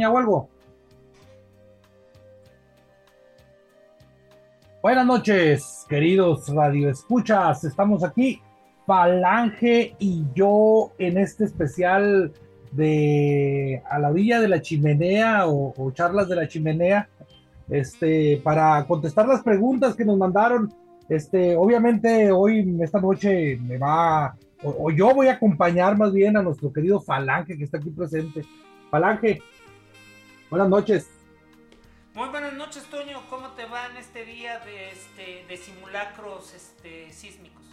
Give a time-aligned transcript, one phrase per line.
[0.00, 0.48] Algo?
[4.82, 7.62] Buenas noches, queridos radioescuchas.
[7.64, 8.40] Estamos aquí,
[8.86, 12.32] Falange y yo, en este especial
[12.72, 17.08] de a la orilla de la chimenea o, charlas de la chimenea,
[17.68, 20.72] este, para contestar las preguntas que nos mandaron.
[21.08, 26.42] Este, obviamente hoy, esta noche, me va, o yo voy a acompañar más bien a
[26.42, 28.42] nuestro querido Falange que está aquí presente.
[28.90, 29.40] Falange,
[30.52, 31.08] Buenas noches.
[32.12, 33.22] Muy buenas noches, Toño.
[33.30, 37.64] ¿Cómo te va en este día de, este, de simulacros este, sísmicos?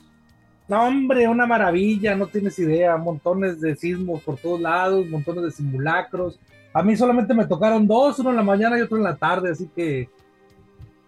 [0.69, 2.95] No, hombre, una maravilla, no tienes idea.
[2.95, 6.39] Montones de sismos por todos lados, montones de simulacros.
[6.71, 9.51] A mí solamente me tocaron dos, uno en la mañana y otro en la tarde,
[9.51, 10.09] así que,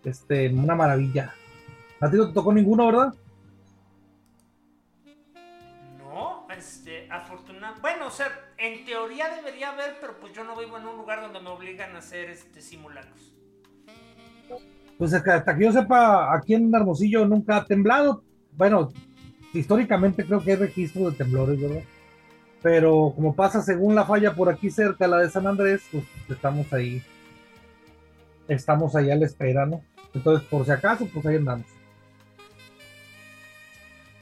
[0.04, 1.34] este, una maravilla.
[2.02, 3.14] ¿A ti no te tocó ninguno, verdad?
[6.00, 7.80] No, este, afortunadamente.
[7.80, 8.28] Bueno, o sea,
[8.62, 11.96] en teoría debería haber, pero pues yo no vivo en un lugar donde me obligan
[11.96, 13.34] a hacer este simulacros.
[15.00, 18.24] Pues hasta que yo sepa, aquí en Hermosillo nunca ha temblado.
[18.52, 18.94] Bueno,
[19.52, 21.82] históricamente creo que hay registro de temblores, ¿verdad?
[22.62, 26.72] Pero como pasa según la falla por aquí cerca, la de San Andrés, pues estamos
[26.72, 27.02] ahí.
[28.48, 29.82] Estamos ahí a la espera, ¿no?
[30.14, 31.66] Entonces, por si acaso, pues ahí andamos.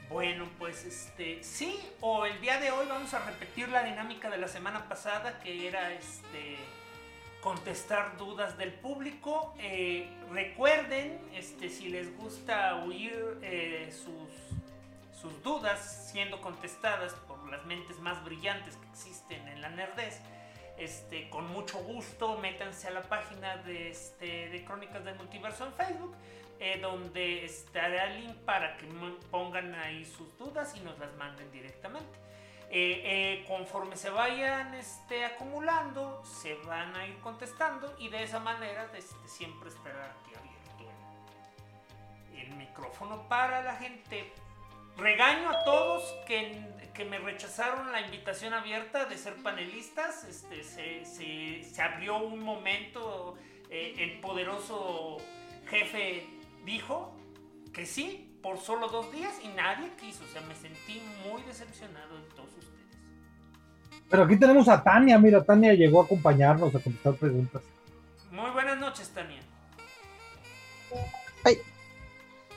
[0.09, 4.37] Bueno, pues este, sí, o el día de hoy vamos a repetir la dinámica de
[4.37, 6.57] la semana pasada, que era este
[7.41, 9.53] contestar dudas del público.
[9.59, 17.65] Eh, recuerden, este, si les gusta oír eh, sus, sus dudas siendo contestadas por las
[17.65, 20.19] mentes más brillantes que existen en la Nerdez,
[20.77, 25.73] este, con mucho gusto métanse a la página de, este, de Crónicas del Multiverso en
[25.73, 26.15] Facebook
[26.61, 28.85] eh, donde estará el link para que
[29.31, 32.19] pongan ahí sus dudas y nos las manden directamente.
[32.69, 38.41] Eh, eh, conforme se vayan este, acumulando, se van a ir contestando y de esa
[38.41, 40.93] manera este, siempre esperar aquí abierto
[42.33, 44.33] el, el, micrófono para la gente.
[44.97, 46.61] Regaño a todos que,
[46.93, 50.25] que, me rechazaron la invitación abierta de ser panelistas.
[50.25, 53.37] Este, se, se, se abrió un momento,
[53.69, 55.19] el poderoso
[55.69, 56.38] jefe
[56.69, 57.11] dijo
[57.73, 60.23] que sí, por solo dos días y nadie quiso.
[60.23, 62.79] O sea, me sentí muy decepcionado de todos ustedes.
[64.09, 67.61] Pero aquí tenemos a Tania, mira, Tania llegó a acompañarnos a contestar preguntas.
[68.31, 69.41] Muy buenas noches, Tania.
[71.43, 71.57] Ay.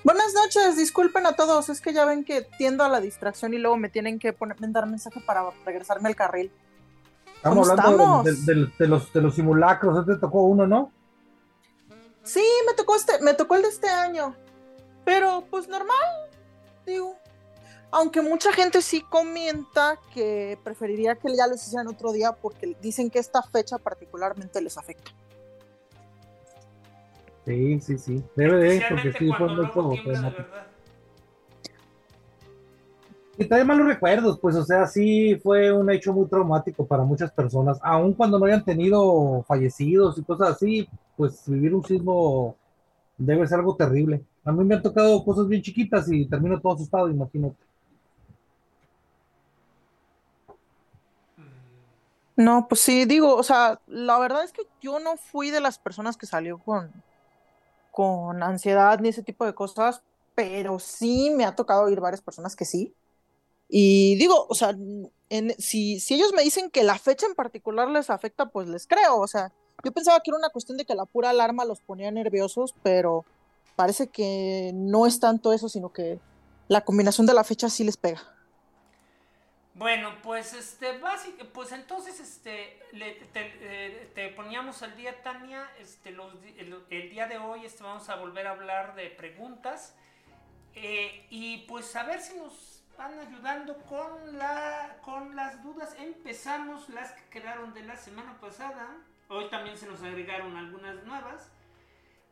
[0.04, 3.58] Buenas noches, disculpen a todos, es que ya ven que tiendo a la distracción y
[3.58, 6.50] luego me tienen que poner, dar mensaje para regresarme al carril.
[7.36, 10.90] Estamos hablando de, los, de los simulacros, este te tocó uno, ¿no?
[12.24, 14.34] Sí, me tocó este, me tocó el de este año.
[15.04, 16.30] Pero pues normal,
[16.86, 17.16] digo.
[17.90, 23.10] Aunque mucha gente sí comenta que preferiría que ya lo hicieran otro día porque dicen
[23.10, 25.10] que esta fecha particularmente les afecta.
[27.44, 28.24] Sí, sí, sí.
[28.34, 29.94] Debe de, porque sí fue muy poco.
[33.36, 37.32] Y trae malos recuerdos, pues, o sea, sí fue un hecho muy traumático para muchas
[37.32, 40.86] personas, aun cuando no hayan tenido fallecidos y cosas así,
[41.16, 42.56] pues vivir un sismo
[43.18, 44.24] debe ser algo terrible.
[44.44, 47.56] A mí me han tocado cosas bien chiquitas y termino todo asustado, imagínate.
[52.36, 55.78] No, pues sí, digo, o sea, la verdad es que yo no fui de las
[55.78, 56.90] personas que salió con,
[57.90, 60.02] con ansiedad ni ese tipo de cosas,
[60.34, 62.94] pero sí me ha tocado oír varias personas que sí.
[63.68, 64.74] Y digo, o sea,
[65.58, 69.18] si, si ellos me dicen que la fecha en particular les afecta, pues les creo.
[69.18, 72.10] O sea, yo pensaba que era una cuestión de que la pura alarma los ponía
[72.10, 73.24] nerviosos, pero
[73.76, 76.20] parece que no es tanto eso, sino que
[76.68, 78.22] la combinación de la fecha sí les pega.
[79.74, 87.10] Bueno, pues este, básico, pues entonces este, eh, te, poníamos al día, Tania, este, el,
[87.10, 89.94] día de hoy este, vamos a volver a hablar de preguntas
[90.74, 95.96] eh, y pues a ver si nos van ayudando con, la, con las dudas.
[95.98, 98.88] Empezamos las que quedaron de la semana pasada,
[99.32, 101.50] hoy también se nos agregaron algunas nuevas.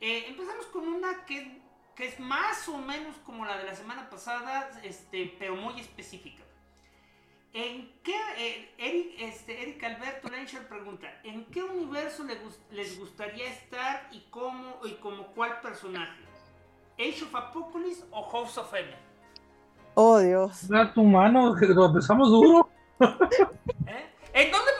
[0.01, 1.61] Eh, empezamos con una que,
[1.97, 6.43] que es más o menos como la de la semana pasada, este, pero muy específica.
[7.53, 12.25] ¿En qué, eh, Eric, este, Eric Alberto Lencher pregunta, ¿en qué universo
[12.71, 16.23] les, gustaría estar y cómo y como cuál personaje?
[16.97, 18.91] ¿Age of Apocalypse o House of M?
[19.95, 20.69] Oh, Dios.
[20.69, 22.71] Da tu mano, que lo empezamos duro.
[23.01, 24.11] ¿Eh?
[24.33, 24.71] ¿En dónde,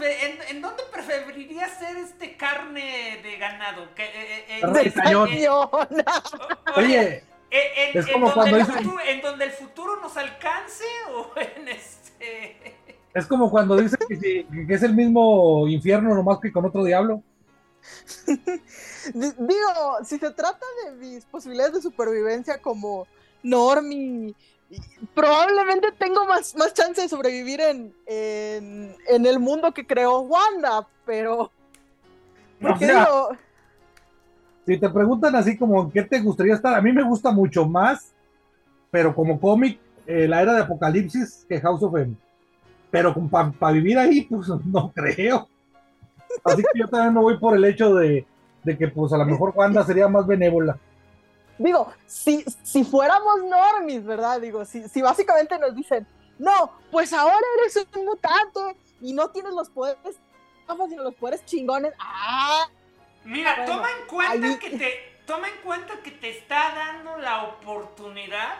[0.00, 3.94] ¿en dónde, en, dónde preferiría ser este carne de ganado?
[3.94, 5.28] Que, eh, eh de cañón.
[6.76, 10.84] Oye, ¿En, es como donde futuro, ¿En donde el futuro nos alcance
[11.14, 12.76] o en este...?
[13.14, 17.22] Es como cuando dice que, es el mismo infierno nomás que con otro diablo.
[19.14, 23.06] Digo, si se trata de mis posibilidades de supervivencia como
[23.42, 24.34] Normie,
[25.14, 31.50] probablemente tengo más, más chance de sobrevivir en, en, el mundo que creó Wanda, pero...
[32.60, 33.30] Porque digo
[34.68, 38.12] si te preguntan así como qué te gustaría estar, a mí me gusta mucho más,
[38.90, 42.14] pero como cómic, eh, la era de Apocalipsis que House of M.
[42.90, 43.14] Pero
[43.58, 45.48] para vivir ahí, pues no creo.
[46.44, 48.26] Así que yo también me voy por el hecho de,
[48.62, 50.76] que pues a lo mejor Wanda sería más benévola.
[51.58, 54.40] Digo, si, si fuéramos normis, ¿verdad?
[54.40, 56.06] Digo, si, si básicamente nos dicen,
[56.38, 60.16] no, pues ahora eres un mutante y no tienes los poderes,
[60.88, 61.92] sino los poderes chingones.
[61.98, 62.68] Ah,
[63.24, 68.54] Mira, toma en cuenta que te toma en cuenta que te está dando la oportunidad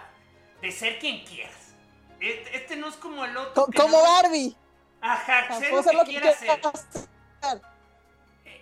[0.60, 1.72] de ser quien quieras.
[2.20, 3.66] Este, este no es como el otro.
[3.74, 4.54] como Barbie.
[5.00, 6.60] Ajá, ser lo que, quieras ser.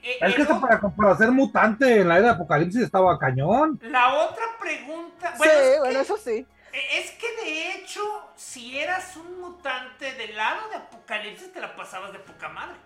[0.07, 3.81] Eh, es que para, para, ser mutante en la era de Apocalipsis estaba cañón.
[3.83, 5.35] La otra pregunta.
[5.37, 6.47] Bueno, sí, bueno, eso sí.
[6.73, 8.01] E, es que de hecho,
[8.37, 12.77] si eras un mutante del lado de Apocalipsis, te la pasabas de poca madre.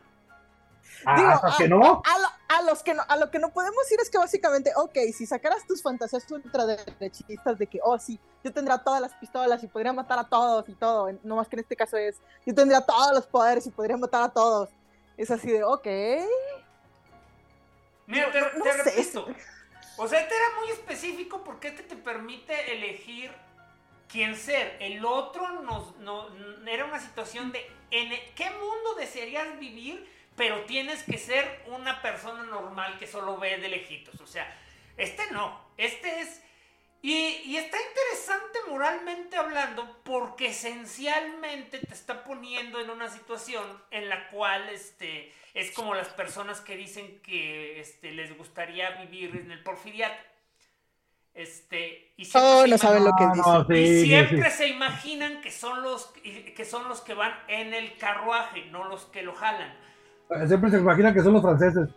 [1.04, 2.02] Ah, a, que no?
[2.48, 5.26] A, los que no, a lo que no podemos ir es que básicamente, ok, si
[5.26, 9.92] sacaras tus fantasías ultraderechistas de que, oh, sí, yo tendría todas las pistolas y podría
[9.92, 13.12] matar a todos y todo, no más que en este caso es, yo tendría todos
[13.12, 14.70] los poderes y podría matar a todos.
[15.16, 15.86] Es así de, ok.
[18.10, 19.28] Mira, te, repito.
[19.96, 23.30] O sea, este era muy específico porque este te permite elegir
[24.08, 24.76] quién ser.
[24.80, 26.28] El otro nos, no,
[26.66, 30.06] era una situación de en qué mundo desearías vivir
[30.40, 34.18] pero tienes que ser una persona normal que solo ve de lejitos.
[34.22, 34.50] O sea,
[34.96, 36.42] este no, este es...
[37.02, 44.28] Y, está interesante moralmente hablando porque esencialmente te está poniendo en una situación en la
[44.28, 49.62] cual este, es como las personas que dicen que este, les gustaría vivir en el
[49.62, 50.22] porfiriato.
[51.32, 54.02] Este, y oh, no saben lo que dicen.
[54.02, 58.66] y siempre se imaginan que son, los, que son los que van en el carruaje,
[58.66, 59.74] no los que lo jalan.
[60.46, 61.88] Siempre se imaginan que son los franceses.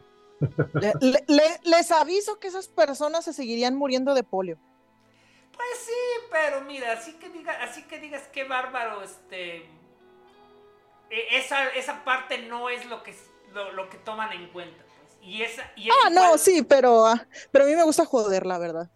[1.65, 4.57] les aviso que esas personas se seguirían muriendo de polio.
[5.55, 9.57] Pues sí, pero mira, así que diga, así que digas qué bárbaro, este,
[11.09, 13.15] e, esa, esa parte no es lo que
[13.53, 14.83] lo, que toman en cuenta.
[14.83, 15.17] Pues.
[15.21, 18.57] Y esa, y ah, no, sí, pero, ah, pero a mí me gusta joder, la
[18.57, 18.89] verdad.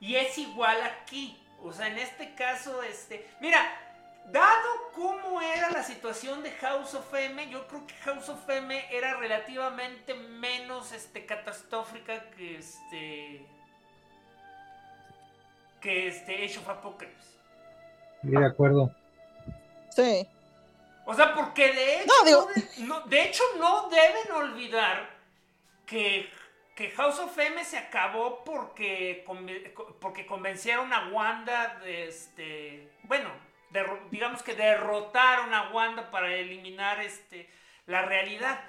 [0.00, 1.42] Y es igual aquí.
[1.62, 3.28] O sea, en este caso, este.
[3.40, 3.60] Mira,
[4.26, 8.86] dado cómo era la situación de House of M, yo creo que House of M
[8.94, 13.46] era relativamente menos este, catastrófica que este.
[15.86, 17.38] Que este Age of Apocalypse.
[18.22, 18.92] de acuerdo.
[19.90, 20.26] Sí.
[21.04, 22.12] O sea, porque de hecho,
[22.78, 25.08] no, de hecho no deben olvidar
[25.86, 26.28] que
[26.74, 29.24] que House of M se acabó porque,
[30.00, 32.90] porque convencieron a Wanda de este.
[33.04, 33.30] Bueno,
[34.10, 37.48] digamos que derrotaron a Wanda para eliminar este,
[37.86, 38.60] la realidad.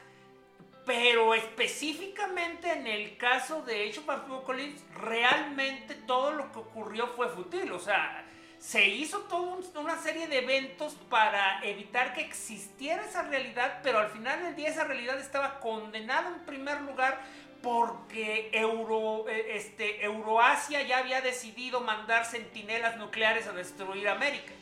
[0.87, 7.27] Pero específicamente en el caso de Age of Apocalypse, realmente todo lo que ocurrió fue
[7.27, 7.73] fútil.
[7.73, 8.23] O sea,
[8.57, 14.09] se hizo toda una serie de eventos para evitar que existiera esa realidad, pero al
[14.11, 17.19] final del día esa realidad estaba condenada en primer lugar
[17.61, 24.53] porque Euro, eh, este, Euroasia ya había decidido mandar centinelas nucleares a destruir América.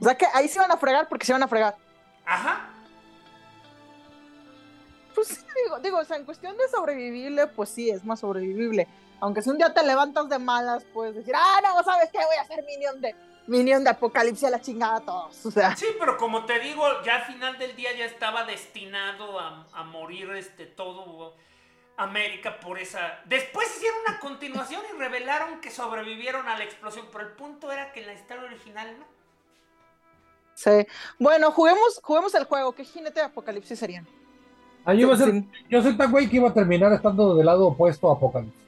[0.00, 1.87] O sea que ahí se van a fregar porque se van a fregar.
[2.28, 2.68] Ajá.
[5.14, 8.86] Pues sí, digo, digo, o sea, en cuestión de sobrevivible, pues sí, es más sobrevivible.
[9.20, 12.18] Aunque si un día te levantas de malas, puedes decir, ah, no, ¿sabes qué?
[12.18, 13.16] Voy a ser minion de
[13.48, 15.46] Minion de Apocalipsis a la chingada a todos.
[15.46, 15.74] O sea.
[15.74, 20.30] Sí, pero como te digo, ya al final del día ya estaba destinado a, morir
[20.32, 21.34] este todo
[21.96, 23.20] América por esa.
[23.24, 27.90] Después hicieron una continuación y revelaron que sobrevivieron a la explosión, pero el punto era
[27.92, 29.17] que en la historia original no.
[30.58, 30.88] Sí.
[31.20, 32.72] Bueno, juguemos, juguemos el juego.
[32.72, 34.04] ¿Qué jinete de Apocalipsis serían?
[34.84, 35.14] Ah, yo,
[35.68, 38.60] yo soy tan güey que iba a terminar estando del lado opuesto a Apocalipsis.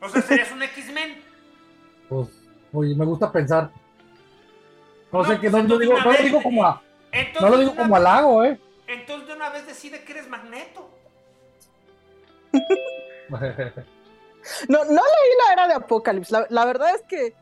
[0.00, 1.22] O sea, serías un X-Men.
[2.08, 2.28] Pues,
[2.72, 3.70] oye, me gusta pensar.
[5.12, 6.82] No, sé que no, lo digo, no lo digo como a.
[7.40, 8.58] No lo digo como halago, ¿eh?
[8.88, 10.90] Entonces de una vez decide que eres magneto.
[12.50, 13.38] no,
[14.84, 16.36] no leí la era de Apocalipsis.
[16.48, 17.32] La, verdad es que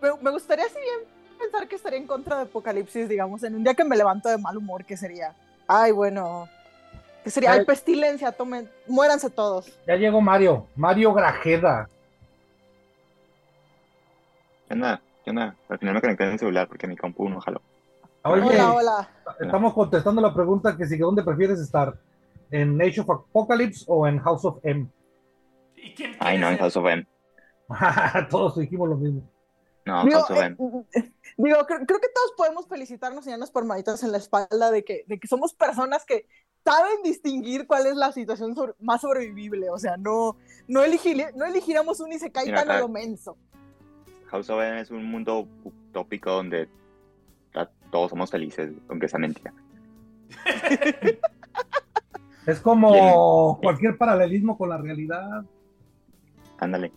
[0.00, 3.74] me, gustaría si bien pensar que estaría en contra de Apocalipsis, digamos, en un día
[3.74, 5.34] que me levanto de mal humor, que sería,
[5.66, 6.48] ay, bueno,
[7.24, 9.66] que sería, ay, pestilencia, tomen, muéranse todos.
[9.86, 11.88] Ya llegó Mario, Mario Grajeda.
[14.68, 15.54] nada ¿Qué onda?
[15.68, 17.60] Al final me conecté en el celular porque mi compu no jaló.
[18.22, 19.08] hola, hola.
[19.38, 21.94] Estamos contestando la pregunta que sigue, ¿dónde prefieres estar?
[22.50, 24.88] ¿En Age of Apocalypse o en House of M?
[25.76, 27.06] ¿Y quién Ay, no, en House of M.
[28.30, 29.22] todos dijimos lo mismo.
[29.86, 30.56] No, House of M.
[30.92, 34.84] Eh, digo, creo, que todos podemos felicitarnos y darnos por manitas en la espalda de
[34.84, 36.26] que, de que somos personas que
[36.64, 39.70] saben distinguir cuál es la situación más sobrevivible.
[39.70, 40.36] O sea, no,
[40.68, 43.36] no, elegir, no elegiríamos un Isekai tan a lo menso.
[44.26, 46.68] House of M es un mundo utópico donde
[47.90, 49.52] todos somos felices, aunque sea mentira.
[52.46, 55.44] es como cualquier paralelismo con la realidad.
[56.58, 56.92] Ándale.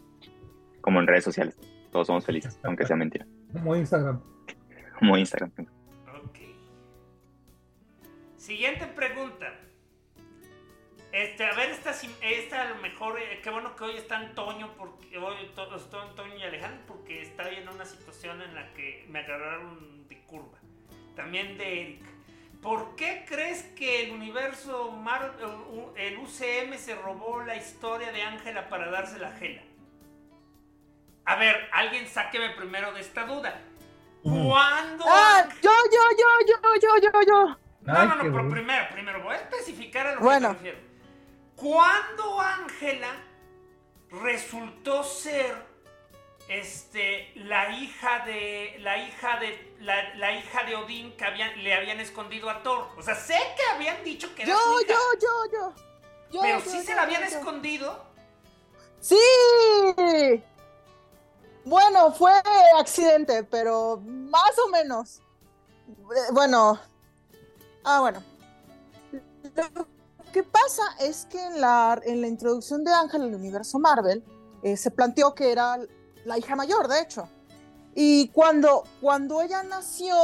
[0.81, 1.57] Como en redes sociales.
[1.93, 3.27] Todos somos felices, aunque sea mentira.
[3.53, 4.19] Como Instagram.
[4.97, 5.51] Como Instagram.
[6.25, 6.39] Ok.
[8.35, 9.53] Siguiente pregunta.
[11.11, 14.71] Este, a ver, esta, esta a lo mejor, eh, qué bueno que hoy está Antonio,
[14.75, 15.67] porque hoy estoy
[16.01, 20.57] Antonio y Alejandro, porque está en una situación en la que me agarraron de curva.
[21.15, 22.01] También de Eric.
[22.63, 24.99] ¿Por qué crees que el universo,
[25.95, 29.61] el UCM se robó la historia de Ángela para dársela a Gela?
[31.25, 33.61] A ver, alguien sáqueme primero de esta duda.
[34.21, 35.05] ¿Cuándo?
[35.07, 37.57] Ah, yo, yo, yo, yo, yo, yo, yo.
[37.81, 40.93] No, no, no, pero primero, primero voy a especificar a lo que me refiero
[41.63, 43.09] cuando Ángela
[44.09, 45.55] resultó ser
[46.49, 51.99] este, la hija de la hija de la, hija de Odín que habían, le habían
[51.99, 52.89] escondido a Thor.
[52.97, 55.73] O sea, sé que habían dicho que era yo, su hija, yo, yo,
[56.31, 58.11] yo, Pero sí se la habían escondido.
[58.99, 59.15] Sí.
[61.65, 62.31] Bueno, fue
[62.77, 65.21] accidente, pero más o menos.
[65.87, 66.79] Eh, bueno.
[67.83, 68.23] Ah, bueno
[70.33, 74.23] que pasa es que en la, en la introducción de Ángel al universo Marvel
[74.63, 75.77] eh, se planteó que era
[76.25, 77.29] la hija mayor, de hecho.
[77.93, 80.15] Y cuando, cuando ella nació,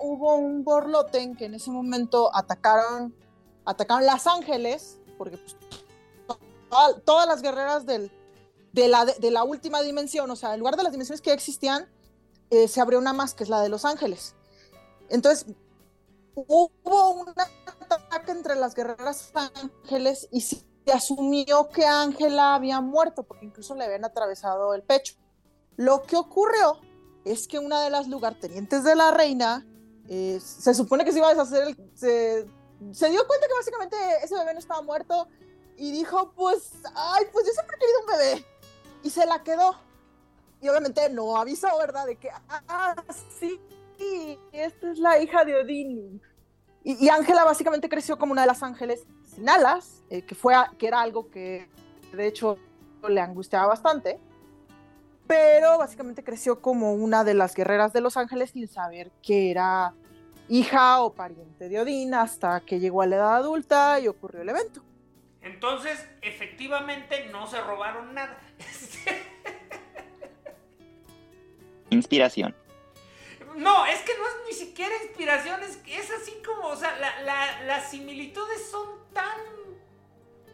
[0.00, 3.14] hubo un borlote en que en ese momento atacaron,
[3.66, 5.56] atacaron Las Ángeles, porque pues,
[7.04, 8.10] todas las guerreras del,
[8.72, 11.34] de, la, de, la última dimensión, o sea, en lugar de las dimensiones que ya
[11.34, 11.88] existían,
[12.50, 14.34] eh, se abrió una más, que es la de Los Ángeles.
[15.08, 15.46] Entonces,
[16.34, 23.46] hubo un ataque entre las guerreras ángeles y se asumió que Ángela había muerto porque
[23.46, 25.14] incluso le habían atravesado el pecho.
[25.76, 26.80] Lo que ocurrió
[27.24, 29.66] es que una de las lugartenientes de la reina
[30.08, 32.46] eh, se supone que se iba a deshacer, el, se,
[32.92, 35.28] se, dio cuenta que básicamente ese bebé no estaba muerto
[35.76, 38.46] y dijo, pues, ay, pues yo siempre he querido un bebé.
[39.02, 39.76] Y se la quedó.
[40.60, 42.06] Y obviamente no avisó, ¿verdad?
[42.06, 42.30] De que,
[42.68, 42.94] ah,
[43.38, 43.58] sí,
[44.52, 46.22] esta es la hija de Odín.
[46.82, 50.88] Y Ángela básicamente creció como una de las ángeles sin alas, eh, que, fue, que
[50.88, 51.68] era algo que
[52.12, 52.56] de hecho
[53.06, 54.18] le angustiaba bastante
[55.30, 59.94] pero básicamente creció como una de las guerreras de los ángeles sin saber que era
[60.48, 64.48] hija o pariente de Odín hasta que llegó a la edad adulta y ocurrió el
[64.48, 64.82] evento.
[65.42, 68.38] Entonces, efectivamente, no se robaron nada.
[71.90, 72.54] Inspiración.
[73.56, 76.96] No, es que no es ni siquiera inspiración, es, es así como, o sea,
[77.66, 79.38] las similitudes son tan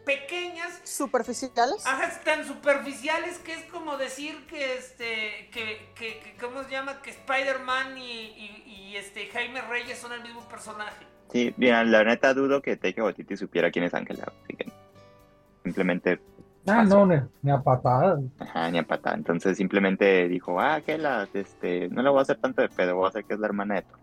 [0.03, 0.81] pequeñas.
[0.83, 1.85] ¿Superficiales?
[1.85, 7.01] Ajá, tan superficiales que es como decir que, este, que, que, ¿cómo se llama?
[7.01, 11.05] Que Spider-Man y, este, Jaime Reyes son el mismo personaje.
[11.31, 14.65] Sí, mira, la neta dudo que Taika Waititi supiera quién es Ángela, así que
[15.63, 16.19] simplemente...
[16.65, 18.19] Ah, no, ni, a patada.
[18.39, 19.15] Ajá, ni a patada.
[19.15, 22.95] Entonces simplemente dijo, ah, que la, este, no le voy a hacer tanto de pedo,
[22.95, 23.99] voy a hacer que es la hermana de Thor.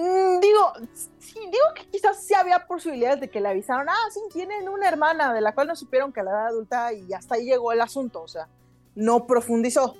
[0.00, 0.72] Mm, digo,
[1.18, 4.86] sí, digo que quizás sí había posibilidades de que le avisaron, ah, sí, tienen una
[4.86, 7.80] hermana de la cual no supieron que la edad adulta y hasta ahí llegó el
[7.80, 8.46] asunto, o sea,
[8.94, 9.96] no profundizó.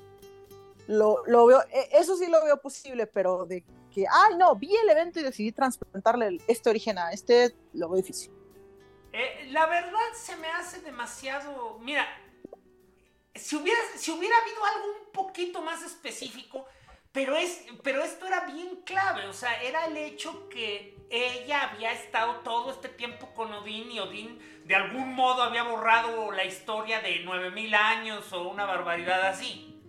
[0.86, 4.72] Lo, lo veo, e, eso sí lo veo posible, pero de que, ay, no, vi
[4.76, 8.30] el evento y decidí transplantarle este origen a este, lo veo difícil.
[9.12, 12.06] Eh, la verdad se me hace demasiado, mira,
[13.34, 16.66] si hubiera, si hubiera habido algo un poquito más específico,
[17.12, 21.92] pero, es, pero esto era bien clave, o sea, era el hecho que ella había
[21.92, 27.00] estado todo este tiempo con Odín y Odín de algún modo había borrado la historia
[27.00, 29.80] de 9000 años o una barbaridad así.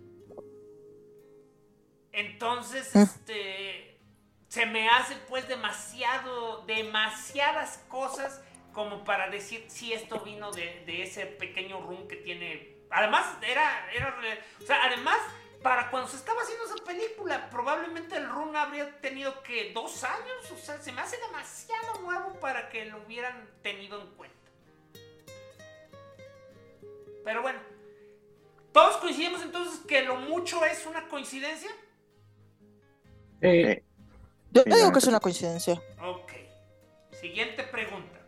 [2.12, 2.98] Entonces, mm.
[2.98, 4.00] este,
[4.48, 8.40] se me hace pues demasiado, demasiadas cosas
[8.72, 12.78] como para decir si esto vino de, de ese pequeño room que tiene.
[12.90, 14.18] Además, era, era,
[14.60, 15.18] o sea, además
[15.62, 20.50] para cuando se estaba haciendo esa película, probablemente el run habría tenido que dos años,
[20.52, 24.36] o sea, se me hace demasiado nuevo para que lo hubieran tenido en cuenta.
[27.24, 27.60] Pero bueno,
[28.72, 31.70] ¿todos coincidimos entonces que lo mucho es una coincidencia?
[33.42, 33.84] Eh,
[34.50, 35.80] Yo digo que es una coincidencia.
[36.02, 36.32] Ok.
[37.20, 38.19] Siguiente pregunta.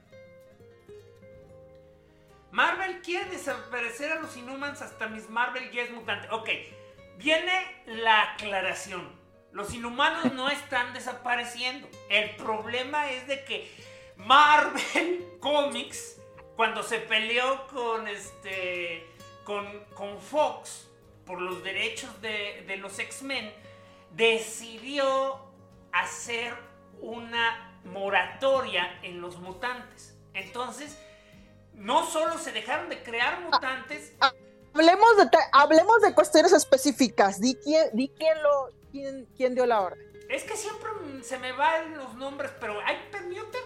[2.53, 6.29] Marvel quiere desaparecer a los Inhumans hasta Miss Marvel ya es mutante.
[6.31, 6.49] Ok,
[7.23, 7.53] Viene
[7.87, 9.09] la aclaración.
[9.53, 11.89] Los inhumanos no están desapareciendo.
[12.09, 13.71] El problema es de que
[14.17, 16.21] Marvel Comics,
[16.57, 19.07] cuando se peleó con este.
[19.45, 20.89] con, con Fox
[21.27, 23.53] por los derechos de, de los X-Men,
[24.11, 25.53] decidió
[25.93, 26.57] hacer
[27.01, 30.19] una moratoria en los mutantes.
[30.35, 30.99] Entonces,
[31.75, 34.33] no solo se dejaron de crear mutantes, ah,
[34.75, 37.41] hablemos de, hablemos de cuestiones específicas.
[37.41, 40.13] Di quién, di quién, lo, quién, quién dio la orden.
[40.29, 40.91] Es que siempre
[41.23, 43.61] se me van los nombres, pero ¿hay Permuter?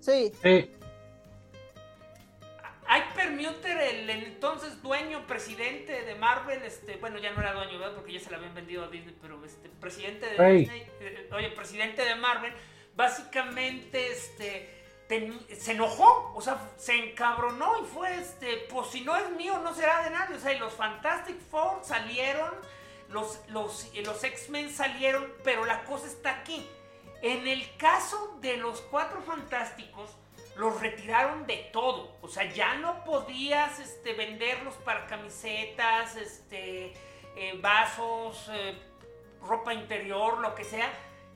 [0.00, 0.32] Sí.
[0.42, 0.70] Sí.
[2.86, 7.94] Hay Permuter, el, entonces dueño, presidente de Marvel, este, bueno, ya no era dueño, ¿verdad?
[7.94, 11.50] Porque ya se lo habían vendido a Disney, pero este, presidente de Disney, eh, oye,
[11.52, 12.52] presidente de Marvel,
[12.94, 19.30] básicamente, este, se enojó, o sea, se encabronó y fue este, pues si no es
[19.30, 20.36] mío, no será de nadie.
[20.36, 22.50] O sea, y los Fantastic Four salieron,
[23.08, 26.66] los, los, los X-Men salieron, pero la cosa está aquí.
[27.22, 30.10] En el caso de los Cuatro Fantásticos,
[30.56, 32.16] los retiraron de todo.
[32.22, 36.92] O sea, ya no podías este, venderlos para camisetas, este,
[37.36, 38.78] eh, vasos, eh,
[39.42, 40.90] ropa interior, lo que sea,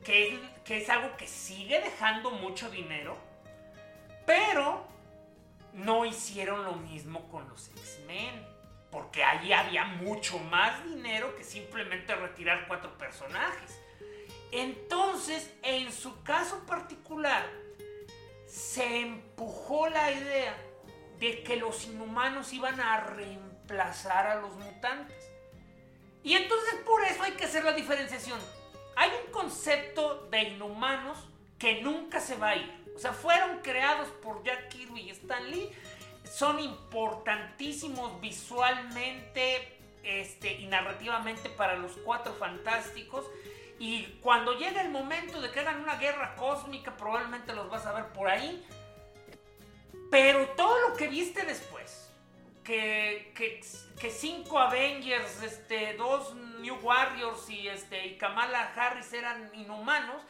[0.05, 3.28] que que es algo que sigue dejando mucho dinero
[4.29, 4.85] pero
[5.73, 8.47] no hicieron lo mismo con los X-Men.
[8.91, 13.81] Porque ahí había mucho más dinero que simplemente retirar cuatro personajes.
[14.53, 17.43] Entonces, en su caso particular,
[18.47, 20.55] se empujó la idea
[21.19, 25.25] de que los inhumanos iban a reemplazar a los mutantes.
[26.23, 28.39] Y entonces por eso hay que hacer la diferenciación.
[28.95, 31.19] Hay un concepto de inhumanos
[31.59, 32.78] que nunca se va a ir.
[32.99, 35.71] O sea, fueron creados por Jack Kirby y Stan Lee.
[36.25, 43.25] Son importantísimos visualmente este, y narrativamente para los cuatro fantásticos.
[43.79, 47.93] Y cuando llegue el momento de que hagan una guerra cósmica, probablemente los vas a
[47.93, 48.67] ver por ahí.
[50.11, 52.13] Pero todo lo que viste después,
[52.65, 53.61] que, que,
[54.01, 60.21] que cinco Avengers, este, dos New Warriors y, este, y Kamala Harris eran inhumanos.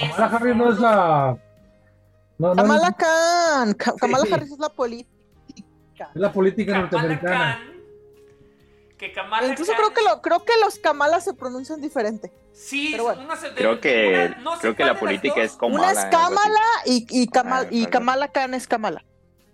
[0.00, 1.38] Kamala Harris no es la.
[2.38, 3.74] No, no, Kamala Khan.
[3.74, 5.10] Kamala Harris es la política.
[6.14, 7.60] Es la política norteamericana.
[8.96, 12.32] que Kamala Incluso creo que lo, creo que los Kamala se pronuncian diferente.
[12.52, 13.36] Sí, bueno.
[13.36, 15.90] se, creo que no creo que la política es Kamala.
[15.90, 19.04] Una es Kamala y, y, Kamal, y Kamala Khan es Kamala.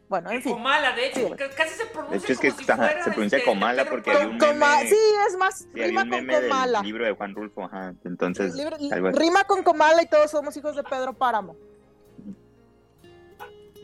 [0.06, 0.52] Bueno, en fin.
[0.52, 3.38] Kamala, de hecho, casi se pronuncia de hecho, es que como si fuera, se pronuncia
[3.38, 6.78] este, Comala porque hay un meme, Sí, es más, sí, rima un meme con Comala.
[6.78, 7.94] Del libro de Juan Rulfo, ajá.
[8.04, 8.76] Entonces, libro,
[9.12, 11.56] rima con Comala y todos somos hijos de Pedro Páramo.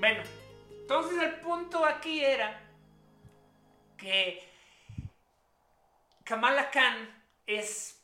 [0.00, 0.22] Bueno,
[0.70, 2.58] entonces el punto aquí era
[3.98, 4.42] que
[6.24, 8.02] Kamala Khan es...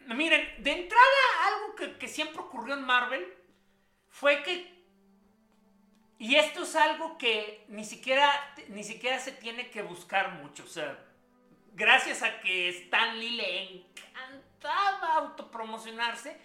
[0.00, 1.04] Miren, de entrada
[1.46, 3.24] algo que, siempre ocurrió en Marvel
[4.08, 4.72] fue que
[6.18, 10.62] y esto es algo que ni siquiera, ni siquiera se tiene que buscar mucho.
[10.62, 10.96] O sea,
[11.74, 16.40] gracias a que Stan Lee le encantaba autopromocionarse,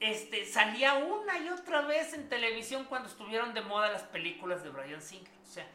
[0.00, 4.70] este, salía una y otra vez en televisión cuando estuvieron de moda las películas de
[4.70, 5.32] Brian Singer.
[5.42, 5.66] O sea,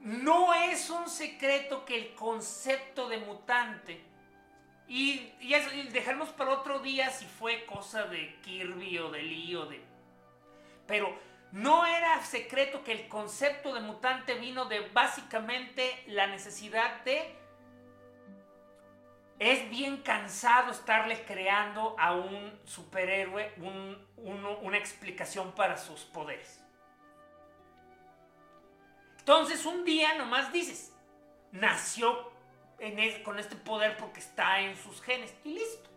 [0.00, 4.04] no es un secreto que el concepto de mutante,
[4.88, 9.56] y, y, y dejarnos para otro día si fue cosa de Kirby o de Lee
[9.56, 9.82] o de...
[10.86, 11.18] Pero
[11.52, 17.36] no era secreto que el concepto de mutante vino de básicamente la necesidad de...
[19.38, 23.52] Es bien cansado estarle creando a un superhéroe
[24.16, 26.64] una explicación para sus poderes.
[29.18, 30.94] Entonces un día nomás dices,
[31.52, 32.32] nació
[33.24, 35.90] con este poder porque está en sus genes y listo.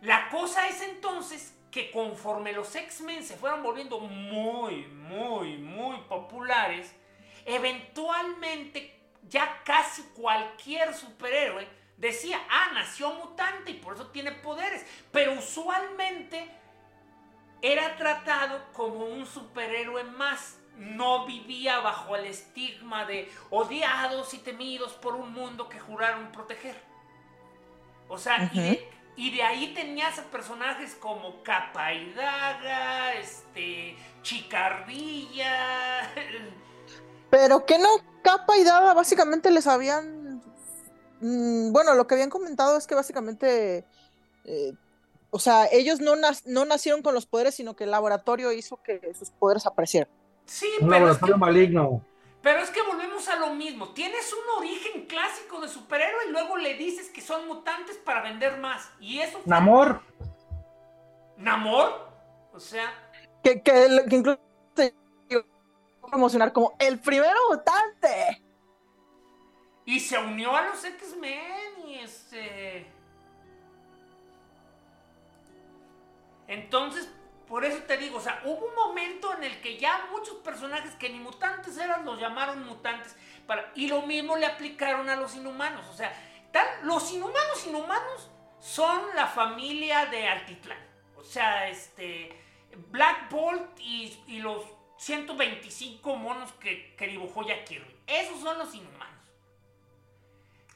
[0.00, 6.94] La cosa es entonces que conforme los X-Men se fueron volviendo muy, muy, muy populares,
[7.44, 8.98] eventualmente
[9.28, 16.50] ya casi cualquier superhéroe decía, ah, nació mutante y por eso tiene poderes, pero usualmente
[17.62, 20.56] era tratado como un superhéroe más.
[20.76, 26.74] No vivía bajo el estigma de odiados y temidos por un mundo que juraron proteger.
[28.08, 28.50] O sea,
[29.16, 36.10] y de ahí tenías a personajes como Capa y Daga, este, Chicardilla.
[37.30, 37.88] Pero que no,
[38.22, 40.19] Capa y Daga básicamente les habían.
[41.20, 43.84] Mm, bueno, lo que habían comentado es que básicamente.
[44.44, 44.74] Eh,
[45.30, 46.14] o sea, ellos no,
[46.46, 50.10] no nacieron con los poderes, sino que el laboratorio hizo que sus poderes aparecieran.
[50.44, 52.04] Sí, Un laboratorio maligno.
[52.42, 53.90] Pero es que volvemos a lo mismo.
[53.90, 58.58] Tienes un origen clásico de superhéroe y luego le dices que son mutantes para vender
[58.58, 58.88] más.
[58.98, 59.40] Y eso.
[59.44, 60.00] Namor.
[61.36, 62.08] Namor.
[62.52, 62.92] O sea.
[63.44, 64.40] Que, que, que incluso
[66.10, 68.42] promocionar como el primero mutante.
[69.90, 72.86] Y se unió a los X-Men y este.
[76.46, 77.12] Entonces,
[77.48, 80.94] por eso te digo, o sea, hubo un momento en el que ya muchos personajes
[80.94, 83.16] que ni mutantes eran los llamaron mutantes.
[83.48, 85.84] Para, y lo mismo le aplicaron a los inhumanos.
[85.88, 86.14] O sea,
[86.52, 90.78] tal, los inhumanos inhumanos son la familia de Altitlán.
[91.16, 92.40] O sea, este.
[92.92, 94.62] Black Bolt y, los
[94.98, 97.96] 125 monos que, que dibujó Jack Kirby.
[98.06, 99.09] Esos son los inhumanos.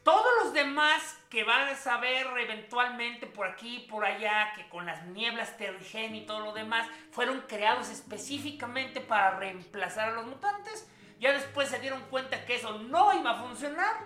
[0.05, 4.85] Todos los demás que van a saber eventualmente por aquí y por allá, que con
[4.85, 10.87] las nieblas Terrigen y todo lo demás, fueron creados específicamente para reemplazar a los mutantes,
[11.19, 13.97] ya después se dieron cuenta que eso no iba a funcionar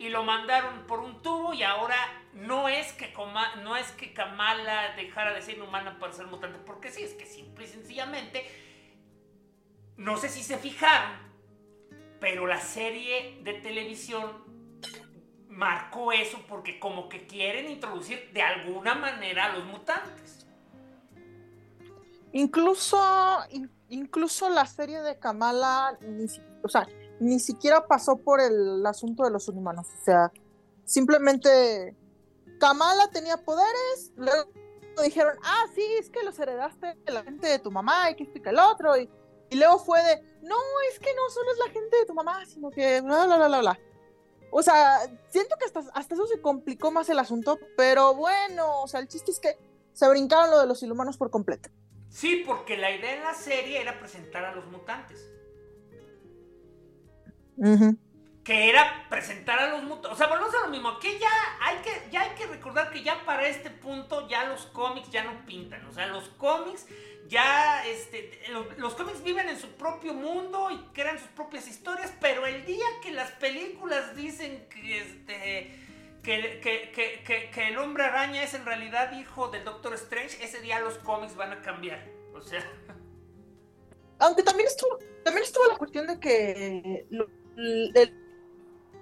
[0.00, 1.96] y lo mandaron por un tubo y ahora
[2.32, 3.14] no es que,
[3.62, 7.26] no es que Kamala dejara de ser humana para ser mutante, porque sí, es que
[7.26, 8.44] simple y sencillamente,
[9.96, 11.12] no sé si se fijaron,
[12.20, 14.43] pero la serie de televisión
[15.54, 20.46] marcó eso porque como que quieren introducir de alguna manera a los mutantes.
[22.32, 22.98] Incluso,
[23.88, 26.26] incluso la serie de Kamala, ni,
[26.62, 26.86] o sea,
[27.20, 29.86] ni siquiera pasó por el asunto de los inhumanos.
[29.86, 30.32] O sea,
[30.84, 31.96] simplemente
[32.58, 34.50] Kamala tenía poderes, luego
[35.02, 38.24] dijeron, ah, sí, es que los heredaste de la gente de tu mamá y que
[38.24, 38.96] explica el otro.
[38.96, 39.08] Y,
[39.50, 40.56] y luego fue de, no,
[40.90, 43.60] es que no solo es la gente de tu mamá, sino que bla, bla, bla,
[43.60, 43.78] bla.
[44.56, 48.86] O sea, siento que hasta, hasta eso se complicó más el asunto, pero bueno, o
[48.86, 49.58] sea, el chiste es que
[49.92, 51.70] se brincaron lo de los inhumanos por completo.
[52.08, 55.28] Sí, porque la idea en la serie era presentar a los mutantes.
[58.44, 60.12] Que era presentar a los mutantes.
[60.12, 60.98] O sea, volvemos a lo mismo.
[60.98, 61.30] Que ya
[61.62, 65.24] hay que, ya hay que recordar que ya para este punto ya los cómics ya
[65.24, 65.84] no pintan.
[65.86, 66.86] O sea, los cómics
[67.26, 68.38] ya, este,
[68.76, 72.84] los, cómics viven en su propio mundo y crean sus propias historias, pero el día
[73.02, 75.80] que las películas dicen que, este,
[76.22, 76.60] que,
[76.92, 80.98] que- que- el hombre araña es en realidad hijo del Doctor Strange, ese día los
[80.98, 82.06] cómics van a cambiar.
[82.34, 82.62] O sea,
[84.18, 87.06] Aunque también estuvo, también estuvo la cuestión de que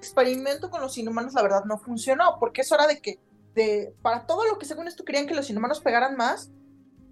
[0.03, 3.21] experimento con los inhumanos, la verdad, no funcionó, porque es hora de que,
[3.55, 6.51] de, para todo lo que según esto querían que los inhumanos pegaran más,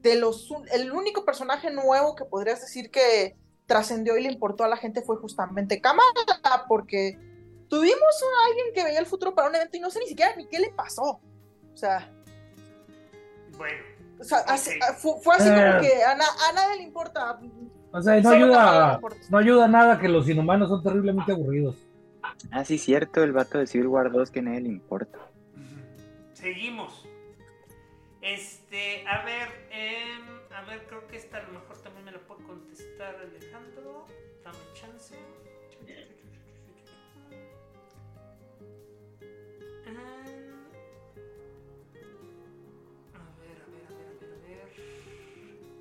[0.03, 4.69] de los, el único personaje nuevo que podrías decir que trascendió y le importó a
[4.69, 7.17] la gente fue justamente Kamala, porque
[7.69, 10.35] tuvimos a alguien que veía el futuro para un evento y no sé ni siquiera
[10.37, 11.21] ni qué le pasó.
[11.73, 12.11] O sea,
[13.57, 13.83] bueno.
[14.21, 14.97] o sea, así- Ok.
[14.99, 15.53] fue, fue así Eh.
[15.55, 17.39] como que a, na- a nadie le importa.
[17.93, 21.77] O sea, no Solo ayuda, no ayuda nada que los inhumanos son terriblemente aburridos.
[22.51, 25.19] Ah, sí, cierto, el vato de Civil War 2 que a nadie le importa.
[26.33, 27.07] Seguimos.
[28.23, 30.23] Este, a ver, em,
[30.55, 34.07] a ver, creo que esta a lo mejor también me la puede contestar Alejandro.
[34.45, 35.15] Dame chance.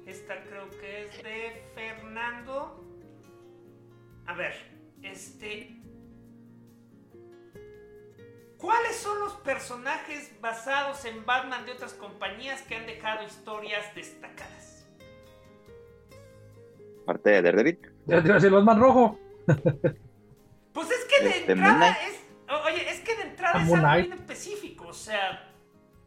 [0.05, 2.83] Esta creo que es de Fernando.
[4.25, 4.53] A ver,
[5.03, 5.78] este.
[8.59, 14.85] ¿Cuáles son los personajes basados en Batman de otras compañías que han dejado historias destacadas?
[17.05, 17.79] Parte de Daredevil.
[18.05, 19.17] Ya te iba a decir, los más rojo.
[20.71, 22.19] Pues es que de Este, entrada es.
[22.67, 24.87] Oye, es que de entrada Ah, es algo bien específico.
[24.87, 25.51] O sea,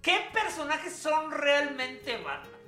[0.01, 2.61] ¿qué personajes son realmente Batman?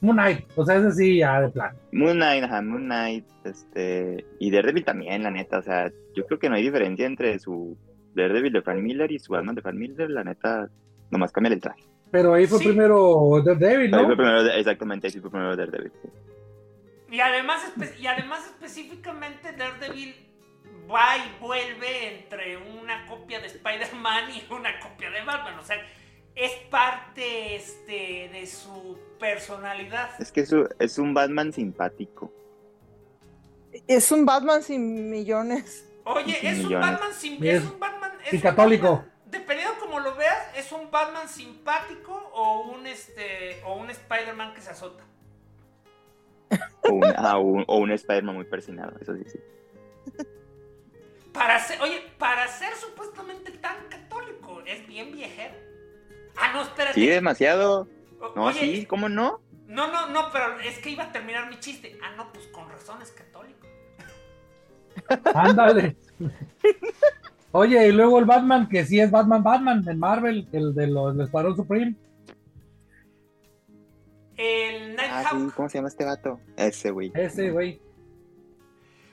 [0.00, 0.46] Moon Knight.
[0.56, 1.76] O sea, ese sí, ya de plan.
[1.92, 6.38] Moon Knight, ajá, Moon Knight, este, y Daredevil también, la neta, o sea, yo creo
[6.38, 7.76] que no hay diferencia entre su
[8.14, 10.68] Daredevil de Frank Miller y su Batman de Frank Miller, la neta,
[11.10, 11.84] nomás cambia el traje.
[12.10, 12.66] Pero ahí fue Sí.
[12.68, 14.06] primero Daredevil, Ahí ¿no?
[14.06, 15.92] fue primero, exactamente, ahí sí fue primero Daredevil.
[16.02, 16.08] sí.
[17.12, 20.14] Y además, y además específicamente Daredevil
[20.92, 25.58] va y vuelve entre una copia de Spider-Man y una copia de Batman.
[25.58, 25.76] O sea,
[26.44, 30.10] es parte este, de su personalidad.
[30.20, 32.32] Es que es, un- es un Batman simpático.
[33.86, 35.86] Es un Batman sin millones.
[36.04, 36.72] Oye, es un.
[36.80, 37.44] Batman sin...
[37.44, 38.12] Es es- un Batman...
[38.24, 38.88] Es un católico.
[38.96, 44.54] Batman- dependiendo como lo veas, es un Batman simpático o un, este, o un Spider-Man
[44.54, 45.04] que se azota.
[46.88, 49.38] O un, ah, o un, o un Spider-Man muy persinado, eso sí, sí.
[51.32, 55.54] Para ser, oye, para ser supuestamente tan católico, es bien viejero.
[56.36, 56.94] Ah, no, espérate.
[56.94, 57.88] Sí, demasiado.
[58.20, 59.40] O- No, oye, sí, ¿cómo no?
[59.66, 61.96] No, no, no, pero es que iba a terminar mi chiste.
[62.02, 63.66] Ah, no, pues con razón es católico.
[65.34, 65.96] Ándale.
[67.52, 71.16] Oye, y luego el Batman, que sí es Batman Batman, en Marvel, el de los
[71.16, 71.94] del Escuadrón Supreme.
[74.36, 75.54] El Ah, sí, Nighthawk.
[75.54, 76.40] ¿cómo se llama este vato?
[76.56, 77.12] Ese, güey.
[77.14, 77.80] Ese, güey.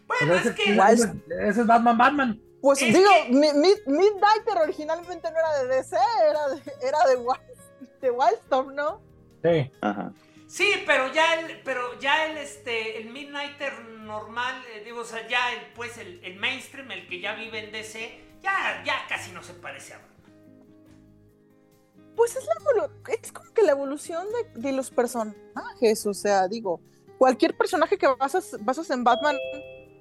[0.08, 0.72] Bueno, Pero es ese, que.
[0.74, 2.42] Ese es Batman Batman.
[2.62, 5.96] Pues Es digo, que- Mi- Mid- Midnighter originalmente no era de DC,
[6.30, 9.02] era de, era de, Wild, de Wildstorm, ¿no?
[9.44, 9.72] Sí.
[9.82, 10.12] Ajá.
[10.48, 15.28] Sí, pero ya el, pero ya el este, el Midnighter normal, eh, digo, o sea,
[15.28, 19.32] ya el, pues el, el mainstream, el que ya vive en DC, ya, ya casi
[19.32, 20.08] no se parece a Batman.
[22.16, 22.90] Pues es, la
[23.22, 26.80] es como que la evolución de, de los personajes, o sea, digo,
[27.18, 29.38] cualquier personaje que basas, basas en Batman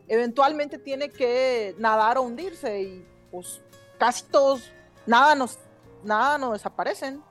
[0.09, 3.61] eventualmente tiene que nadar o hundirse y pues
[3.99, 4.71] casi todos,
[5.07, 5.59] nada nos,
[6.03, 7.23] nada nos desaparecen.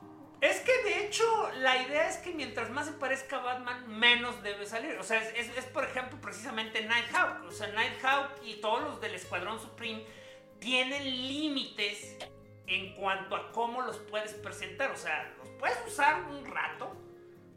[0.41, 1.23] Es que de hecho
[1.61, 4.95] la idea es que mientras más se parezca a Batman, menos debe salir.
[4.99, 7.45] O sea, es, es- por ejemplo precisamente Nighthawk.
[7.47, 10.03] O sea, Nighthawk y todos los del Escuadrón Supreme
[10.59, 12.15] tienen límites
[12.67, 14.91] en cuanto a cómo los puedes presentar.
[14.91, 16.95] O sea, los puedes usar un rato.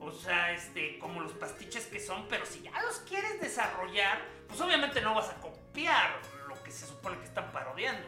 [0.01, 4.61] O sea, este, como los pastiches que son, pero si ya los quieres desarrollar, pues
[4.61, 6.11] obviamente no vas a copiar
[6.49, 8.07] lo que se supone que están parodiando.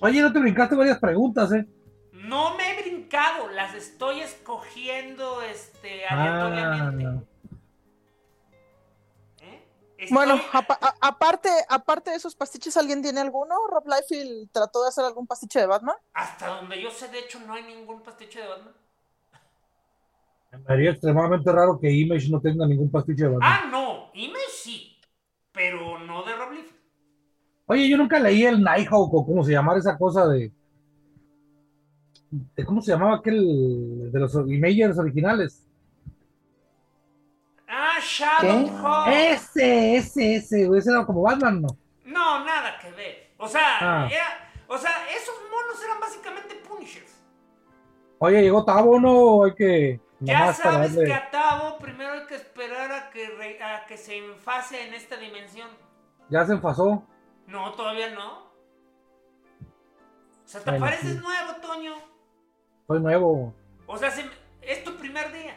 [0.00, 1.66] Oye, no te brincaste varias preguntas, ¿eh?
[2.12, 7.26] No me he brincado, las estoy escogiendo este, Ah, aleatoriamente.
[9.40, 9.66] ¿Eh?
[9.98, 10.40] Estoy- Bueno,
[11.00, 13.54] aparte, aparte de esos pastiches, ¿alguien tiene alguno?
[13.68, 15.96] ¿Rob Liefeld trató de hacer algún pastiche de Batman?
[16.12, 18.74] hasta donde yo sé, de hecho, no hay ningún pastiche de Batman.
[20.66, 23.50] Me haría extremadamente raro que Image no tenga ningún pastiche de Batman.
[23.52, 24.98] Ah, no, Image sí,
[25.52, 26.76] pero no de Rob Liefeld.
[27.66, 30.52] Oye, yo nunca leí el Nighthawk o cómo se llamara esa cosa de,
[32.30, 35.62] de ¿cómo se llamaba aquel de los Imagers originales?
[37.68, 39.08] Ah, Shadowhawk.
[39.08, 40.68] Ese, ese, ese.
[40.76, 41.68] Ese era como Batman, ¿no?
[42.04, 43.32] No, nada que ver.
[43.38, 44.08] O sea, Ah.
[44.10, 47.20] era- o sea, esos monos eran básicamente Punishers.
[48.18, 49.44] Oye, llegó Tabo, ¿no?
[49.44, 50.00] Hay que.
[50.20, 53.96] Ya sabes darle- que a Tavo primero hay que esperar a que, re- a que
[53.98, 55.68] se enfase en esta dimensión.
[56.30, 57.02] Ya se enfasó.
[57.46, 58.44] No, todavía no.
[60.44, 61.18] O sea, te Bueno, pareces sí.
[61.20, 61.94] nuevo, Toño.
[62.86, 63.54] Soy nuevo.
[63.86, 64.30] O sea, se-
[64.62, 65.54] es tu primer día.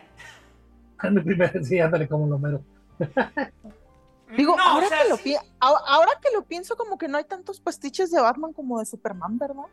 [1.10, 2.62] Mi primer, sí, ándale como lo mero.
[4.36, 5.24] Digo, No, ahora, o sea, que lo sí.
[5.24, 8.78] pi- ahora, ahora que lo pienso, como que no hay tantos pastiches de Batman como
[8.80, 9.64] de Superman, ¿verdad?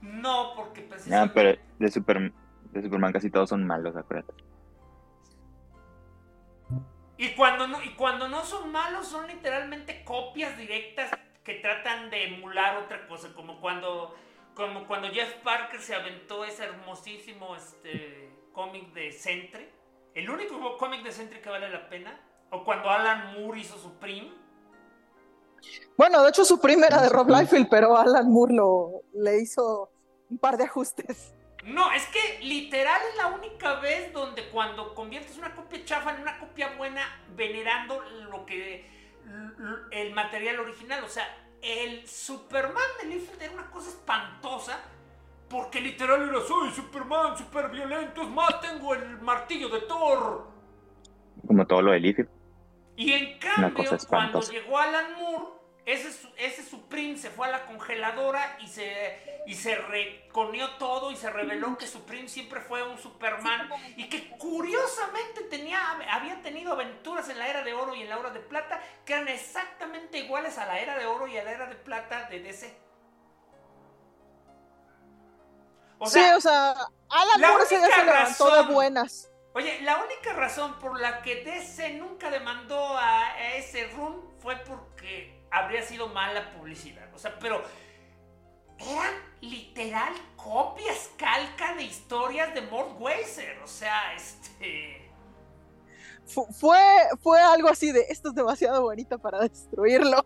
[0.00, 1.34] No, porque No, precisamente...
[1.34, 2.32] pero de, Super,
[2.74, 4.34] de Superman casi todos son malos, acuérdate.
[7.16, 11.10] Y cuando no, y cuando no son malos, son literalmente copias directas
[11.44, 14.14] que tratan de emular otra cosa, como cuando,
[14.54, 19.68] como cuando Jeff Parker se aventó ese hermosísimo este, cómic de Sentry,
[20.14, 22.18] el único cómic de Sentry que vale la pena,
[22.50, 24.32] o cuando Alan Moore hizo Supreme.
[25.96, 29.90] Bueno, de hecho su primera de Rob Liefeld, pero Alan Moore lo, le hizo
[30.30, 31.33] un par de ajustes.
[31.64, 36.22] No, es que literal es la única vez donde cuando conviertes una copia chafa en
[36.22, 37.00] una copia buena,
[37.34, 38.90] venerando lo que
[39.90, 41.02] el material original.
[41.04, 41.26] O sea,
[41.62, 44.78] el Superman de Liefeld era una cosa espantosa.
[45.48, 50.48] Porque literal era, soy Superman, super violento, es más, tengo el martillo de Thor.
[51.46, 52.24] Como todo lo de Leafy.
[52.96, 55.46] Y en cambio, cuando llegó Alan Moore,
[55.86, 61.10] ese, su- ese Supreme se fue a la congeladora y se, y se reconeó todo
[61.10, 65.78] y se reveló que Supreme siempre fue un Superman y que curiosamente tenía,
[66.10, 69.12] había tenido aventuras en la era de oro y en la era de plata que
[69.12, 72.40] eran exactamente iguales a la era de oro y a la era de plata de
[72.40, 72.74] DC.
[75.98, 76.70] O sea, sí, o sea,
[77.08, 79.30] Alan la Moore se levantó razón- de buenas.
[79.54, 84.56] Oye, la única razón por la que DC nunca demandó a, a ese run fue
[84.56, 87.12] porque habría sido mala publicidad.
[87.14, 87.62] O sea, pero
[88.78, 93.58] eran literal copias calca de historias de Mort Weiser.
[93.62, 95.10] O sea, este.
[96.26, 96.78] Fu- Fue,
[97.22, 100.24] fue algo así de, esto es demasiado bonito para destruirlo.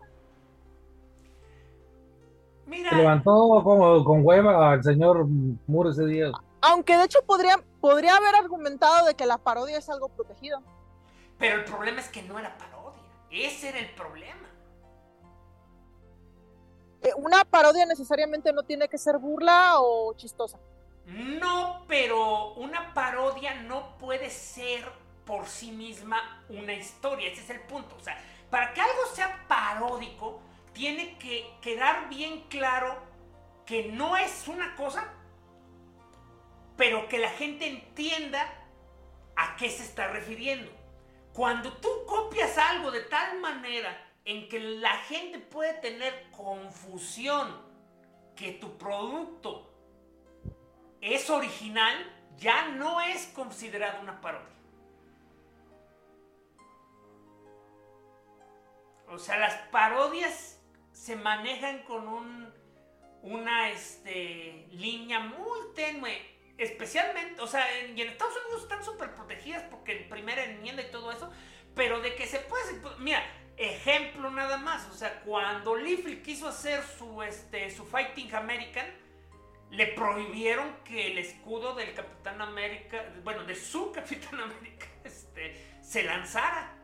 [2.65, 3.31] Mira, Se levantó
[3.63, 5.25] como con hueva al señor
[5.67, 6.31] Moore ese día.
[6.61, 10.61] Aunque de hecho podría, podría haber argumentado de que la parodia es algo protegido.
[11.37, 13.01] pero el problema es que no era parodia.
[13.31, 14.48] Ese era el problema.
[17.01, 20.59] Eh, Una parodia necesariamente no tiene que ser burla o chistosa.
[21.05, 24.83] No, pero una parodia no puede ser
[25.25, 27.31] por sí misma una historia.
[27.31, 27.95] Ese es el punto.
[27.95, 28.17] O sea,
[28.49, 30.41] para que algo sea paródico,
[30.73, 32.95] tiene que quedar bien claro
[33.65, 35.13] que no es una cosa,
[36.77, 38.45] pero que la gente entienda
[39.35, 40.71] a qué se está refiriendo.
[41.33, 43.95] Cuando tú copias algo de tal manera
[44.29, 47.47] en que la gente puede tener confusión
[48.35, 49.73] que tu producto
[51.01, 51.95] es original,
[52.37, 54.55] ya no es considerado una parodia.
[59.07, 60.61] O sea, las parodias
[60.91, 62.53] se manejan con un,
[63.23, 66.21] una este, línea muy tenue.
[66.59, 70.83] Especialmente, o sea, en, y en Estados Unidos están súper protegidas porque en primera enmienda
[70.83, 71.31] y todo eso,
[71.73, 72.79] pero de que se puede...
[72.99, 73.23] Mira,
[73.59, 78.87] ejemplo nada más, o sea, cuando Liefeld quiso hacer su, este, su Fighting American,
[79.69, 86.03] le prohibieron que el escudo del Capitán América, bueno, de su Capitán América, este, se
[86.03, 86.75] lanzara.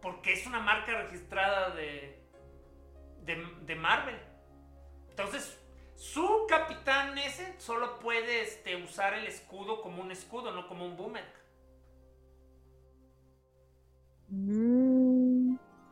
[0.00, 2.22] Porque es una marca registrada de,
[3.22, 4.18] de, Marvel.
[5.08, 5.58] Entonces,
[5.96, 10.98] su capitán ese solo puede este, usar el escudo como un escudo, no como un
[10.98, 11.26] boomerang.
[14.28, 14.83] Mm,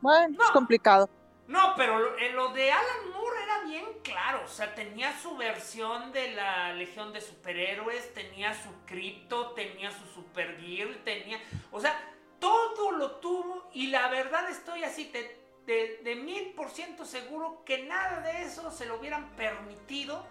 [0.03, 0.53] bueno, es No.
[0.53, 1.09] complicado.
[1.47, 4.41] No, pero lo, eh, lo de Alan Moore era bien claro.
[4.45, 10.05] O sea, tenía su versión de la Legión de Superhéroes, tenía su cripto, tenía su
[10.05, 11.39] Super Gear, tenía.
[11.71, 11.99] O sea,
[12.39, 13.69] todo lo tuvo.
[13.73, 18.43] Y la verdad estoy así de, de, de mil por ciento seguro que nada de
[18.43, 20.25] eso se lo hubieran permitido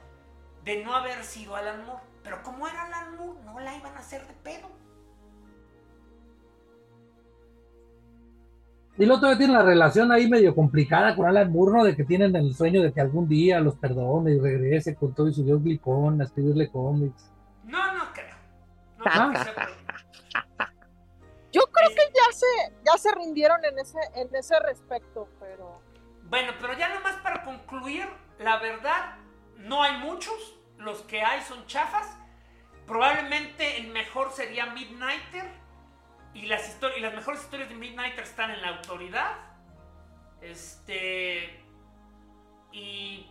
[0.64, 2.02] de no haber sido Alan Moore.
[2.22, 4.70] Pero como era Alan Moore, no la iban a hacer de pedo.
[9.02, 11.84] Y luego todavía tiene la relación ahí medio complicada con Alan Moore, ¿no?
[11.84, 15.26] De que tienen el sueño de que algún día los perdone y regrese con todo
[15.26, 17.32] y su dios glicón a escribirle cómics.
[17.64, 18.36] No, no creo.
[18.98, 19.32] No Ah.
[19.54, 19.66] creo.
[21.50, 25.80] Yo creo que ya se, ya se rindieron en ese, en ese respecto, pero
[26.30, 28.06] Bueno, pero ya nomás para concluir,
[28.38, 29.16] la verdad,
[29.58, 30.60] no hay muchos.
[30.78, 32.06] Los que hay son chafas.
[32.86, 35.50] Probablemente el mejor sería Midnighter.
[36.34, 39.36] Y las, y las mejores historias de Midnighter están en la autoridad.
[40.40, 41.62] Este.
[42.72, 43.26] Y,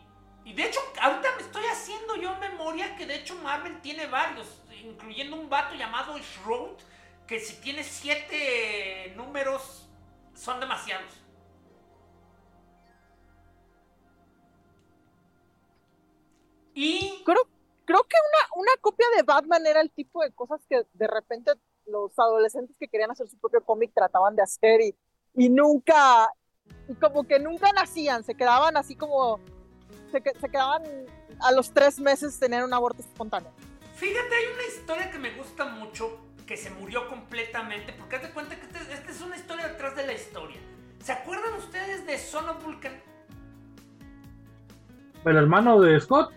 [0.46, 4.62] y de hecho, ahorita me estoy haciendo yo memoria que de hecho Marvel tiene varios,
[4.84, 6.78] incluyendo un vato llamado Shroud,
[7.28, 9.90] que si tiene siete números
[10.36, 11.22] son demasiados.
[16.74, 17.48] Y creo,
[17.86, 21.52] creo que una, una copia de Batman era el tipo de cosas que de repente
[21.92, 24.96] los adolescentes que querían hacer su propio cómic trataban de hacer y,
[25.36, 26.30] y nunca,
[26.88, 29.40] y como que nunca nacían, se quedaban así como,
[30.12, 30.84] se, se quedaban
[31.40, 33.52] a los tres meses tener un aborto espontáneo.
[33.96, 36.18] Fíjate, hay una historia que me gusta mucho,
[36.48, 39.96] que se murió completamente, porque haz de cuenta que esta este es una historia detrás
[39.96, 40.60] de la historia.
[41.04, 43.00] ¿Se acuerdan ustedes de Son of Vulcan?
[45.26, 46.32] ¿El hermano de Scott?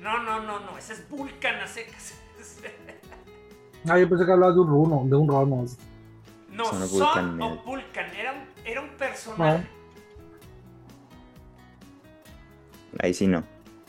[0.00, 2.14] No, no, no, no, ese es Vulcan a secas.
[3.88, 5.64] Ah, yo pensé que hablaba de un runo, de un rono.
[6.50, 8.06] No, Son of Vulcan, of Vulcan.
[8.16, 9.58] Era, un, era un personaje.
[9.58, 9.76] No.
[13.00, 13.44] Ahí sí no.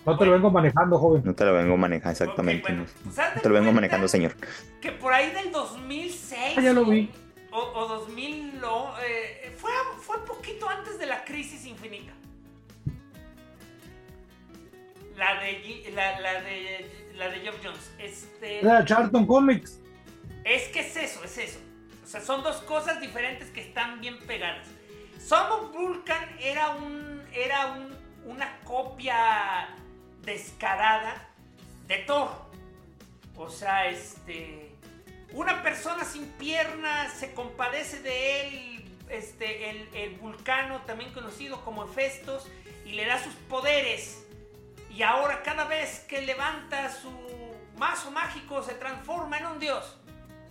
[0.06, 1.22] No te lo vengo manejando, joven.
[1.26, 2.64] No te lo vengo manejando, exactamente.
[2.64, 3.36] Okay, bueno, no.
[3.36, 4.36] no te lo vengo manejando, señor.
[4.80, 6.58] Que por ahí del 2006.
[6.58, 7.10] Ah, ya lo vi.
[7.52, 8.60] O, o 2000.
[8.60, 12.14] No, eh, fue, fue poquito antes de la crisis infinita.
[15.18, 17.92] La de, la, la de, la de Geoff Jones.
[17.98, 19.82] Este, la Charlton Comics.
[20.48, 21.60] Es que es eso, es eso.
[22.06, 24.66] O sea, son dos cosas diferentes que están bien pegadas.
[25.20, 27.22] Son Vulcan era un.
[27.34, 27.94] era un,
[28.24, 29.76] una copia
[30.22, 31.28] descarada
[31.86, 32.30] de Thor.
[33.36, 34.72] O sea, este.
[35.34, 38.86] Una persona sin piernas se compadece de él.
[39.10, 42.48] Este, el, el vulcano, también conocido como Hefestos,
[42.86, 44.26] y le da sus poderes.
[44.90, 47.12] Y ahora cada vez que levanta su
[47.78, 49.97] mazo mágico se transforma en un dios.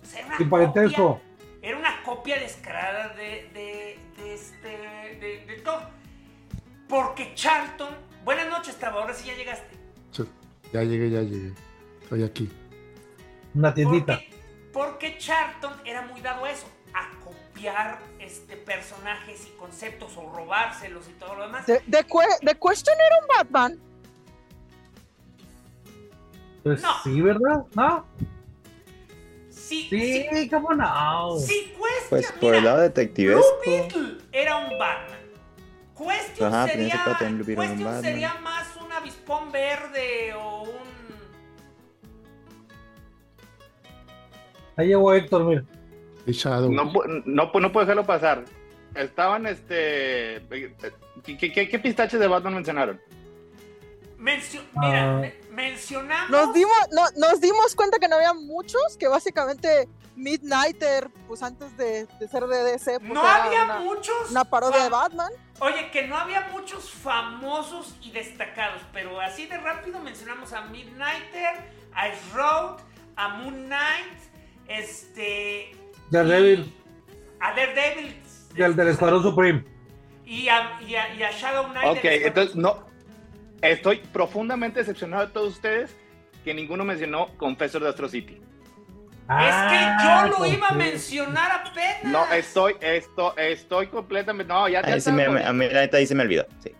[0.07, 1.21] O sea, era, una copia,
[1.61, 4.69] era una copia descarada de, de, de este,
[5.19, 5.81] de, de Thor.
[6.87, 7.89] Porque Charlton...
[8.23, 9.01] Buenas noches, Taba.
[9.01, 9.75] Ahora sí ya llegaste.
[10.11, 10.23] Sí,
[10.71, 11.53] ya llegué, ya llegué.
[12.03, 12.49] Estoy aquí.
[13.53, 14.15] Una tiendita.
[14.15, 14.33] Porque,
[14.73, 16.67] porque Charlton era muy dado a eso.
[16.93, 21.65] A copiar este, personajes y conceptos o robárselos y todo lo demás.
[21.65, 22.05] The, the,
[22.41, 23.79] the Question era un Batman.
[26.63, 26.89] Pues No.
[27.03, 27.65] sí, ¿verdad?
[27.75, 28.05] ¿No?
[29.67, 31.37] Sí, Sí, sí, cómo no.
[31.39, 33.43] sí, Question, Pues por mira, el lado Blue detectivesco.
[33.65, 35.17] Beetle era un Batman.
[35.97, 38.01] Question Ajá, sería, Blue un Question Batman.
[38.13, 40.87] sería más un avispón verde o un...
[44.77, 45.63] Ahí llegó Héctor, mira.
[46.69, 46.91] No,
[47.25, 48.45] no, no puedo dejarlo pasar.
[48.95, 50.41] Estaban, este...
[51.23, 53.01] ¿Qué, qué, qué- pistaches de Batman mencionaron?
[54.17, 55.19] Mencio- mira, Ah.
[55.21, 56.29] me- mencionamos...
[56.29, 61.75] Nos dimos, no, nos dimos cuenta que no había muchos, que básicamente Midnighter, pues antes
[61.77, 64.29] de, de ser de DC, pues no era había una, muchos...
[64.29, 65.31] una parodia de Batman.
[65.59, 71.71] Oye, que no había muchos famosos y destacados, pero así de rápido mencionamos a Midnighter,
[71.93, 72.77] a Road,
[73.15, 74.19] a Moon Knight,
[74.67, 75.75] este...
[76.11, 76.71] Daredevil.
[77.39, 78.21] A Daredevil.
[78.55, 79.65] Y el del este, Escuadrón Supreme.
[80.23, 81.97] Y a, y a- y a Shadow Knight.
[81.97, 82.86] Ok, entonces no.
[83.61, 85.95] Estoy profundamente decepcionado de todos ustedes
[86.43, 88.35] que ninguno mencionó Confessor de Astro City.
[88.35, 92.03] Es que Ah, yo lo iba a mencionar apenas.
[92.05, 94.53] No, estoy, esto, estoy completamente.
[94.53, 96.45] No, ya, ya se me, a mí la neta ahí se me olvidó.
[96.63, 96.71] Sí,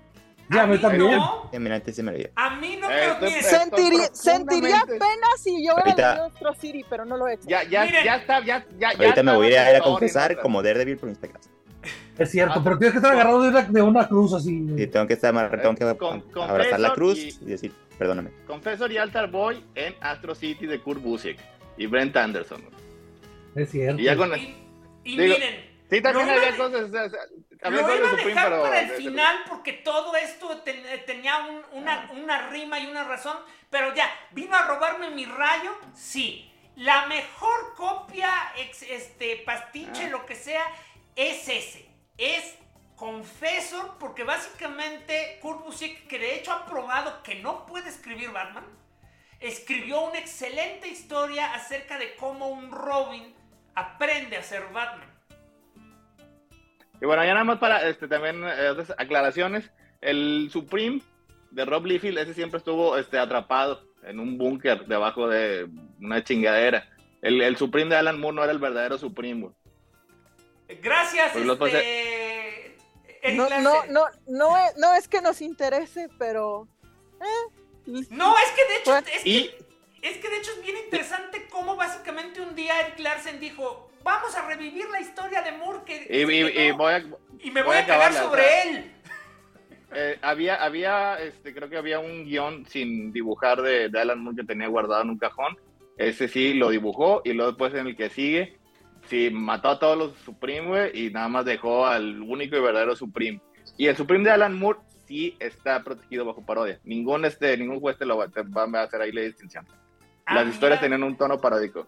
[0.49, 1.11] Ya, a mí también.
[1.11, 2.29] No, a mí la neta se me olvidó.
[2.35, 6.53] a mí no, mire, Estoy Sentiría, sentiría profundamente- pena si yo hubiera Ahorita- leído Astro
[6.53, 7.49] City, pero no lo he hecho.
[7.49, 8.05] Ya, ya, Miren.
[8.05, 8.93] ya está, ya, ya.
[8.93, 11.41] ya Ahorita me voy a ir a, confesar como Daredevil por Instagram.
[12.17, 12.61] Es cierto, Ah.
[12.63, 14.65] pero tienes que estar agarrado de una, de una cruz así.
[14.77, 18.31] Y tengo que estar tengo que Con- con abrazar la cruz y- y decir, perdóname.
[18.47, 21.37] Confessor y Altar Boy en Astro City de Kurt Busiek
[21.77, 22.63] y Brent Anderson.
[23.55, 24.01] Es cierto.
[24.01, 24.35] Y ya con.
[24.37, 24.55] y,
[25.03, 26.81] y Digo, miren, Sí, también lo iba había a- cosas.
[26.83, 27.01] o sea,
[27.63, 31.03] había lo iba a dejar pero- para el de- final porque todo esto ten- eh,
[31.05, 33.37] tenía un- una, una rima y una razón,
[33.69, 35.71] pero ya, ¿vino a robarme mi rayo?
[35.95, 36.51] Sí.
[36.75, 40.09] La mejor copia, ex- este, pastiche, Ah.
[40.09, 40.63] lo que sea,
[41.15, 41.86] es ese.
[42.17, 42.57] Es
[42.95, 48.65] Confessor, porque básicamente Kurt Busiek, que de hecho ha probado que no puede escribir Batman,
[49.39, 53.35] escribió una excelente historia acerca de cómo un Robin
[53.75, 55.07] aprende a ser Batman.
[56.99, 59.69] Y bueno, ya nada más para este, también eh, otras aclaraciones.
[60.01, 61.01] El Supreme
[61.51, 65.69] de Rob Liefeld, ese siempre estuvo este, atrapado en un búnker debajo de
[66.01, 66.89] una chingadera.
[67.21, 69.51] El, el Supreme de Alan Moore no era el verdadero Supreme.
[70.81, 72.75] Gracias, Pues los este.
[73.21, 73.63] Eric No, Larsen.
[73.63, 76.67] no, no, no, es- no es que nos interese, pero.
[77.21, 79.07] eh, No, es que de hecho, Bueno.
[79.13, 79.51] es, que, Y
[80.01, 84.35] es que de hecho es bien interesante cómo básicamente un día Eric Larsen dijo, vamos
[84.35, 86.97] a revivir la historia de Moore que, Y, y- que y no, voy a,
[87.39, 88.91] y me voy voy a a cagar o sobre sea, él.
[89.93, 94.37] eh, había, había, este, creo que había un guion sin dibujar de, de Alan Moore
[94.41, 95.57] que tenía guardado en un cajón.
[95.97, 98.56] Ese sí lo dibujó y luego después en el que sigue,
[99.09, 102.95] sí, mató a todos los Supreme, güey, y nada más dejó al único y verdadero
[102.95, 103.41] Supreme.
[103.77, 106.79] Y el Supreme de Alan Moore sí está protegido bajo parodia.
[106.83, 109.65] Ningún, este, ningún juez te lo va, te va a hacer ahí la distinción.
[110.25, 110.89] Ah, Las historias mira.
[110.91, 111.87] tenían un tono paródico.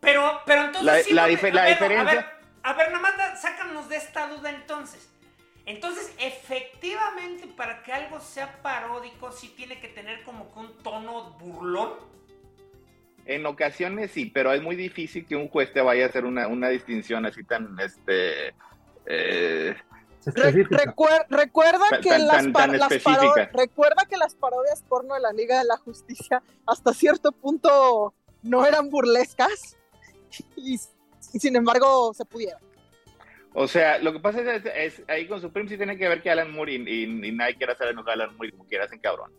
[0.00, 2.24] Pero, pero entonces La- sí la diferencia- A ver,
[2.62, 5.10] a ver, nada más da- sácanos de esta duda entonces.
[5.66, 11.30] Entonces, efectivamente, para que algo sea paródico, sí tiene que tener como que un tono
[11.38, 11.90] burlón.
[13.26, 16.46] En ocasiones sí, pero es muy difícil que un juez te vaya a hacer una,
[16.48, 18.48] una distinción así tan, este,
[19.06, 19.74] eh,
[20.26, 22.88] Re- recuer- recuerda Tan- que tan- las, tan- las
[23.52, 28.64] recuerda que las parodias porno de la Liga de la Justicia hasta cierto punto no
[28.66, 29.76] eran burlescas
[30.56, 30.74] y,
[31.32, 32.60] y sin embargo se pudieron.
[33.56, 36.30] O sea, lo que pasa es, es- ahí con Supreme sí tiene que ver que
[36.30, 38.84] Alan Moore y, y- y nadie quiere hacer enojar a Alan Moore y como quiera
[38.86, 39.30] hacen cabrón.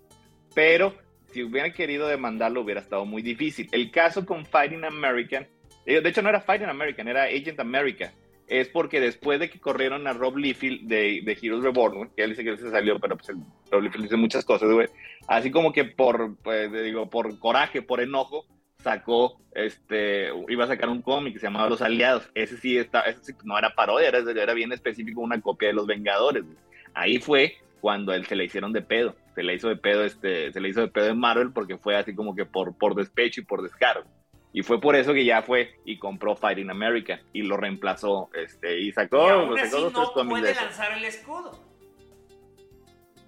[0.53, 0.95] Pero
[1.35, 3.67] si hubieran querido demandarlo hubiera estado muy difícil.
[3.73, 5.45] El caso con Fighting American,
[5.85, 8.11] eh, de hecho no era Fighting American, era Agent America.
[8.47, 12.29] Es porque después de que corrieron a Rob Liefeld de, de Heroes Reborn, que él
[12.29, 13.37] dice que él se salió, pero pues el-
[13.71, 14.87] Rob Liefeld hizo muchas cosas, güey.
[15.27, 18.45] Así como que por, pues, digo, por coraje, por enojo,
[18.77, 22.29] sacó, este, iba a sacar un cómic que se llamaba Los Aliados.
[22.35, 25.73] Ese sí, está, ese sí no era parodia, era, era bien específico una copia de
[25.73, 26.43] Los Vengadores.
[26.45, 26.57] güey.
[26.93, 29.15] Ahí fue cuando él se le hicieron de pedo.
[29.35, 31.95] Se le hizo de pedo, este, se le hizo de pedo en Marvel porque fue
[31.95, 34.09] así como que por, por despecho y por descargo.
[34.53, 38.79] Y fue por eso que ya fue y compró Fighting America y lo reemplazó, este,
[38.79, 41.61] y sacó, y aún así no puede lanzar el escudo.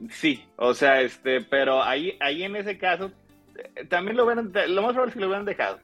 [0.10, 3.12] Sí, o sea, este, pero ahí, ahí en ese caso,
[3.58, 5.80] eh, también lo hubieran, lo más probable es que lo hubieran dejado,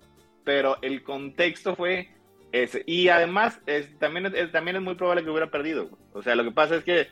[0.45, 2.09] pero el contexto fue
[2.53, 2.83] ese.
[2.85, 5.89] Y además, es, también, es, también es muy probable que hubiera perdido.
[6.13, 7.07] O sea, lo que pasa es que,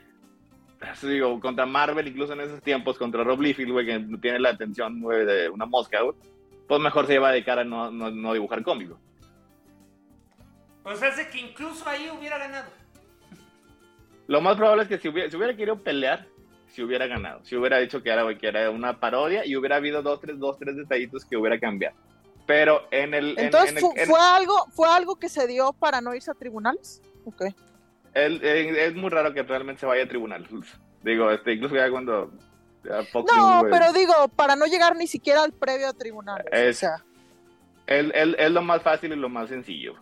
[1.04, 5.00] digo, contra Marvel, incluso en esos tiempos, contra Rob Liefeld, güey, que tiene la atención
[5.02, 6.16] güey, de una mosca, güey,
[6.68, 8.98] pues mejor se iba a dedicar a no, no, no dibujar cómico.
[10.96, 12.70] Sea, hace que incluso ahí hubiera ganado.
[14.28, 16.26] Lo más probable es que si hubiera, si hubiera querido pelear,
[16.70, 17.44] si hubiera ganado.
[17.44, 20.58] Si hubiera dicho que era, que era una parodia y hubiera habido dos, tres, dos,
[20.58, 21.96] tres detallitos que hubiera cambiado.
[22.48, 23.32] Pero en el...
[23.38, 26.16] en- Entonces, en el- ¿fu- en- ¿fue, algo, ¿fue algo que se dio para no
[26.16, 27.02] irse a tribunales?
[27.26, 27.44] Ok.
[28.14, 30.48] El- en- es muy raro que realmente se vaya a tribunal.
[31.04, 32.32] Digo, este, incluso ya cuando...
[32.84, 36.46] ya Fox No, pero digo, para no llegar ni siquiera al previo a tribunales.
[36.52, 36.96] o Es- sea,
[37.88, 39.96] es, es- es lo más fácil y lo más sencillo.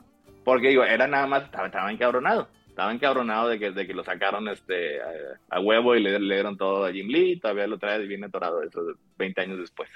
[0.43, 2.47] Porque digo, era nada más, estaba, estaba encabronado.
[2.67, 5.07] Estaba encabronado de que, de que lo sacaron este, a,
[5.49, 7.39] a huevo y le, le dieron todo a Jim Lee.
[7.39, 8.81] Todavía lo trae bien atorado eso
[9.17, 9.89] 20 años después.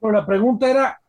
[0.00, 1.00] Pero la pregunta era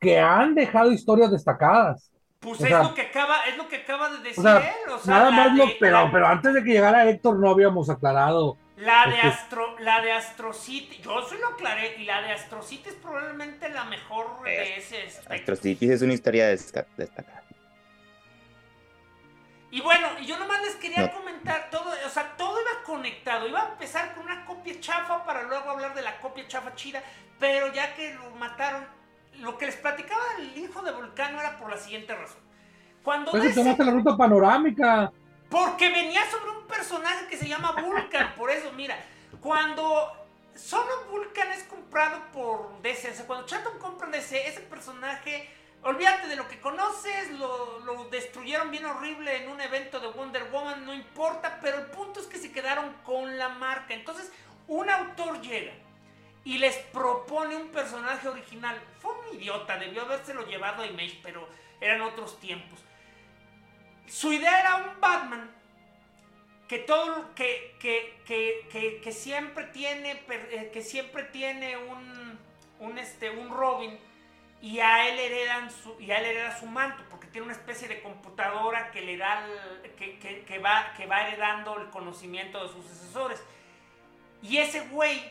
[0.00, 2.12] que han dejado historias destacadas.
[2.44, 4.58] Pues O es sea- lo que acaba, es lo que acaba de decir O sea,
[4.58, 4.90] él.
[4.92, 7.48] O sea, Nada más lo, de- pero, la- pero antes de que llegara Héctor no
[7.50, 8.58] habíamos aclarado.
[8.76, 12.32] La de Este- Astro, la de Astro City, yo sí lo aclaré, y la de
[12.32, 15.32] Astro City es probablemente la mejor de ese aspecto.
[15.32, 17.42] Astro City es una historia destacada.
[19.70, 21.12] Y bueno, y yo nomás les quería No.
[21.12, 23.48] comentar todo, o sea, todo iba conectado.
[23.48, 27.02] Iba a empezar con una copia chafa para luego hablar de la copia chafa chida,
[27.40, 28.86] pero ya que lo mataron,
[29.40, 32.38] lo que les platicaba el hijo de Vulcano era por la siguiente razón.
[33.02, 35.12] Cuando Pues tomaste la ruta panorámica.
[35.50, 38.34] Porque venía sobre un personaje que se llama Vulcan.
[38.34, 38.96] Por eso, mira,
[39.40, 40.10] cuando
[40.54, 45.50] Son of Vulcan es comprado por DC, o sea, cuando Charlton compra DC, ese personaje,
[45.82, 50.44] olvídate de lo que conoces, lo, lo destruyeron bien horrible en un evento de Wonder
[50.50, 53.94] Woman, no importa, pero el punto es que se quedaron con la marca.
[53.94, 54.32] Entonces,
[54.66, 55.74] un autor llega
[56.44, 58.80] y les propone un personaje original.
[59.00, 61.48] Fue idiota, debió habérselo llevado a Image, pero
[61.80, 62.80] eran otros tiempos.
[64.06, 65.50] Su idea era un Batman
[66.68, 72.38] que todo que, que, que, que, siempre tiene eh, que siempre tiene un,
[72.80, 73.98] un este un Robin
[74.62, 77.86] y a él heredan su y a él hereda su manto porque tiene una especie
[77.86, 79.46] de computadora que le da
[79.98, 83.42] que, va que va heredando el conocimiento de sus sucesores
[84.42, 85.22] y ese güey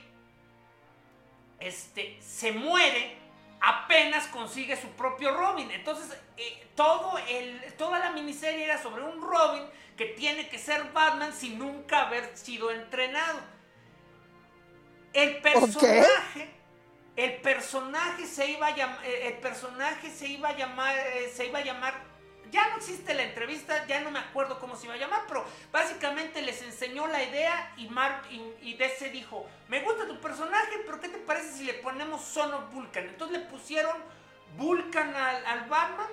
[1.59, 3.22] este se muere
[3.63, 5.71] apenas consigue su propio Robin.
[5.71, 9.63] Entonces, eh, todo el, toda la miniserie era sobre un Robin
[9.95, 13.39] que tiene que ser Batman sin nunca haber sido entrenado.
[15.13, 16.51] El personaje,
[17.15, 21.59] el personaje se iba a llamar, el personaje se iba a llamar, eh, se iba
[21.59, 21.93] a llamar,
[22.53, 25.43] ya no existe la entrevista, ya no me acuerdo cómo se iba a llamar, pero
[25.71, 28.27] básicamente les enseñó la idea y Mark
[28.61, 32.51] y, DC dijo, me gusta tu personaje, pero ¿qué te parece si le ponemos Son
[32.71, 33.05] Vulcan?
[33.05, 33.97] Entonces le pusieron
[34.55, 36.07] Vulcan al, Batman.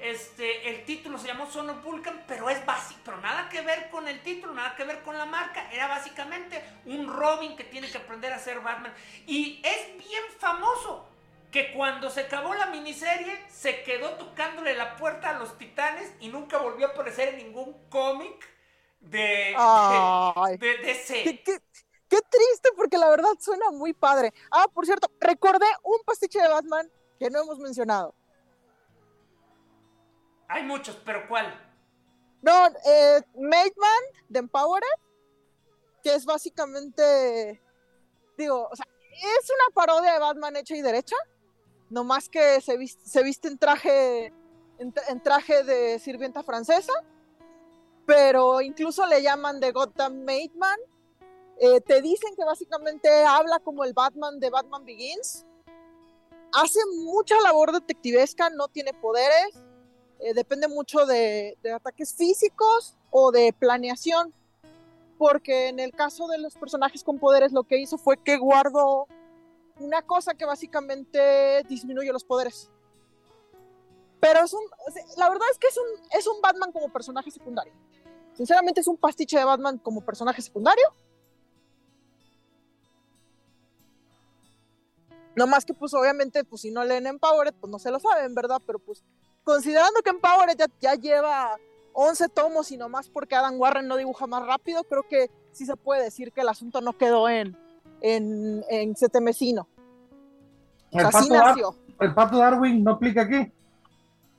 [0.00, 3.90] Este, el título se llamó Son of Vulcan, pero es básico, pero nada que ver
[3.90, 5.70] con el título, nada que ver con la marca.
[5.72, 8.94] Era básicamente un Robin que tiene que aprender a ser Batman.
[9.26, 11.09] Y es bien famoso
[11.50, 16.28] que cuando se acabó la miniserie se quedó tocándole la puerta a los titanes y
[16.28, 18.48] nunca volvió a aparecer en ningún cómic
[19.00, 20.56] de, Ay.
[20.58, 21.22] de, de DC.
[21.24, 21.60] Qué, qué-
[22.08, 24.32] qué triste, porque la verdad suena muy padre.
[24.50, 28.14] Ah, por cierto, recordé un pastiche de Batman que no hemos mencionado.
[30.48, 31.46] Hay muchos, pero ¿cuál?
[32.42, 34.86] No, eh, Made Man de Empowered,
[36.02, 37.60] que es básicamente,
[38.36, 41.16] digo, o sea, es una parodia de Batman hecha y derecha,
[41.90, 44.32] nomás que se viste, en traje,
[45.64, 46.92] de sirvienta francesa,
[48.06, 50.78] pero incluso le llaman de Gotham Made Man.
[51.58, 55.44] Eh, te dicen que básicamente habla como el Batman de Batman Begins.
[56.52, 59.54] Hace mucha labor detectivesca, no tiene poderes,
[60.20, 64.32] eh, depende mucho de, de ataques físicos o de planeación,
[65.18, 69.06] porque en el caso de los personajes con poderes lo que hizo fue que guardó
[69.80, 72.70] una cosa que básicamente disminuye los poderes.
[74.20, 74.62] Pero es un,
[75.16, 77.72] la verdad es que es un, es un Batman como personaje secundario.
[78.34, 80.84] Sinceramente es un pastiche de Batman como personaje secundario.
[85.34, 88.34] No más que pues obviamente pues si no leen Empowered pues no se lo saben,
[88.34, 88.60] ¿verdad?
[88.66, 89.02] Pero pues
[89.42, 91.56] considerando que Empowered ya, ya lleva
[91.94, 95.76] 11 tomos y nomás porque Adam Warren no dibuja más rápido, creo que sí se
[95.76, 97.56] puede decir que el asunto no quedó en,
[98.02, 98.94] en, en
[100.92, 101.74] El sea, pato, Dar- nació.
[102.00, 103.50] el pato Darwin no aplica aquí.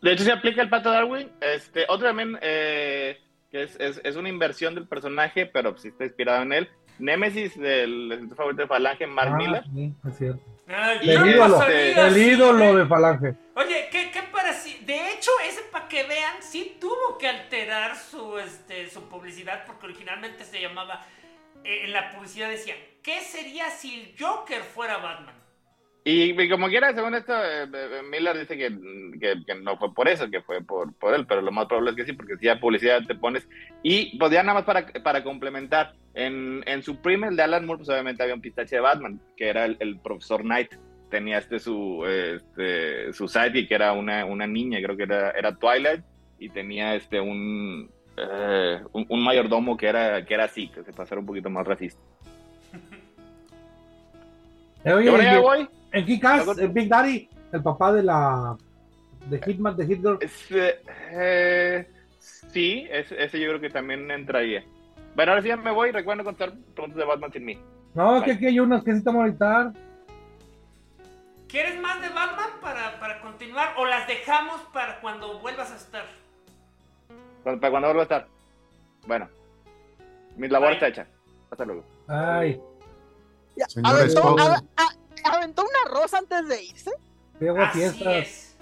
[0.02, 1.32] De hecho, se aplica el pato Darwin.
[1.42, 3.18] Este, otro también, eh,
[3.52, 6.70] que es, es, es una inversión del personaje, pero sí está inspirado en él.
[7.00, 9.64] Nemesis, del escritor favorito de Falange, Mark Ah, Miller.
[9.74, 10.42] sí, es cierto.
[10.68, 12.76] Ay, El no ídolo, sabía, el sí, ídolo ¿eh?
[12.76, 13.36] de Falange.
[13.56, 18.38] Oye, ¿qué, qué pareci- De hecho, ese para que vean, sí tuvo que alterar su,
[18.38, 21.06] este, su publicidad, porque originalmente se llamaba.
[21.64, 25.42] Eh, en la publicidad decían: ¿Qué sería si el Joker fuera Batman?
[26.04, 28.70] Y, como quiera, según esto, eh, eh, Miller dice que,
[29.46, 31.96] que- no fue por eso, que fue por, por él, pero lo más probable es
[31.96, 33.48] que sí, porque si ya publicidad te pones.
[33.84, 37.80] Y pues ya nada más para, para complementar, en, en Supreme, el de Alan Moore,
[37.80, 40.74] pues obviamente había un pistache de Batman, que era el, profesor Knight.
[41.12, 45.56] Tenía este su, este, su sidekick, que era una, una niña, creo que era, era
[45.56, 46.04] Twilight,
[46.40, 47.92] y tenía este un,
[48.22, 51.66] eh, un, un mayordomo que era, que era así, que se pasara un poquito más
[51.66, 52.00] racista.
[54.84, 55.70] Eh, oye, Y ahora ya en- voy.
[55.92, 58.58] en Kick-Ass, en Big Daddy, el papá de la
[59.28, 60.18] de Hitman, de Hitler.
[61.14, 61.88] Eh,
[62.20, 64.64] sí, ese, ese yo creo que también entraría.
[65.16, 65.92] Bueno, ahora sí ya me voy.
[65.92, 67.60] Recuerden contar preguntas de Batman sin mí.
[67.94, 69.74] No, es que aquí hay unas que necesitamos ahorita.
[71.48, 73.74] ¿Quieres más de Batman para, para continuar?
[73.78, 76.06] ¿O las dejamos para cuando vuelvas a estar?
[77.44, 78.28] ¿Para cuándo vuelva a estar?
[79.08, 79.30] Bueno,
[80.38, 80.74] mi labor Bye.
[80.76, 81.08] está hecha.
[81.50, 81.84] Hasta luego.
[82.08, 82.62] Ay,
[83.56, 84.40] Ya, aventó, Spock.
[84.40, 86.92] a- a- aventó una rosa antes de irse.
[87.74, 88.08] fiestas.
[88.08, 88.58] es.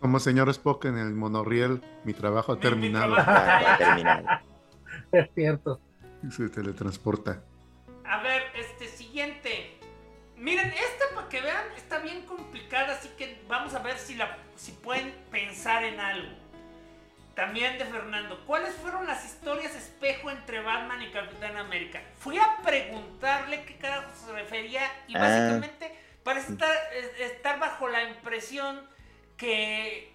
[0.00, 3.16] Como señor Spock en el monorriel, mi trabajo ha Mi- mi terminado.
[5.12, 5.80] Es cierto.
[6.22, 7.42] Y se teletransporta.
[8.04, 9.78] A ver, este siguiente.
[10.36, 14.36] Miren, esta para que vean está bien complicada, así que vamos a ver si, la,
[14.56, 16.28] si pueden pensar en algo.
[17.38, 22.02] También de Fernando, ¿cuáles fueron las historias espejo entre Batman y Capitán América?
[22.18, 25.20] Fui a preguntarle qué carajo se refería y Ah.
[25.20, 28.84] básicamente parece estar, es- estar bajo la impresión
[29.36, 30.12] que,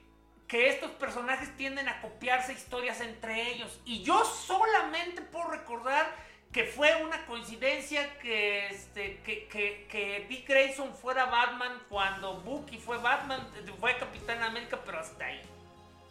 [0.50, 3.80] que estos personajes tienden a copiarse historias entre ellos.
[3.86, 6.06] Y yo solamente puedo recordar
[6.52, 12.80] que fue una coincidencia que, este, que, que, que Dick Grayson fuera Batman cuando Bucky
[12.80, 13.40] fue Batman,
[13.80, 15.42] fue Capitán América, pero hasta ahí.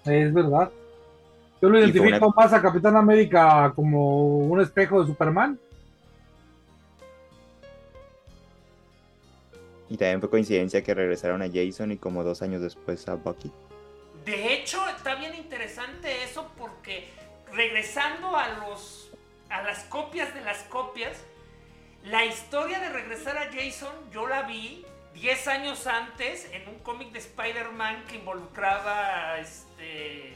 [0.07, 0.71] Es verdad.
[1.63, 5.59] Yo lo identifico una- más a Capitán América como un espejo de Superman.
[9.89, 13.53] Y también fue coincidencia que regresaron a Jason y como dos años después a Bucky.
[14.25, 17.09] De hecho, está bien interesante eso porque
[17.53, 19.11] regresando a los
[19.51, 21.13] a las copias de las copias,
[22.05, 27.13] la historia de regresar a Jason yo la vi 10 años antes en un cómic
[27.13, 30.33] de Spider-Man que involucraba a este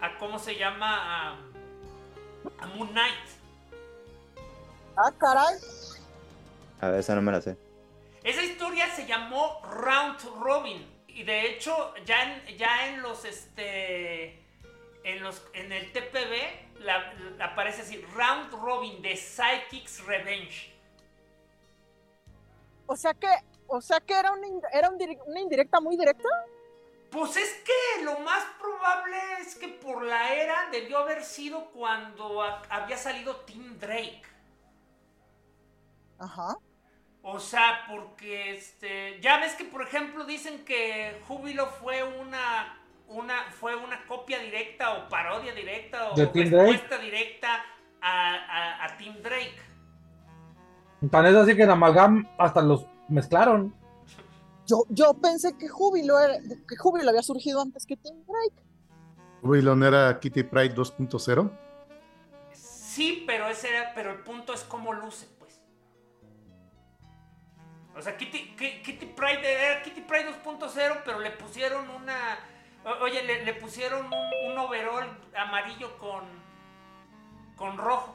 [0.00, 1.36] a cómo se llama a,
[2.58, 3.14] a Moon Knight.
[4.96, 5.56] Ah, caray.
[6.80, 7.56] A ver, esa no me la sé.
[8.22, 14.42] Esa historia se llamó Round Robin y de hecho ya en, ya en los este
[15.04, 20.72] en los en el TPB la- la- aparece así Round Robin de Psychics Revenge.
[22.86, 23.28] O sea que
[23.66, 26.28] O sea que era, una, era un una indirecta muy directa.
[27.14, 32.42] Pues es que lo más probable es que por la era debió haber sido cuando
[32.42, 34.22] a- había salido Tim Drake.
[36.18, 36.56] Ajá.
[37.22, 43.44] O sea, porque este, ya ves que por ejemplo dicen que Júbilo fue una una
[43.52, 46.72] fue una copia directa o parodia directa o ¿De Tim Drake?
[46.72, 47.64] respuesta directa
[48.02, 49.56] a, a, a Tim Drake.
[51.10, 53.72] Tan es así que en Amalgam hasta los mezclaron.
[54.66, 56.38] Yo, yo pensé que Júbilo, era-
[56.68, 58.62] que Júbilo había surgido antes que Tim Drake.
[59.42, 61.50] Waylon era Kitty Pride 2.0.
[62.52, 65.60] Sí, pero ese era, pero el punto es cómo luce, pues.
[67.96, 72.38] O sea, Kitty, Ki- Kitty Pride era Kitty Pride 2.0, pero le pusieron una.
[73.02, 75.06] Oye, le, le pusieron un, un overall
[75.36, 76.24] amarillo con.
[77.56, 78.14] con rojo.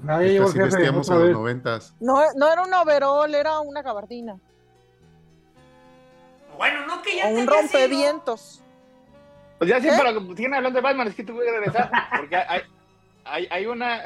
[0.00, 1.94] El Casi vestíamos en los noventas.
[2.00, 4.36] No, no era un overall, era una gabardina.
[6.56, 8.62] Bueno, no que ya O un rompevientos.
[9.58, 9.94] Pues ya sí, ¿Qué?
[9.96, 11.90] pero siguen hablando de Batman, es que tuve que regresar.
[12.16, 12.62] Porque hay,
[13.24, 14.00] hay, hay, una,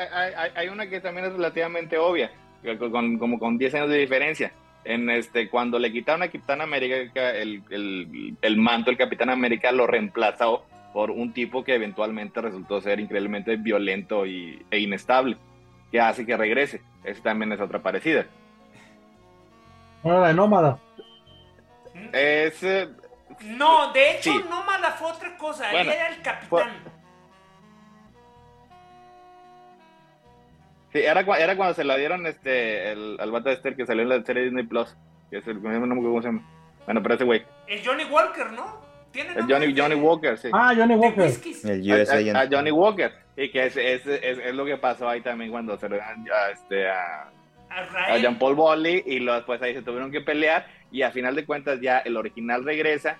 [0.55, 2.31] hay, una que también es relativamente obvia,
[2.79, 4.53] con, como con 10 años de diferencia.
[4.85, 9.73] En este, cuando le quitaron a Capitán América el, el, el manto, el Capitán América
[9.73, 15.37] lo reemplazó por un tipo que eventualmente resultó ser increíblemente violento y, e inestable,
[15.91, 16.81] que hace que regrese.
[17.05, 18.27] Esa también es otra parecida.
[20.03, 20.79] Bueno, la de Nómada.
[22.13, 22.89] Es, eh,
[23.45, 24.45] No, de hecho, Sí.
[24.49, 25.71] Nómada fue otra cosa.
[25.71, 26.71] Bueno, él era el capitán.
[30.93, 34.03] Sí, era, era cuando se la dieron este, el, al vato este el que salió
[34.03, 34.97] en la serie Disney Plus.
[35.31, 36.43] Que es el, no me acuerdo cómo se llama.
[36.87, 37.45] Bueno, pero ese güey.
[37.67, 38.81] El Johnny Walker, ¿no?
[39.13, 40.49] ¿Tiene El nombre Johnny, de- Johnny Walker, sí.
[40.53, 41.31] Ah, Johnny Walker.
[41.65, 43.13] El A- Johnny Walker.
[43.37, 46.27] Y que es, es, es, es lo que pasó ahí también cuando se lo dieron
[46.33, 47.31] a, este, a,
[48.09, 48.17] A.
[48.19, 49.03] Jean Paul Bolly.
[49.07, 50.67] Y luego después ahí se tuvieron que pelear.
[50.91, 53.17] Y a final de cuentas ya el original regresa.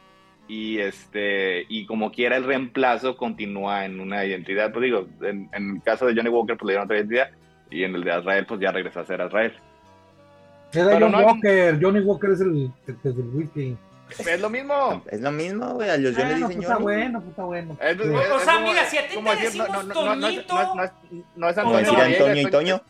[0.51, 4.73] Y este y como quiera el reemplazo continúa en una identidad.
[4.73, 7.31] Pues digo, en, en el caso de Johnny Walker pues le dieron otra identidad.
[7.71, 9.53] Y en el de Azrael pues ya regresó a ser Azrael.
[10.73, 11.79] Era Pero John no hay- Walker.
[11.83, 13.77] Johnny Walker es el, el, el del whisky.
[14.19, 15.03] Es lo mismo.
[15.11, 15.91] Es lo mismo, güey.
[15.91, 16.85] a los yo le Bueno, dije pues está Johnny.
[16.85, 17.77] bueno, pues está bueno.
[17.79, 18.03] Es- Sí.
[18.03, 20.29] es- O es sea, como- mira, si a ti te decimos no, no, no, no,
[20.29, 20.93] es- Toñito, no es- no es-
[21.37, 22.81] no es Como Antonio decir Noriega, Antonio y Toño.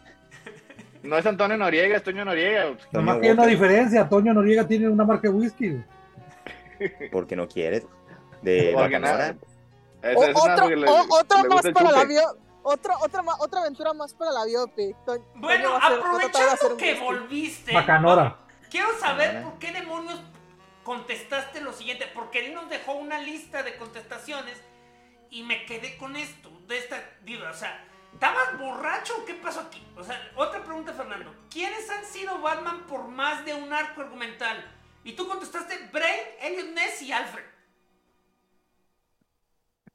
[1.08, 2.64] No es Antonio Noriega, es Toño Noriega.
[2.92, 4.08] Nomás Toño que hay una diferencia.
[4.08, 5.82] Toño Noriega tiene una marca de whisky.
[7.10, 7.86] Porque no quieres.
[8.42, 9.12] De Porque Bacanora.
[9.12, 9.36] nada.
[10.02, 12.22] Es- O- es nada otro, porque le- o- otro le más para la bio,
[12.62, 14.96] otra, otra, otra aventura más para la biopic.
[15.06, 17.04] To- Bueno, hacer- aprovechando que whisky.
[17.04, 18.36] volviste, Bacanora.
[18.70, 19.50] quiero saber Bacanora.
[19.50, 20.20] por qué demonios
[20.84, 24.60] contestaste lo siguiente, porque él nos dejó una lista de contestaciones
[25.30, 27.82] y me quedé con esto, de esta, digo, o sea,
[28.12, 29.82] ¿estabas borracho o qué pasó aquí?
[29.96, 34.64] O sea, otra pregunta, Fernando, ¿quiénes han sido Batman por más de un arco argumental?
[35.04, 37.44] Y tú contestaste Brain, Elliot Ness y Alfred.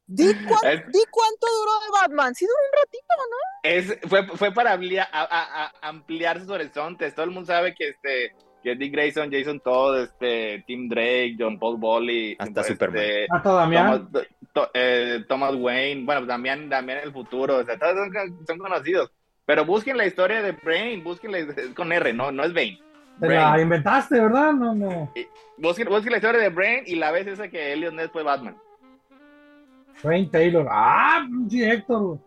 [0.06, 2.36] Di, cuán- Es- di cuánto duró de Batman.
[2.36, 3.38] Sí duró un ratito, ¿no?
[3.64, 7.14] Es, fue, fue para ampliar, a- a- a- ampliar sus horizontes.
[7.16, 11.60] Todo el mundo sabe que este que Dick Grayson, Jason Todd, este, Tim Drake, John
[11.60, 13.04] Paul Bolly, Hasta este, Superman.
[13.30, 14.10] Hasta Damián.
[14.10, 18.48] Thomas, to- eh, Thomas Wayne, bueno, también, también el futuro, o sea, todos son, con-
[18.48, 19.12] son conocidos.
[19.46, 22.80] Pero busquen la historia de Brain, busquen la, con R, no, no es Bane.
[23.20, 23.64] Te la Brain.
[23.64, 24.54] inventaste, ¿verdad?
[24.54, 25.12] No, no.
[25.58, 28.58] Busquen, busquen la historia de Brain y la vez esa que Elliot Ness fue Batman.
[30.04, 30.68] Wayne Taylor.
[30.70, 32.18] Ah, sí, Héctor.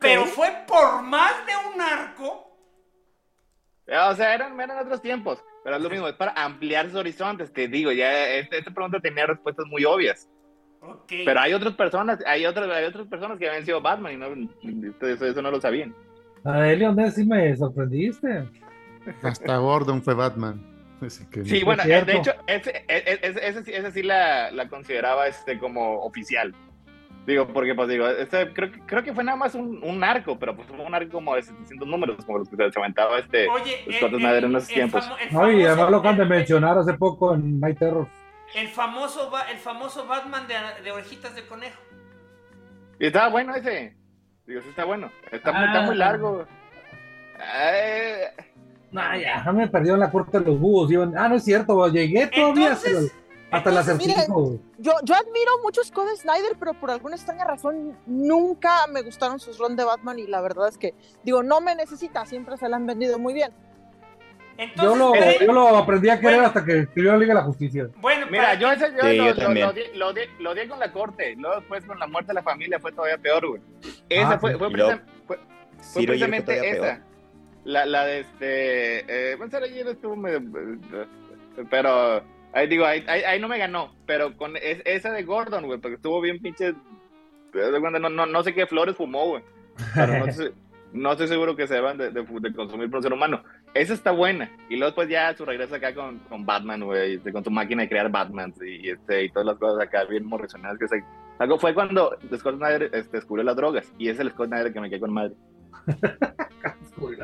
[0.00, 2.50] Pero fue por más de un arco.
[3.88, 7.52] O sea, eran, eran otros tiempos, pero es lo mismo, es para ampliar sus horizontes.
[7.52, 10.30] Te digo, ya este- esta pregunta tenía respuestas muy obvias.
[10.80, 11.10] Ok.
[11.24, 14.28] Pero hay otras personas, hay otras, hay otras personas que habían sido Batman y no,
[15.08, 15.92] eso, eso no lo sabían.
[16.44, 18.44] La de Leon Ness sí me sorprendiste.
[19.24, 20.62] Hasta Gordon fue Batman.
[21.00, 24.68] Así que Sí, bueno, de hecho, ese, ese, ese- ese sí- esa sí la, la
[24.68, 26.54] consideraba este como oficial.
[27.26, 30.38] Digo, porque pues digo, este, creo, que- creo que fue nada más un, un arco,
[30.38, 33.48] pero pues fue un arco como de 700 números, como los que se aventaba este.
[33.48, 35.04] Oye, Scott el, Snyder en el- esos el tiempos.
[35.04, 38.06] famo- el No, y además lo acaban de el- mencionar hace poco en Night Terror.
[38.54, 40.54] El famoso, ba- el famoso Batman de,
[40.84, 41.80] de orejitas de conejo.
[43.00, 43.96] Y estaba bueno ese.
[44.46, 45.10] Digo, sí está bueno.
[45.32, 45.66] Está, muy- Ah.
[45.66, 46.46] está muy largo.
[47.64, 48.28] Eh,
[48.92, 50.90] Nah, ya, no me perdió en la corte de los búhos.
[50.90, 54.58] Iban- Ah, no es cierto, llegué todavía Entonces- el- hasta entonces, acertijo.
[54.78, 59.38] Yo, yo admiro mucho a Scott Snyder, pero por alguna extraña razón nunca me gustaron
[59.38, 62.68] sus runs de Batman y la verdad es que, digo, no me necesita, siempre se
[62.68, 63.52] la han vendido muy bien.
[64.58, 65.14] Entonces, Yo lo,
[65.46, 66.48] yo lo aprendí a querer Bueno.
[66.48, 67.88] hasta que escribió la Liga de la Justicia.
[68.00, 70.78] bueno, Mira, yo ese yo, Sí, lo, yo lo- di, lo, di, lo di con
[70.78, 71.36] la corte.
[71.36, 73.60] Luego después con la muerte de la familia fue todavía peor, güey.
[74.08, 75.38] Esa Ah, fue, fue, fue-
[76.06, 76.80] precisamente esa.
[76.82, 76.98] peor.
[77.64, 79.32] la, la de este.
[79.32, 80.40] Eh, Sarah Jane estuvo medio.
[81.70, 82.22] Pero.
[82.56, 83.92] Ahí digo, ahí, no me ganó.
[84.06, 86.74] Pero con es- esa de Gordon, güey, porque estuvo bien pinche.
[87.52, 89.42] No, no, no sé qué flores fumó, güey.
[89.94, 90.26] Pero no,
[90.94, 92.10] no estoy seguro que se deban de,
[92.54, 93.42] consumir por ser humano.
[93.74, 94.50] Esa está buena.
[94.70, 97.82] Y luego después ya su regreso acá con, con Batman, güey, este, con su máquina
[97.82, 101.04] de crear Batman y, este, y todas las cosas acá bien morrisonadas que se...
[101.38, 103.92] Algo fue cuando Scott Snyder este, descubrió las drogas.
[103.98, 105.34] Y es el Scott Snyder que me quedé con madre.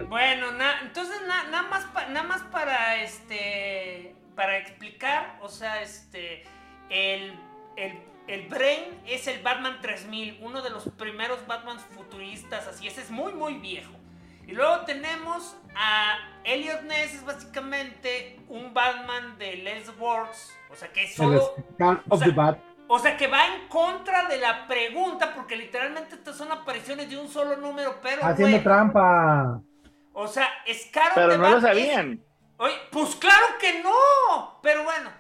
[0.09, 6.45] Bueno, na- entonces na- nada más pa- más para este para explicar, o sea, este
[6.91, 7.35] el,
[7.77, 13.01] el, el Brain es el Batman 3000, uno de los primeros Batman futuristas, así ese
[13.03, 13.93] es muy muy viejo.
[14.47, 20.89] Y luego tenemos a Elliot Ness, es básicamente un Batman de Les Works, o sea
[20.93, 22.59] que es solo o of sea, the Bat.
[22.89, 27.17] o sea que va en contra de la pregunta, porque literalmente estas son apariciones de
[27.19, 29.61] un solo número, pero Haciendo güey, trampa.
[30.13, 32.21] o sea, Scar Pero no lo es- sabían.
[32.59, 34.59] Oye, pues claro que no.
[34.63, 35.11] Pero bueno,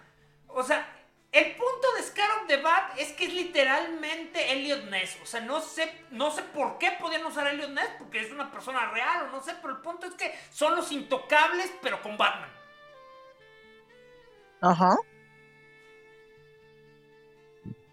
[0.48, 0.86] o sea,
[1.32, 5.18] el punto de Scar of the Bat es que es literalmente Elliot Ness.
[5.22, 8.30] O sea, no sé, no sé por qué podían usar a Elliot Ness, porque es
[8.30, 12.02] una persona real o no sé, pero el punto es que son los intocables, pero
[12.02, 12.50] con Batman.
[14.60, 14.96] Ajá.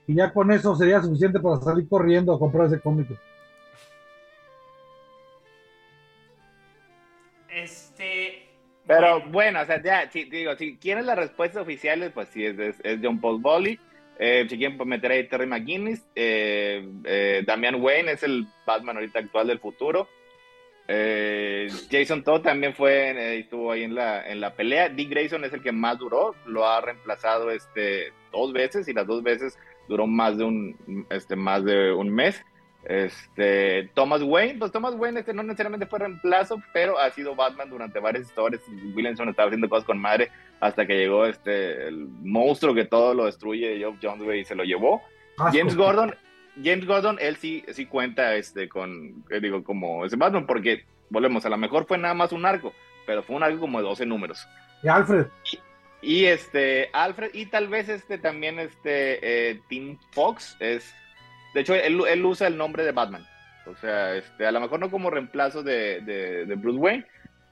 [0.05, 3.07] Y ya con eso sería suficiente para salir corriendo a comprar ese cómic.
[8.89, 12.57] Pero bueno, o sea, ya, si, digo, si quieren las respuestas oficiales, pues sí, es,
[12.57, 13.79] es, es John Paul Bolly.
[14.17, 19.19] Eh, si quieren meter ahí Terry McGuinness, eh, eh, Damian Wayne es el Batman ahorita
[19.19, 20.09] actual del futuro.
[20.87, 24.89] Eh, Jason Todd también fue, eh, estuvo ahí en la, en la pelea.
[24.89, 29.05] Dick Grayson es el que más duró, lo ha reemplazado este, dos veces y las
[29.05, 32.43] dos veces duró más de un, este, más de un mes.
[32.89, 37.69] Este, Thomas Wayne, pues Thomas Wayne este no necesariamente fue reemplazo, pero ha sido Batman
[37.69, 38.63] durante varias historias.
[38.95, 43.25] Williamson estaba haciendo cosas con madre hasta que llegó este el monstruo que todo lo
[43.25, 45.03] destruye, Geoff Jones, y se lo llevó.
[45.53, 46.15] James Gordon,
[46.63, 51.45] James Gordon, él sí, sí cuenta este con, eh, digo, como ese Batman, porque volvemos,
[51.45, 52.73] a lo mejor fue nada más un arco,
[53.05, 54.47] pero fue un arco como de 12 números.
[54.81, 55.27] Y Alfred.
[56.01, 60.91] Y este, Alfred, y tal vez este también, este, eh, Tim Fox es,
[61.53, 63.25] de hecho, él, él usa el nombre de Batman.
[63.65, 67.05] O sea, este, a lo mejor no como reemplazo de, de, de Bruce Wayne,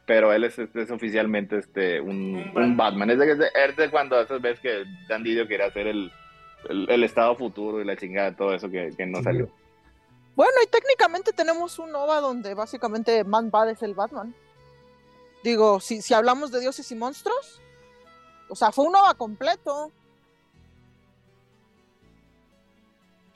[0.06, 2.78] pero él es, este, es oficialmente este, un, Un un Batman.
[2.78, 3.10] Batman.
[3.12, 6.12] Es de, es de- es de cuando esas veces que Dan Didio quería hacer el,
[6.70, 9.24] el, el estado futuro y la chingada, todo eso que, que no Sí.
[9.26, 9.50] salió.
[10.36, 14.34] Bueno, y técnicamente tenemos un OVA donde básicamente Man Bad es el Batman.
[15.43, 17.60] Digo, si, si hablamos de dioses y monstruos,
[18.50, 19.91] o sea, fue un OVA completo.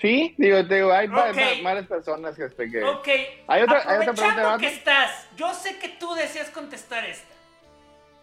[0.02, 2.84] Sí, digo, te digo hay varias personas que, este, que...
[2.84, 3.08] ok.
[3.48, 7.28] Hay otra- hay otra pregunta Aprovechando que estás, yo sé que tú deseas contestar esta.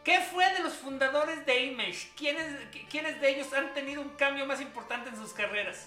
[0.02, 2.08] ¿Qué fue de los fundadores de Image?
[2.16, 2.46] ¿Quiénes,
[2.90, 5.86] ¿Quiénes de ellos han tenido un cambio más importante en sus carreras?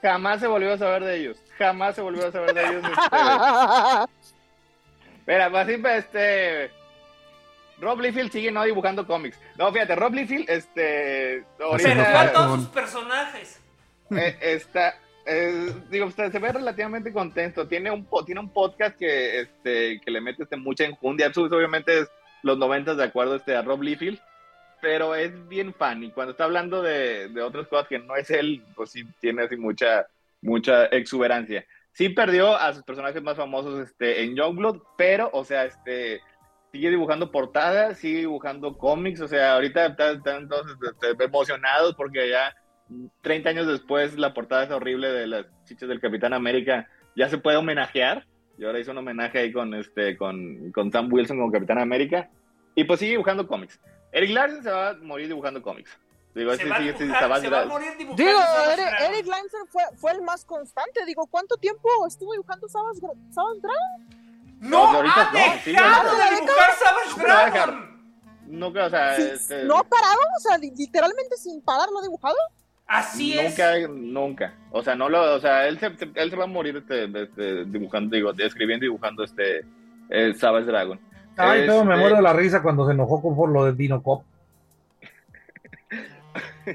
[0.00, 1.38] Jamás se volvió a saber de ellos.
[1.58, 2.82] Jamás se volvió a saber de ellos.
[2.86, 4.12] este,
[5.26, 6.70] Mira, más simple, este.
[7.80, 9.38] Rob Liefeld sigue no dibujando cómics.
[9.56, 11.44] No, fíjate, Rob Liefeld, este.
[11.78, 13.60] Se nos van Ahorita todos Con- sus personajes.
[14.10, 14.94] eh, está.
[15.28, 17.68] Eh, digo, usted se ve relativamente contento.
[17.68, 21.30] Tiene un, tiene un podcast que, este, que le mete este, mucha enjundia.
[21.36, 22.10] Obviamente es
[22.42, 24.18] los 90 de acuerdo este, a Rob Liefeld.
[24.80, 26.02] Pero es bien fan.
[26.02, 29.42] Y cuando está hablando de, de otras cosas que no es él, pues sí tiene
[29.42, 30.06] así mucha,
[30.40, 31.64] mucha exuberancia.
[31.92, 36.20] Sí perdió a sus personajes más famosos este, en Youngblood, pero, o sea, este,
[36.70, 42.54] sigue dibujando portadas, sigue dibujando cómics, o sea, ahorita están todos este, emocionados porque ya
[43.22, 47.38] 30 años después la portada es horrible de las chichas del Capitán América ya se
[47.38, 48.26] puede homenajear,
[48.58, 52.30] y ahora hizo un homenaje ahí con, este, con, con Sam Wilson como Capitán América,
[52.74, 53.80] y pues sigue dibujando cómics.
[54.12, 55.98] Eric Larson se va a morir dibujando cómics.
[56.34, 56.76] Digo, Se ese va,
[57.18, 58.22] Savage se va a morir dibujando.
[58.22, 58.38] Digo,
[58.72, 58.86] Eric.
[59.00, 61.04] Eric Lancer fue, fue el más constante.
[61.06, 64.28] Digo, ¿cuánto tiempo estuvo dibujando Savage, Dragon?
[64.60, 66.30] ¡No ahorita ha no, sí, dejado ahorita.
[66.30, 67.22] de dibujar Savage No.
[67.24, 68.02] Dragon!
[68.46, 70.18] Nunca, o sea, Sí, este, ¿No ha parado?
[70.36, 72.36] O sea, li- literalmente sin parar lo ha dibujado.
[72.88, 73.90] Así nunca, es.
[73.90, 74.54] nunca.
[74.70, 77.66] O sea, no lo, o sea, él se, él se va a morir este, este,
[77.66, 79.66] dibujando, digo, escribiendo y dibujando este
[80.08, 80.98] eh, Savage Dragon.
[81.36, 83.76] Ay, pero me Este, muero de la risa cuando se enojó con por lo del
[83.76, 84.24] Dino Cop.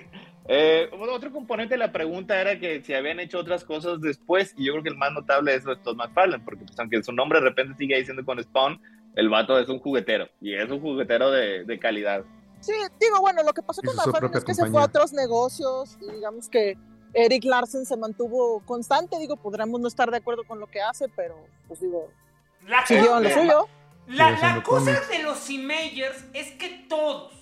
[0.47, 4.66] eh, otro componente de la pregunta era que si habían hecho otras cosas después, y
[4.66, 7.45] yo creo que el más notable es Todd McFarlane, porque pues, aunque su nombre de
[7.45, 8.80] repente sigue diciendo con Spawn,
[9.16, 12.24] el vato es un juguetero, y es un juguetero de, de calidad.
[12.64, 15.97] Sí, digo, bueno, lo que pasó con propia es que se fue a otros negocios
[15.99, 16.78] y digamos que
[17.14, 19.20] Eric Larsen se mantuvo constante.
[19.20, 21.36] Digo, podríamos no estar de acuerdo con lo que hace, pero
[21.68, 22.09] pues digo,
[22.66, 23.68] La siguió en lo suyo.
[24.07, 27.34] La, cosa de los Imagers es que todos,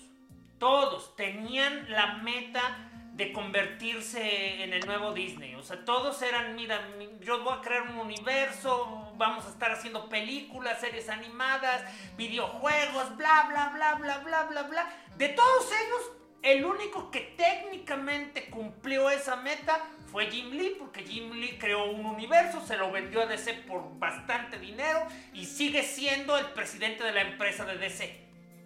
[0.58, 5.54] todos tenían la meta de convertirse en el nuevo Disney.
[5.54, 9.70] O sea, todos eran, mira, mi- yo voy a crear un universo, vamos a estar
[9.72, 11.82] haciendo películas, series animadas,
[12.16, 14.86] videojuegos, bla, bla, bla, bla, bla, bla, bla.
[15.18, 19.78] De todos ellos, el único que técnicamente cumplió esa meta
[20.10, 23.98] fue Jim Lee, porque Jim Lee creó un universo, se lo vendió a DC por
[23.98, 25.00] bastante dinero
[25.34, 28.20] y sigue siendo el presidente de la empresa de DC.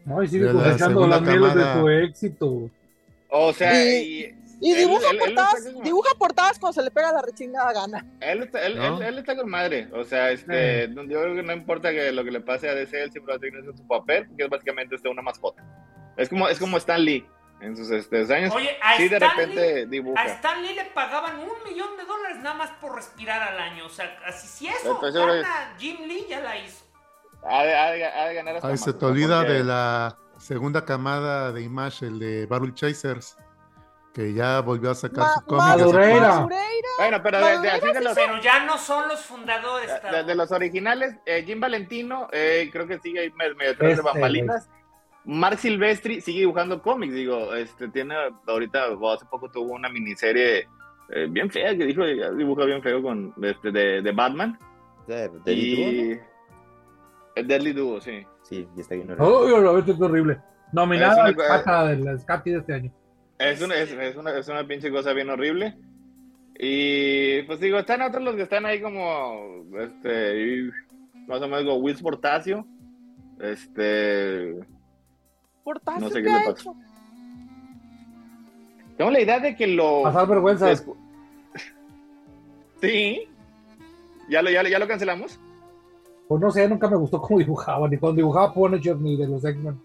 [0.05, 2.71] No, y sigue cosechando las mieles de su éxito.
[3.31, 6.91] O sea, Y- y Y Él- dibuja él- él portadas, dibuja portadas cuando se le
[6.91, 8.07] pega la rechingada gana.
[8.21, 8.97] Él está, él, ¿No?
[8.99, 9.87] él- él está con madre.
[9.93, 13.03] O sea, este, yo creo que no importa que lo que le pase a DC,
[13.03, 15.63] él siempre va a haciendo su papel, porque es básicamente este, una mascota.
[16.17, 17.27] Es como, es como Stan Lee
[17.61, 18.55] en sus este, años.
[18.55, 20.23] Oye, a sí, de Stan repente Lee- dibuja.
[20.23, 23.85] A Stan Lee le pagaban un millón de dólares nada más por respirar al año.
[23.85, 26.83] O sea, así si eso creo gana Jim Lee, ya la hizo.
[27.47, 29.65] Ha de, ha de- ha de ganar hasta Ay, más, se te olvida porque- de
[29.65, 30.17] la
[30.47, 33.37] segunda camada de Image, el de Barrel Chasers,
[34.15, 35.63] que ya volvió a sacar Ma- su cómic.
[35.65, 36.47] Madureira.
[36.99, 39.91] Bueno, pero de, de- así de los, Pero ya no son los fundadores.
[40.27, 44.03] de, los originales, eh, Jim Valentino, eh, creo que sigue ahí medio, detrás Este, de
[44.13, 44.71] bambalinas.
[45.25, 48.15] Mark Silvestri sigue dibujando cómics, digo, este tiene
[48.47, 50.69] ahorita, hace poco tuvo una miniserie
[51.11, 54.57] eh, bien fea que dijo, dibuja bien feo con este, de, de Batman.
[55.09, 56.21] De, de y
[57.43, 58.25] Deadly Duo, sí.
[58.49, 59.11] Sí, y está bien.
[59.11, 59.55] horrible.
[59.55, 60.39] Uy, lo ves, qué horrible.
[60.73, 62.93] Nominada Es una al Cata de la Scati de este año.
[63.39, 65.77] Es una, es, es una, es una pinche cosa bien horrible.
[66.59, 70.71] Y pues digo, están otros los que están ahí como, este,
[71.27, 72.67] más o menos como Will Portacio.
[73.41, 74.55] Este,
[75.65, 76.73] Portacio No sé qué le pasa.
[78.97, 80.03] tengo la idea de que lo...
[80.05, 80.73] Pasar vergüenza.
[82.81, 83.29] Sí.
[84.29, 85.41] ¿Ya lo, ya, lo- ya lo cancelamos?
[86.29, 89.45] Pues no sé, nunca me gustó cómo dibujaba, ni cuando dibujaba Punisher ni de los
[89.45, 89.81] X-Men.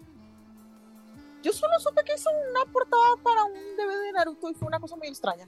[1.42, 4.78] Yo solo supe que hizo una portada para un DVD de Naruto y fue una
[4.80, 5.46] cosa muy extraña.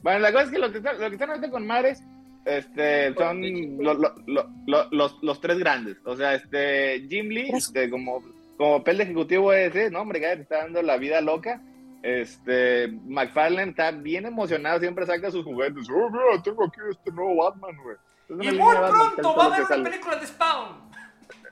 [0.00, 2.02] Bueno, la cosa es que lo que están, lo que están ahorita con madres
[2.44, 3.42] este, son
[3.82, 5.96] lo- lo- lo- lo- los, los tres grandes.
[6.04, 8.22] O sea, este Jim Lee, este, como,
[8.56, 11.60] como papel de ejecutivo ese, no, hombre, ya te está dando la vida loca.
[12.02, 15.88] Este, McFarlane está bien emocionado, siempre saca sus juguetes.
[15.90, 17.96] Oh, mira, tengo aquí este nuevo Batman, güey.
[18.30, 19.84] Y muy pronto va a haber una sale.
[19.90, 20.90] película de Spawn.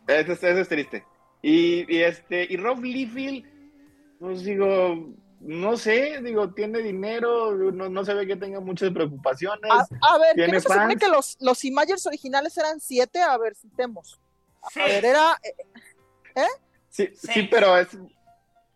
[0.07, 1.05] Eso, es- eso es triste.
[1.43, 3.45] Y, y este, y Rob Liefeld,
[4.21, 5.09] pues digo,
[5.41, 9.71] no sé, digo, tiene dinero, no, no se ve que tenga muchas preocupaciones.
[9.71, 9.79] A,
[10.15, 13.21] a ver, ¿qué ¿Tiene no se supone que los, los Imagers originales eran siete?
[13.21, 14.21] A ver, citemos.
[14.73, 14.81] Sí.
[14.81, 15.39] A ver, era.
[15.43, 16.43] eh,
[16.89, 17.29] Sí, Sí.
[17.33, 17.89] sí, pero es,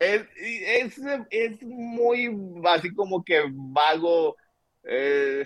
[0.00, 2.36] es, es, es muy
[2.68, 4.34] así como que vago.
[4.82, 5.44] eh,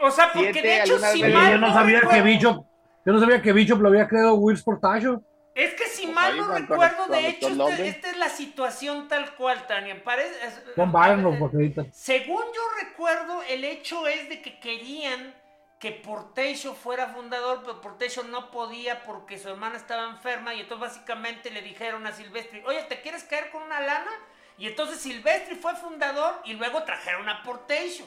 [0.00, 2.64] O sea, porque Siete, de hecho, si mal yo no sabía que Bishop,
[3.06, 5.24] yo no sabía que Bishop lo había creado Will Portacio.
[5.54, 9.34] Es que si Pues mal no recuerdo, de hecho, Todd esta, es la situación tal
[9.34, 10.02] cual, Tania.
[10.04, 11.90] Parece, es- Con Byron eh.
[11.92, 15.34] Según yo recuerdo, el hecho es de que querían
[15.80, 20.88] que Portation fuera fundador, pero Portation no podía porque su hermana estaba enferma y entonces
[20.88, 24.10] básicamente le dijeron a Silvestri, oye, ¿te quieres caer con una lana?
[24.58, 28.06] Y entonces Silvestri fue fundador y luego trajeron a Portation.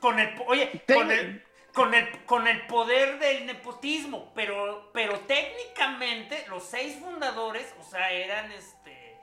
[0.00, 6.44] Con el, oye, con el, con el, con el poder del nepotismo, pero, pero técnicamente
[6.50, 9.18] los seis fundadores, o sea, eran este,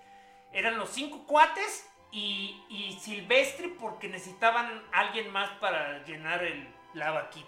[0.52, 7.12] eran los cinco cuates y, y Silvestri porque necesitaban alguien más para llenar el, la
[7.12, 7.48] vaquita.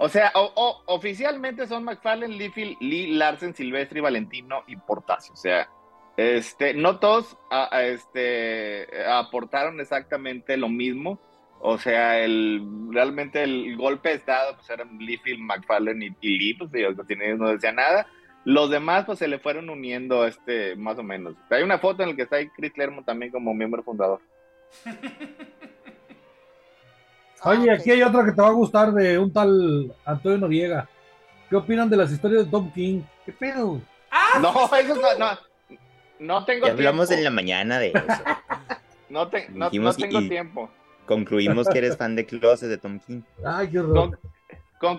[0.00, 5.32] o sea, o- o- oficialmente son McFarlane, Liefeld, Lee, Larsen, Silvestri, Valentino y Portacio.
[5.34, 5.68] O sea,
[6.16, 11.18] este, no todos a- a este, aportaron exactamente lo mismo.
[11.60, 12.62] O sea, el,
[12.92, 17.04] realmente el golpe de estado pues eran Liefeld, McFarlane y, y Lee, pues ellos no,
[17.04, 18.06] tienen- no decía nada.
[18.44, 21.34] Los demás pues se le fueron uniendo este más o menos.
[21.50, 22.72] Hay una foto en la que está ahí Chris
[23.04, 24.20] también como miembro fundador.
[27.44, 27.94] Oye, ah, aquí ok.
[27.96, 30.88] hay otra que te va a gustar de un tal Antonio Noriega.
[31.48, 33.02] ¿Qué opinan de las historias de Tom King?
[33.24, 33.80] ¿Qué pedo?
[34.10, 34.38] ¡Ah!
[34.40, 35.38] No, eso no,
[36.18, 37.18] no, tengo Ya hablamos tiempo.
[37.18, 38.02] en la mañana de eso.
[39.10, 40.70] No, te- no, no Dijimos tengo y- tiempo.
[41.06, 43.22] Concluimos que eres fan de Closet de Tom King.
[43.42, 44.10] Ay, qué horror.
[44.10, 44.18] Con-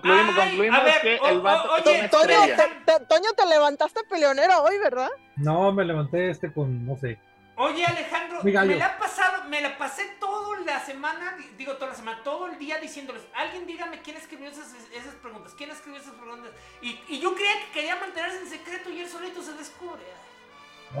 [0.00, 3.46] concluimos Ay, concluimos a ver, que o- el o- vato oye, Toño, te- Toño, te
[3.46, 5.08] levantaste peleonero hoy, ¿verdad?
[5.36, 7.20] No, me levanté este con, no sé.
[7.60, 11.94] Oye, Alejandro, me la pasado, me la pasé toda la semana, di- digo toda la
[11.94, 16.14] semana, todo el día diciéndoles, alguien dígame quién escribió esas, esas preguntas, quién escribió esas
[16.14, 16.50] preguntas.
[16.80, 20.02] Y, y yo creía que quería mantenerse en secreto y él solito se descubre.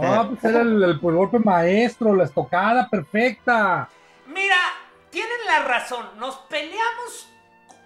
[0.00, 3.88] Ah, pues era el, el- el golpe maestro, la estocada perfecta.
[4.26, 4.56] Mira,
[5.10, 7.32] tienen la razón, nos peleamos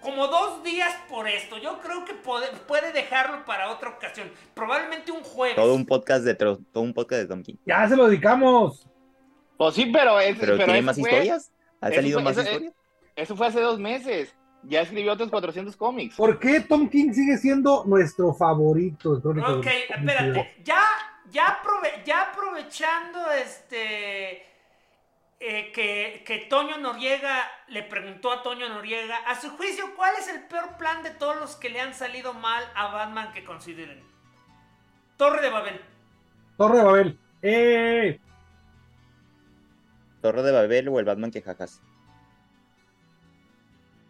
[0.01, 1.57] como dos días por esto.
[1.57, 4.31] Yo creo que puede, puede dejarlo para otra ocasión.
[4.53, 5.55] Probablemente un jueves.
[5.55, 7.55] Todo un podcast de tro- todo un podcast de Tom King.
[7.65, 8.87] Ya se lo dedicamos.
[9.57, 11.51] Pues sí, pero, es, Pero, pero ¿tiene más fue- historias?
[11.81, 12.73] ¿Ha salido fue- más eso- historias?
[13.15, 14.35] Eso fue hace dos meses.
[14.63, 16.15] Ya escribió otros 400 cómics.
[16.15, 19.11] ¿Por qué Tom King sigue siendo nuestro favorito?
[19.11, 20.55] Ok, espérate.
[20.63, 20.81] Ya,
[21.29, 24.43] ya, aprove- ya aprovechando este.
[25.47, 30.27] Eh, que, que Toño Noriega le preguntó a Toño Noriega, a su juicio, ¿cuál es
[30.27, 34.03] el peor plan de todos los que le han salido mal a Batman que consideren?
[35.17, 35.81] Torre de Babel.
[36.57, 37.19] Torre de Babel.
[37.41, 38.19] ¡Eh!
[40.21, 41.81] ¿Torre de Babel o el Batman que jajas?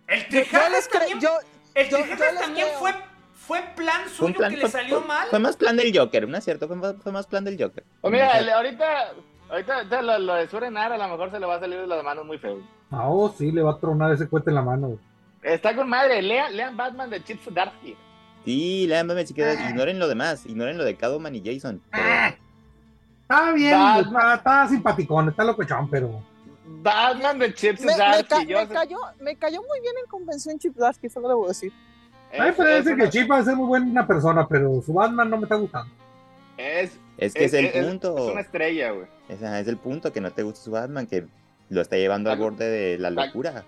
[0.07, 0.43] El creo,
[0.91, 1.37] también, yo,
[1.73, 2.93] el yo- yo también fue,
[3.33, 5.27] fue plan suyo plan- que le salió fue- mal.
[5.29, 6.67] Fue más plan del Joker, ¿no es cierto?
[6.67, 7.83] Fue más, fue más plan del Joker.
[8.01, 9.13] Pues mira, el- ahorita,
[9.49, 11.87] ahorita, ahorita lo, lo de Surenar a lo mejor se le va a salir de
[11.87, 12.57] las manos muy feo.
[12.91, 14.97] Ah, oh, sí, le va a tronar ese cohete en la mano.
[15.41, 16.21] Está con madre.
[16.21, 17.95] Lean, lean Batman de Chip Zdarsky.
[18.45, 21.81] Sí, lean Batman si quieren, ignoren lo demás, ignoren lo de Catwoman y Jason.
[21.91, 22.35] pero-
[23.21, 24.37] Está bien, Batman.
[24.37, 26.21] está, simpaticón, está locochón, pero.
[26.67, 28.27] Batman de Chip me, me Zdarsky.
[28.29, 31.47] ca- yo me sé- cayó, me cayó muy bien en convención Chip Darsky, solo debo
[31.47, 31.71] decir.
[32.31, 34.81] A mí me parece es que una- Chip va a ser muy buena persona, pero
[34.85, 35.91] su Batman no me está gustando.
[36.57, 38.15] Es, Es que es, el es- punto.
[38.17, 39.07] es una estrella, güey.
[39.29, 41.25] Ese es el punto, que no te gusta su Batman, que
[41.69, 43.63] lo está llevando al borde de la locura.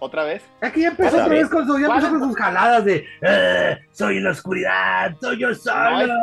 [0.00, 0.42] Otra vez.
[0.60, 1.50] Es que ya empezó Otra otra vez vez.
[1.50, 2.18] con, su, ya empezó ¿Cuál?
[2.20, 6.14] con sus jaladas de "Eh, soy la oscuridad, soy yo No solo,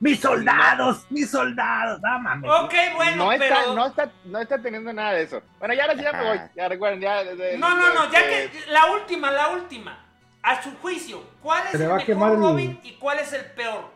[0.00, 2.50] mis soldados, mis soldados, no mames.
[2.50, 5.42] Ok, bueno, no, está, no, está, no está teniendo nada de eso.
[5.60, 6.38] Bueno, ya ahora sí ya me voy.
[6.56, 7.22] Ya recuerden, ya.
[7.22, 10.06] de- de- No, no, no, ya de- que la última, la última.
[10.42, 13.90] A su juicio, ¿cuál es el mejor Robin y cuál es el peor?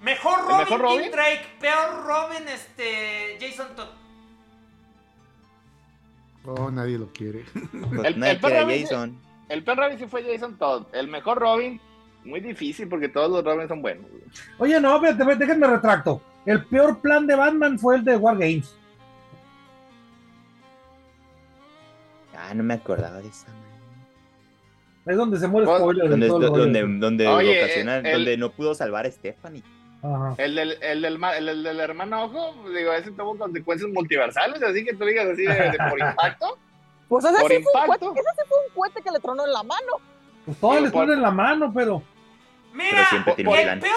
[0.00, 1.10] Mejor ¿El Robin, mejor Tim Robin?
[1.10, 3.88] Drake, peor Robin, este Jason Todd.
[6.44, 7.44] Oh, nadie lo quiere.
[7.94, 9.20] Pues El- nadie el quiere a Batman- Jason.
[9.48, 10.86] El peor Robin sí fue Jason Todd.
[10.92, 11.80] El mejor Robin,
[12.24, 14.06] muy difícil porque todos los Robins son buenos.
[14.58, 16.22] Oye, no, espérate, espérate, déjenme retracto.
[16.46, 18.74] El peor plan de Batman fue el de War Games.
[22.36, 23.48] Ah, no me acordaba de esa.
[23.48, 23.56] man.
[25.06, 29.06] Es donde se muere Pues, Donde, donde, donde Oye, ocasiona- el- donde no pudo salvar
[29.06, 29.62] a Stephanie.
[30.02, 30.34] Ajá.
[30.38, 34.62] El del, el, del, ma- el, el del hermano ojo, digo, ese tuvo consecuencias multiversales,
[34.62, 36.58] así que tú digas así de, de por impacto.
[37.08, 38.06] Pues ese Por sí, fue un impacto.
[38.12, 39.92] cohete, ese sí fue un cohete que le tronó en la mano.
[40.44, 42.02] Pues todo Digo, les por- pone en la mano, pero.
[42.74, 43.92] Mira, Pero el peor,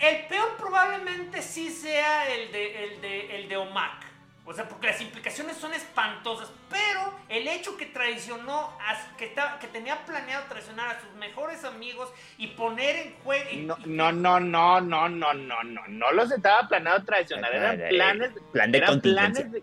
[0.00, 4.04] el peor probablemente sí sea el de, el de, el de Omac.
[4.48, 9.58] O sea, porque las implicaciones son espantosas, pero el hecho que traicionó, a- que, estaba-
[9.58, 13.44] que tenía planeado traicionar a sus mejores amigos y poner en juego...
[13.54, 13.76] No,
[14.12, 18.70] no, no, no, no, no, no, no, no los estaba planeado traicionar, eran planes, Plan
[18.70, 19.44] de eran contingencia.
[19.44, 19.62] planes de,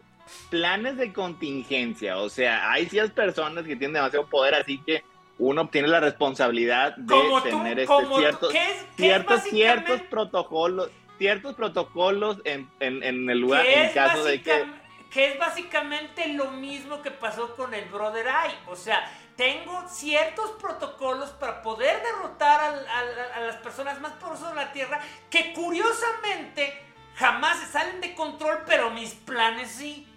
[0.50, 5.02] planes de contingencia, o sea, hay ciertas personas que tienen demasiado poder, así que
[5.40, 9.44] uno obtiene la responsabilidad de Como tú, tener este como tú, ciertos, es ciertos, ciertos
[9.88, 14.66] básicamente- protocolos, ciertos protocolos en, en, en el lugar, en caso de que...
[15.11, 18.55] que es básicamente lo mismo que pasó con el Brother Eye.
[18.68, 19.03] O sea,
[19.36, 24.99] tengo ciertos protocolos para poder derrotar a, las personas más poderosas de la Tierra
[25.30, 26.74] que curiosamente
[27.16, 30.07] jamás se salen de control, pero mis planes sí.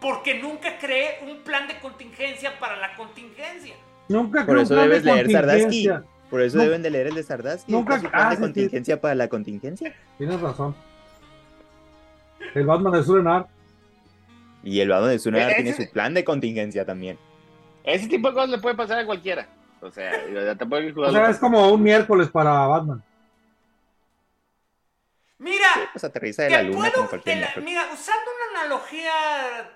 [0.00, 3.74] Porque nunca creé un plan de contingencia para la contingencia.
[4.08, 5.88] Nunca Por creo eso un plan debes de leer Sardaski.
[6.30, 6.62] Por eso No.
[6.62, 7.70] deben de leer el de Sardaski.
[7.72, 8.42] Nunca- Nunca plan ah, de sí, sí.
[8.42, 9.94] contingencia para la contingencia.
[10.16, 10.74] Tienes razón.
[12.54, 13.46] El Batman de Surenar.
[14.62, 17.18] Y el Batman de Sunar Eh, tiene su plan de contingencia también.
[17.82, 19.48] Ese tipo de cosas le puede pasar a cualquiera.
[19.80, 23.02] O sea, ya te puede O sea, es como un miércoles para Batman.
[25.38, 29.12] Mira, Pues aterriza de Te la luna puedo- la- mira, usando una analogía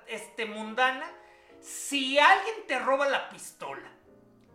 [0.09, 1.07] este, mundana,
[1.61, 3.89] si alguien te roba la pistola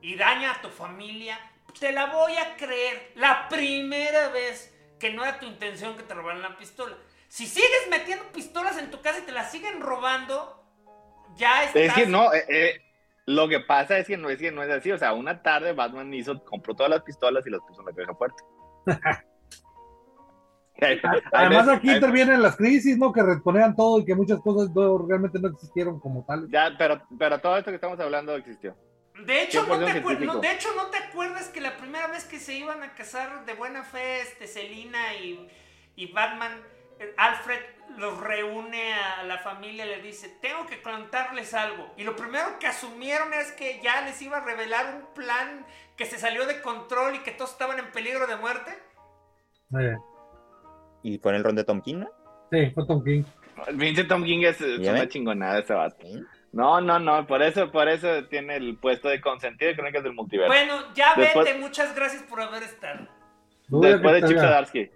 [0.01, 1.39] y daña a tu familia,
[1.79, 6.13] te la voy a creer la primera vez que no era tu intención que te
[6.13, 6.95] robaran la pistola.
[7.29, 10.63] Si sigues metiendo pistolas en tu casa y te las siguen robando,
[11.35, 11.81] ya estás...
[11.81, 12.81] Es que no, eh, eh,
[13.25, 14.91] lo que pasa es que no es que no es así.
[14.91, 17.93] O sea, una tarde Batman hizo, compró todas las pistolas y las puso en la
[17.93, 18.43] caja fuerte.
[21.33, 23.11] Además, aquí intervienen las crisis, ¿no?
[23.11, 26.49] Que reponían todo y que muchas cosas no- realmente no existieron como tales.
[26.49, 28.75] Ya, pero, pero todo esto que estamos hablando existió.
[29.25, 30.33] De hecho, no 100% te acuer- científico.
[30.33, 33.45] no, de hecho, ¿no te acuerdas que la primera vez que se iban a casar
[33.45, 35.49] de buena fe, este, Selina y,
[35.95, 36.51] y Batman,
[36.99, 37.59] eh, Alfred
[37.97, 41.91] los reúne a la familia y le dice, tengo que contarles algo.
[41.97, 45.65] Y lo primero que asumieron es que ya les iba a revelar un plan
[45.97, 48.71] que se salió de control y que todos estaban en peligro de muerte.
[49.79, 49.95] Eh,
[51.03, 52.09] Y pone el ron de Tom King, ¿no?
[52.51, 53.23] sí, fue Tom King.
[53.73, 55.97] Vincent Tom King es, es ¿Ya una chingonada ese vato.
[56.01, 56.23] Sí.
[56.51, 60.13] No, no, no, por eso, por eso tiene el puesto de consentido de crónicas del
[60.13, 60.51] multiverso.
[60.51, 63.07] Bueno, ya Después- vete, muchas gracias por haber estado.
[63.67, 64.91] Duda Después que de Chip.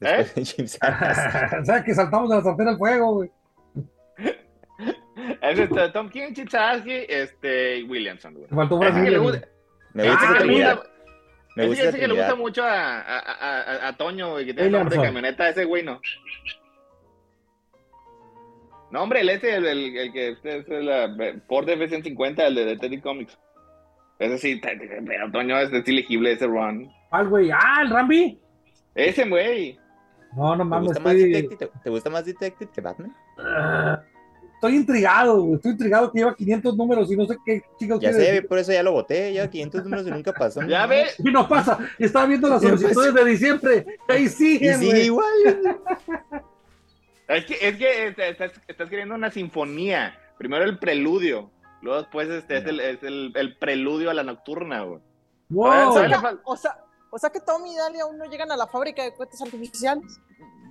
[0.00, 0.26] ¿Eh?
[0.34, 1.56] De Chip Zdarsky.
[1.60, 3.30] o sea, que saltamos de la sartén al fuego, güey.
[5.42, 8.48] Es este, Tom King, Chip Zdarsky, este, y Williamson, güey.
[8.48, 9.40] Faltó Ese que le Brasil.
[9.40, 9.48] gusta,
[9.94, 10.74] Me gusta que Trinidad.
[10.76, 10.90] gusta-
[11.56, 14.30] Me ese gusta que- ese que le gusta mucho a, a, a, a- a Toño,
[14.32, 16.00] güey, que tiene nombre de camioneta, ese güey no.
[18.90, 21.14] No, hombre, el ese, el, el, el que este es la
[21.46, 23.38] Ford F-150, el de Detective Comics.
[24.18, 26.90] Ese sí, te- te- pero Toño es, es ilegible ese run.
[27.10, 27.50] ¿Cuál, güey?
[27.52, 28.40] Ah, el Rambi.
[28.94, 29.78] Ese güey.
[30.36, 33.14] No, no ¿Te mames, gusta, más estoy, Detective, ¿Te- ¿Te gusta más Detective que Batman?
[33.38, 34.02] Ah,
[34.54, 35.54] estoy intrigado, güey.
[35.56, 38.48] Estoy intrigado que lleva 500 números y no sé qué chicos Ya sé, decir.
[38.48, 39.32] por eso ya lo voté.
[39.34, 40.60] Ya 500 números y nunca pasó.
[40.66, 41.78] Ya ves, Y no pasa.
[41.98, 43.86] Y estaba viendo las solicitudes de diciembre.
[44.08, 45.04] Ahí Y siguen, sigue güey.
[45.06, 45.78] igual.
[47.28, 50.18] Es que, es que este, estás, estás queriendo una sinfonía.
[50.38, 51.50] Primero el preludio.
[51.82, 55.00] Luego después este es, el, es el, el preludio a la nocturna, güey.
[55.50, 55.92] Wow.
[55.92, 56.16] ¿Sabes?
[56.16, 56.78] O sea, o sea,
[57.10, 60.20] o sea que Tommy y Dalia aún no llegan a la fábrica de cohetes artificiales.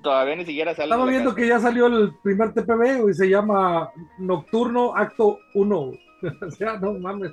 [0.03, 0.85] Todavía ni siquiera sale.
[0.85, 1.41] Estaba viendo casa.
[1.41, 5.77] que ya salió el primer TPB y se llama Nocturno Acto 1.
[6.47, 7.31] o sea, no mames.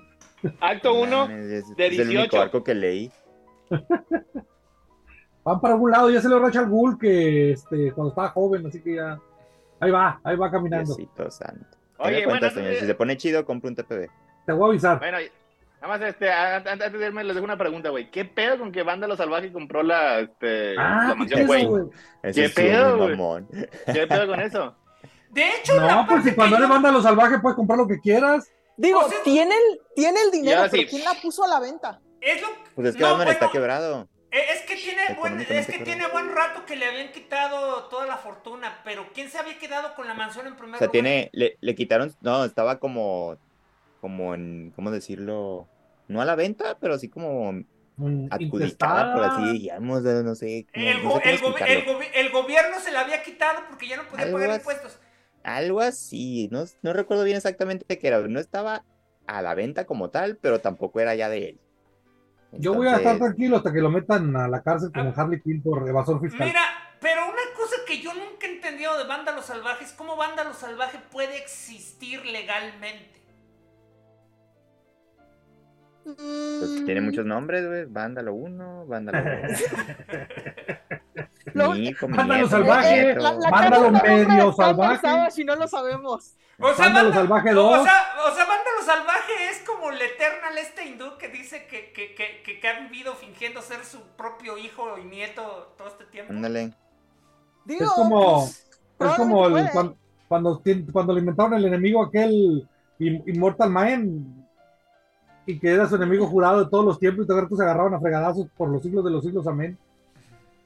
[0.61, 1.29] Acto 1.
[1.29, 2.43] Mames, es, de es el único 18.
[2.43, 3.13] arco que leí.
[5.45, 6.11] Van para algún lado.
[6.11, 9.19] Ya salió Rachel Bull que este, cuando estaba joven, así que ya.
[9.81, 10.95] Ahí va, ahí va caminando.
[10.95, 11.67] Diosito santo.
[11.99, 12.73] Oye, bueno, señor.
[12.73, 14.09] eh, Si se pone chido, compra un TPB.
[14.47, 14.99] Te voy a avisar.
[14.99, 15.19] Bueno,
[15.81, 18.11] nada más este, antes de irme les dejo una pregunta, güey.
[18.11, 21.69] ¿Qué pedo con que Vándalo Salvaje compró la, este, Ah, la ¿qué mansión güey?
[22.33, 23.17] ¿Qué es pedo, güey?
[23.93, 24.75] ¿Qué pedo con eso?
[25.31, 27.87] De hecho, la No, pues si cuando eres yo- banda lo salvaje puedes comprar lo
[27.89, 28.49] que quieras.
[28.77, 30.87] Digo, O sea- tiene, el, tiene el dinero, pero sí.
[30.89, 32.01] ¿quién la puso a la venta?
[32.21, 34.09] es lo Pues es que no, Batman está quebrado.
[34.35, 37.89] Eh, Es que tiene buen, Económicamente es que tiene buen rato que le habían quitado
[37.89, 40.87] toda la fortuna, pero ¿quién se había quedado con la mansión en primer O sea,
[40.89, 40.93] lugar?
[40.93, 43.39] tiene, le, le quitaron, no, estaba como,
[44.01, 45.71] como en, ¿cómo decirlo?
[46.09, 47.53] No a la venta, pero así como
[47.97, 51.81] Mm, adjudicada, por así digamos, no sé, El, no go- sé cómo el, gobi- explicarlo.
[51.81, 54.59] el gobi- el gobierno se la había quitado porque ya no podía Algo pagar así.
[54.59, 54.99] impuestos.
[55.43, 58.87] Algo así, no, no recuerdo bien exactamente qué era, no estaba
[59.27, 61.63] a la venta como tal, pero tampoco era ya de él.
[62.59, 65.63] Yo voy a estar tranquilo hasta que lo metan a la cárcel como Harley Quinn
[65.63, 66.47] por evasor fiscal.
[66.47, 66.63] Mira,
[67.01, 70.99] pero una cosa que yo nunca he entendido de Vándalo Salvaje es cómo Vándalo Salvaje
[71.11, 73.23] puede existir legalmente.
[76.05, 79.19] pues, tiene muchos nombres, güey, Vándalo 1, Vándalo
[79.49, 79.65] 2.
[81.55, 85.31] Lo- mi hijo, mi Vándalo nieto, salvaje, eh, la, la Mándalo medio salvaje.
[85.31, 86.35] si no lo sabemos.
[86.61, 87.83] O sea, Vanda- Salvaje o 2.
[87.85, 87.93] sea,
[88.31, 92.43] o sea, Vándalo Salvaje es como el Eternal este hindú que dice que, que, que,
[92.45, 96.33] que, que ha vivido fingiendo ser su propio hijo y nieto todo este tiempo.
[96.33, 96.73] Ándale.
[97.65, 98.47] Digo, Es como,
[98.99, 99.97] pues, es como el, cuando,
[100.29, 100.61] cuando,
[101.13, 102.69] le inventaron el enemigo aquel
[103.01, 104.47] Im- Immortal Man
[105.47, 107.95] y que era su enemigo jurado de todos los tiempos y todo que se agarraban
[107.95, 109.77] a fregadazos por los siglos de los siglos, amén.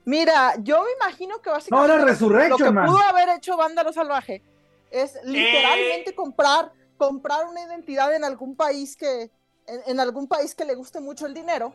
[0.09, 2.87] Mira, yo me imagino que No, básicamente lo que man.
[2.87, 4.43] pudo haber hecho Vándalo Salvaje
[4.91, 5.21] es Eh.
[5.25, 9.31] literalmente comprar, comprar una identidad en algún país que,
[9.67, 11.75] en, en algún país que le guste mucho el dinero,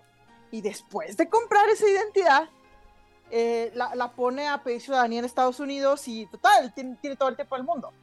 [0.50, 2.50] y después de comprar esa identidad,
[3.30, 7.30] eh, la, la pone a pedir ciudadanía en Estados Unidos y total, tiene, tiene todo
[7.30, 7.94] el tiempo del mundo.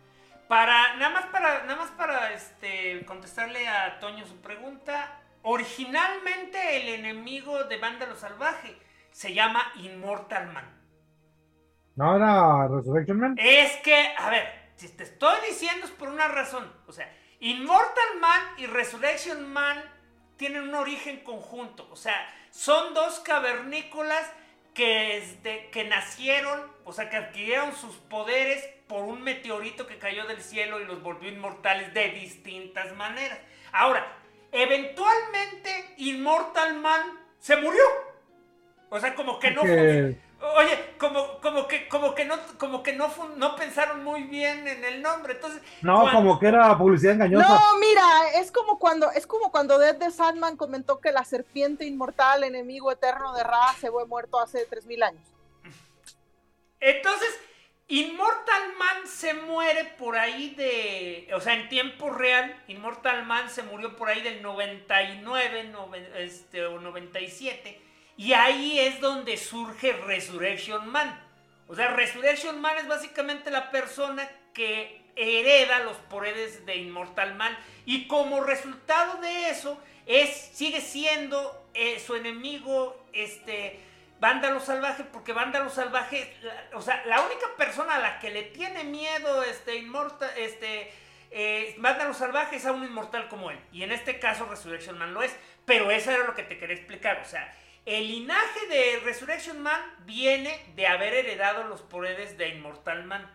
[0.46, 5.20] Para, nada más para, nada más para este, contestarle a Toño su pregunta.
[5.42, 8.76] Originalmente el enemigo de Vándalo Salvaje
[9.10, 10.80] se llama Immortal Man.
[11.96, 13.34] No, era Resurrection Man.
[13.38, 16.72] Es que, a ver, si te estoy diciendo es por una razón.
[16.86, 19.82] O sea, Immortal Man y Resurrection Man
[20.36, 21.88] tienen un origen conjunto.
[21.90, 22.14] O sea,
[22.50, 24.30] son dos cavernícolas
[24.74, 30.26] que, este, que nacieron, o sea, que adquirieron sus poderes por un meteorito que cayó
[30.26, 33.38] del cielo y los volvió inmortales de distintas maneras.
[33.72, 34.06] Ahora,
[34.52, 37.02] eventualmente Immortal Man
[37.38, 38.09] se murió.
[38.90, 43.12] O sea, como que no Oye, como, como que, como que no, como que no,
[43.36, 45.34] no pensaron muy bien en el nombre.
[45.34, 47.46] Entonces, no, cuando- como que era publicidad engañosa.
[47.46, 48.02] No, mira,
[48.36, 52.90] es como cuando, es como cuando Dead the Sandman comentó que la serpiente inmortal, enemigo
[52.90, 55.22] eterno de Ra, se fue muerto hace 3000 años.
[56.80, 57.28] Entonces,
[57.88, 63.62] Immortal Man se muere por ahí de, o sea, en tiempo real, Immortal Man se
[63.62, 67.78] murió por ahí del 99, noven- este, o 97,
[68.20, 71.18] y ahí es donde surge Resurrection Man.
[71.68, 77.56] O sea, Resurrection Man es básicamente la persona que hereda los poderes de Immortal Man,
[77.86, 83.80] y como resultado de eso, es, sigue siendo eh, su enemigo, este,
[84.20, 86.36] Vándalo Salvaje, porque Vándalo Salvaje,
[86.74, 90.92] o sea, la única persona a la que le tiene miedo este Inmortal, este
[91.30, 93.58] eh, manda a los salvajes a un inmortal como él.
[93.72, 95.34] Y en este caso Resurrection Man lo es.
[95.64, 97.20] Pero eso era lo que te quería explicar.
[97.24, 97.54] O sea,
[97.98, 103.28] el linaje de Resurrection Man viene de haber heredado los poderes de Immortal Man.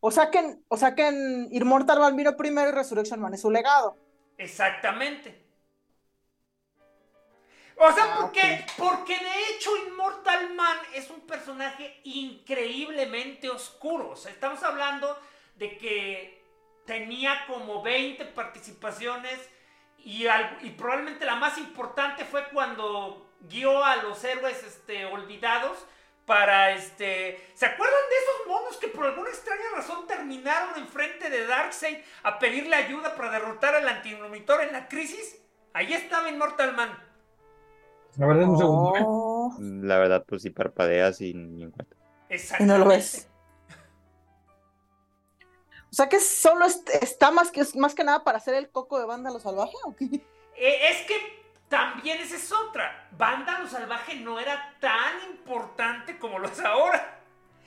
[0.00, 3.32] O sea que, en- o sea que en Immortal Man vino primero y Resurrection Man
[3.34, 3.96] es su legado.
[4.36, 5.42] Exactamente.
[7.76, 8.66] O sea, Ah, ¿por qué?
[8.76, 14.10] Porque de hecho Immortal Man es un personaje increíblemente oscuro.
[14.10, 15.18] O sea, estamos hablando
[15.56, 16.44] de que
[16.86, 19.38] tenía como 20 participaciones
[19.98, 25.86] y, al- y probablemente la más importante fue cuando guió a los héroes este, olvidados
[26.26, 27.50] para este...
[27.54, 32.38] ¿Se acuerdan de esos monos que por alguna extraña razón terminaron enfrente de Darkseid a
[32.38, 35.40] pedirle ayuda para derrotar al antinomitor en la crisis?
[35.74, 36.98] Ahí estaba Immortal Man.
[38.16, 38.96] La verdad, un segundo.
[38.96, 39.02] ¿eh?
[39.04, 39.56] Oh.
[39.60, 41.96] La verdad, pues sí parpadeas y ni en cuenta.
[42.58, 43.28] Y no lo ves.
[45.94, 48.98] O sea que solo est- está más que, más que nada para hacer el coco
[48.98, 50.06] de banda lo salvaje, ¿o qué?
[50.56, 51.14] Eh, es que
[51.68, 53.06] también esa es otra.
[53.12, 57.20] Vándalo Salvaje no era tan importante como lo es ahora.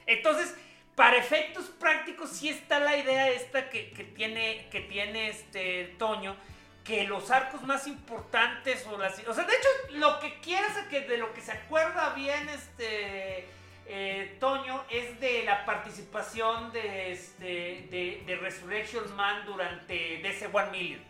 [0.05, 0.53] Entonces,
[0.93, 6.35] para efectos prácticos, sí está la idea esta que, tiene, que tiene este Toño,
[6.83, 9.25] que los arcos más importantes o las.
[9.25, 13.47] O sea, de hecho, lo que quieras de lo que se acuerda bien este.
[13.89, 20.72] Eh, Toño es de la participación de, este, de, de Resurrection Man durante DC One
[20.72, 21.01] Million.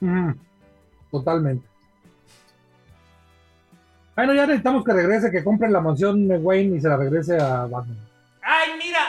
[0.00, 0.38] Ujú.
[1.10, 1.66] Totalmente.
[4.16, 7.36] Bueno, ya necesitamos que regrese, que compre la mansión de Wayne y se la regrese
[7.36, 7.98] a Batman.
[8.42, 9.00] Ay, mira,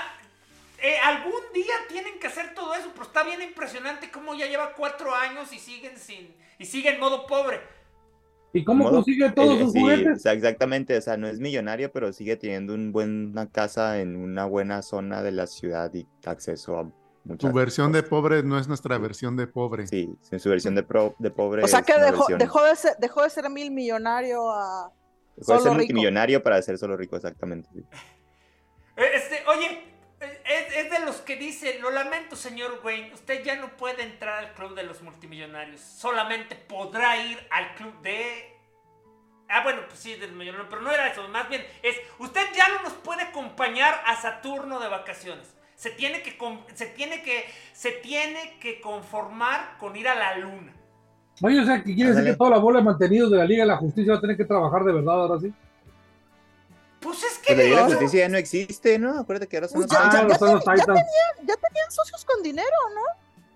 [0.81, 4.73] eh, algún día tienen que hacer todo eso, pero está bien impresionante cómo ya lleva
[4.73, 7.61] cuatro años y siguen sin y sigue en modo pobre.
[8.56, 10.18] ¿Y cómo Modo- consigue todos eh, sus sí, juguetes?
[10.18, 13.99] o sea, exactamente, o sea, no es millonario, pero sigue teniendo un buen- una casa
[13.99, 16.84] en una buena zona de la ciudad y acceso a
[17.26, 19.88] muchas Su versión de pobre no es nuestra versión de pobre.
[19.88, 21.64] Sí, en su versión de, pro- de pobre.
[21.64, 24.91] O sea es que dejó, versión- dejó, de ser, dejó de ser mil millonario a...
[25.36, 25.76] dejó de ser rico.
[25.80, 27.68] multimillonario para ser solo rico, exactamente.
[27.73, 27.84] sí.
[28.98, 29.84] Eh, Este, oye,
[30.45, 34.43] es, es de los que dice, lo lamento señor Wayne, usted ya no puede entrar
[34.43, 38.51] al club de los multimillonarios, solamente podrá ir al club de...
[39.47, 42.67] Ah, bueno, pues sí, del millonario, pero no era eso, más bien es, usted ya
[42.69, 45.55] no nos puede acompañar a Saturno de vacaciones.
[45.76, 50.38] Se tiene que, con- se tiene que, se tiene que conformar con ir a la
[50.38, 50.73] luna.
[51.43, 53.63] Oye, o sea, que quiere decir que toda la bola de mantenidos de la Liga
[53.63, 55.53] de la Justicia va a tener que trabajar de verdad ahora sí.
[57.01, 59.19] Pues es que Pues la Justicia ya no existe, ¿no?
[59.19, 60.81] Acuérdate que ahora son Pues los ya- Ah, ya- los ya son los ten- ya
[60.84, 60.99] Titans.
[61.43, 63.01] Ya tenían socios con dinero, ¿no?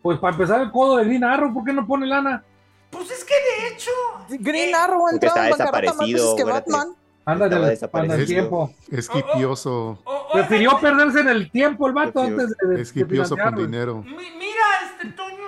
[0.02, 2.44] Pues para empezar el codo de Green Arrow, ¿por qué no pone lana?
[2.90, 3.92] Pues es que de hecho...
[4.30, 6.44] Green Eh, Arrow porque entró en está bancarrota más veces que.
[6.44, 6.96] Batman.
[7.26, 8.74] Anda el, tiempo.
[8.92, 12.94] Es hipioso, o- o- Prefirió perderse en el tiempo el vato antes de, de, es
[12.94, 13.98] de hipioso con dinero.
[14.04, 15.48] Mi- Mira, este Toño,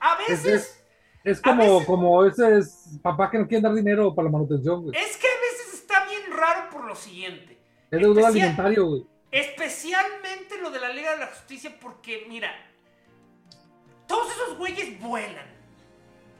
[0.00, 0.82] a Es, veces,
[1.22, 4.82] es, como, veces- como ese es papá que no quiere dar dinero para la manutención,
[4.82, 4.96] güey.
[4.98, 7.51] es que a veces está bien raro por lo siguiente.
[7.92, 9.06] Es deudor especial- alimentario, güey.
[9.30, 12.50] Especialmente lo de la Liga de la Justicia, porque mira,
[14.06, 15.46] todos esos güeyes vuelan,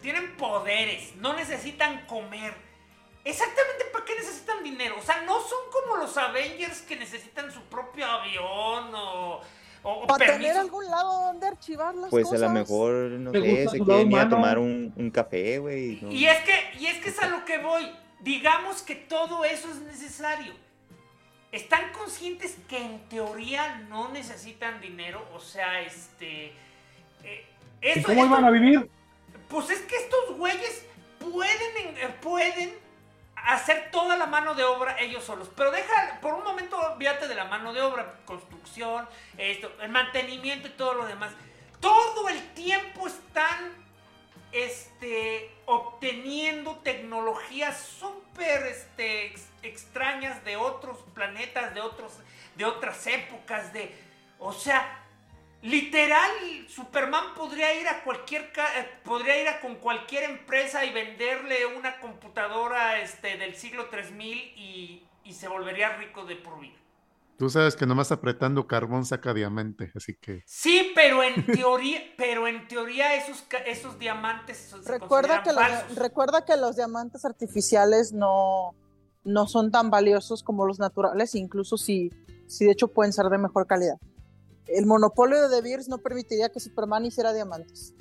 [0.02, 2.54] tienen poderes, no necesitan comer.
[3.24, 4.96] Exactamente para qué necesitan dinero.
[4.98, 9.40] O sea, no son como los Avengers que necesitan su propio avión o,
[9.84, 12.42] o Para tener algún lado donde archivar las Pues cosas.
[12.42, 15.58] a lo mejor, no ¿Te sé, gusta se quieren ir a tomar un, un café,
[15.58, 16.00] güey.
[16.02, 16.10] ¿no?
[16.10, 17.90] Y es que, y es que es a lo que voy.
[18.20, 20.52] Digamos que todo eso es necesario.
[21.52, 25.26] Están conscientes que en teoría no necesitan dinero.
[25.34, 26.52] O sea, este.
[27.22, 27.46] eh,
[27.82, 28.90] ¿Y eso- cómo esto- iban a vivir?
[29.48, 30.86] Pues es que estos güeyes
[31.18, 32.72] pueden, en- eh, pueden
[33.36, 35.50] hacer toda la mano de obra ellos solos.
[35.56, 39.06] Pero deja, por un momento, olvídate de la mano de obra, construcción,
[39.36, 41.32] esto, el mantenimiento y todo lo demás.
[41.80, 43.72] Todo el tiempo están
[44.52, 52.12] este, obteniendo tecnologías súper este, extrañas de otros planetas, de, otros,
[52.56, 53.94] de otras épocas, de...
[54.38, 55.04] O sea,
[55.62, 56.30] literal,
[56.68, 58.52] Superman podría ir a cualquier...
[58.76, 64.38] eh, podría ir a con cualquier empresa y venderle una computadora este, del siglo 3000
[64.56, 66.82] y, y se volvería rico de por vida.
[67.42, 72.46] Tú sabes que nomás apretando carbón saca diamante, así que Sí, pero en teoría, pero
[72.46, 78.76] en teoría esos, esos diamantes se Recuerda que, los, recuerda que los diamantes artificiales no,
[79.24, 82.10] no son tan valiosos como los naturales, incluso si,
[82.46, 83.96] si de hecho pueden ser de mejor calidad.
[84.66, 87.94] El monopolio de De Beers no permitiría que Superman hiciera diamantes.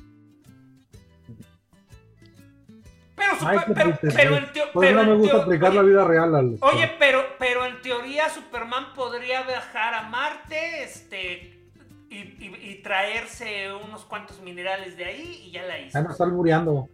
[3.15, 5.69] Pero Ay, super- qué pero, pero en teo- Por eso pero no me gusta aplicar
[5.69, 6.57] oye, la vida real al.
[6.61, 11.69] Oye, pero, pero en teoría Superman podría viajar a Marte, este,
[12.09, 15.93] y, y- y traerse unos cuantos minerales de ahí y ya la hizo.
[15.99, 16.89] Ya no está albureando.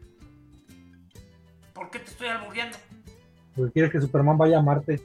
[1.73, 2.77] ¿Por qué te estoy albureando?
[3.57, 5.01] Porque quiere que Superman vaya a Marte.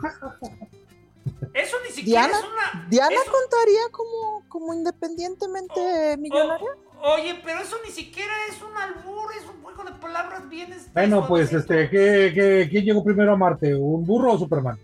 [1.52, 2.86] Eso ni siquiera Diana, es una.
[2.88, 6.68] Diana eso- contaría como, como independientemente Oh, millonaria.
[7.02, 10.74] Oye, pero eso ni siquiera es un albur, es un juego de palabras bien.
[10.94, 13.74] Bueno, pues, este, ¿qué, qué, quién llegó primero a Marte?
[13.74, 14.78] ¿Un burro o Superman?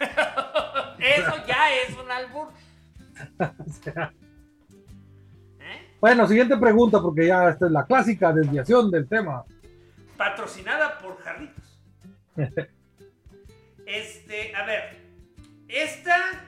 [0.98, 2.48] Eso ya es un albur.
[5.60, 5.94] ¿Eh?
[6.00, 9.44] Bueno, siguiente pregunta, porque ya esta es la clásica desviación del tema.
[10.16, 11.53] Patrocinada por Jarritos.
[13.86, 14.96] Este, a ver,
[15.68, 16.44] esta,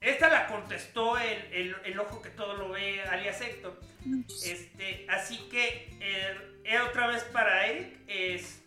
[0.00, 3.78] esta la contestó el, el- el ojo que todo lo ve, alias Héctor.
[4.44, 8.60] Este, así que, eh, eh, otra vez para Eric, es...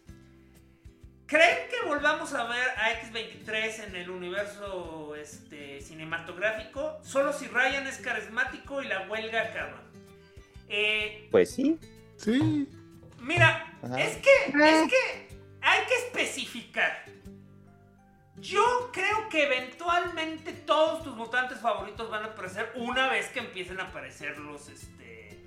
[1.26, 6.98] ¿Creen que volvamos a ver a X-23 en el universo este, cinematográfico?
[7.04, 9.84] Solo si Ryan es carismático y la huelga acaba.
[10.70, 11.78] Eh, Pues sí.
[12.16, 12.70] Sí.
[13.20, 14.00] Mira, Ajá.
[14.00, 15.27] es que, es que
[15.68, 17.04] hay que especificar.
[18.40, 23.80] Yo creo que eventualmente todos tus mutantes favoritos van a aparecer una vez que empiecen
[23.80, 25.42] a aparecer los, este,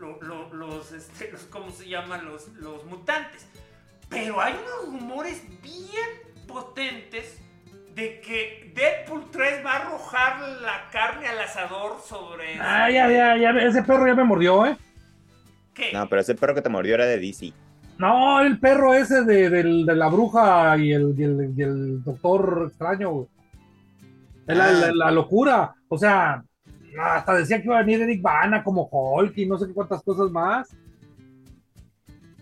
[0.00, 2.24] lo- lo- los, este, los, ¿cómo se llaman?
[2.24, 3.46] Los, los mutantes.
[4.08, 6.08] Pero hay unos rumores bien
[6.46, 7.38] potentes
[7.94, 12.58] de que Deadpool 3 va a arrojar la carne al asador sobre...
[12.60, 14.76] Ah, ya, ya, ya, ese perro ya me mordió, ¿eh?
[15.72, 15.92] ¿Qué?
[15.92, 17.52] No, pero ese perro que te mordió era de DC.
[17.98, 22.02] No, el perro ese de, del- de la bruja y el, y el, y el
[22.04, 23.26] doctor extraño, güey.
[24.46, 24.72] Es la, Ah.
[24.72, 25.74] la- la locura.
[25.88, 26.42] O sea,
[27.00, 30.02] hasta decía que iba a venir Eric Bana como Hulk y no sé qué cuántas
[30.02, 30.68] cosas más.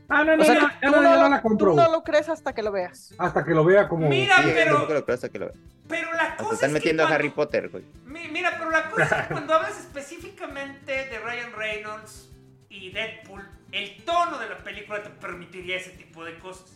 [0.08, 1.70] Ah, no, no, O sea, ya, no, ya no- no la compro.
[1.70, 3.14] Tú no lo crees hasta que lo veas.
[3.18, 4.08] Hasta que lo vea como.
[4.08, 5.54] Mira, Sí, pero- lo creo hasta que lo vea.
[5.88, 7.84] Pero la Hasta cosa están es metiendo que a cuando- Harry Potter, güey.
[8.06, 12.30] Mi- Mira, pero la cosa es que cuando hablas específicamente de Ryan Reynolds
[12.72, 16.72] y Deadpool, el tono de la película te permitiría ese tipo de cosas.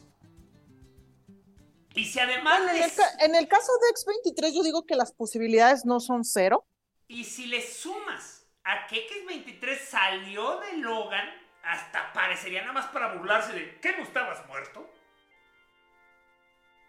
[1.95, 4.95] Y si además En el, les- ca- en el caso de X23 yo digo que
[4.97, 6.67] las posibilidades no son cero.
[7.09, 11.27] y si le sumas a que X23 salió de Logan,
[11.63, 14.89] hasta parecería nada más para burlarse de ¿qué no estabas muerto?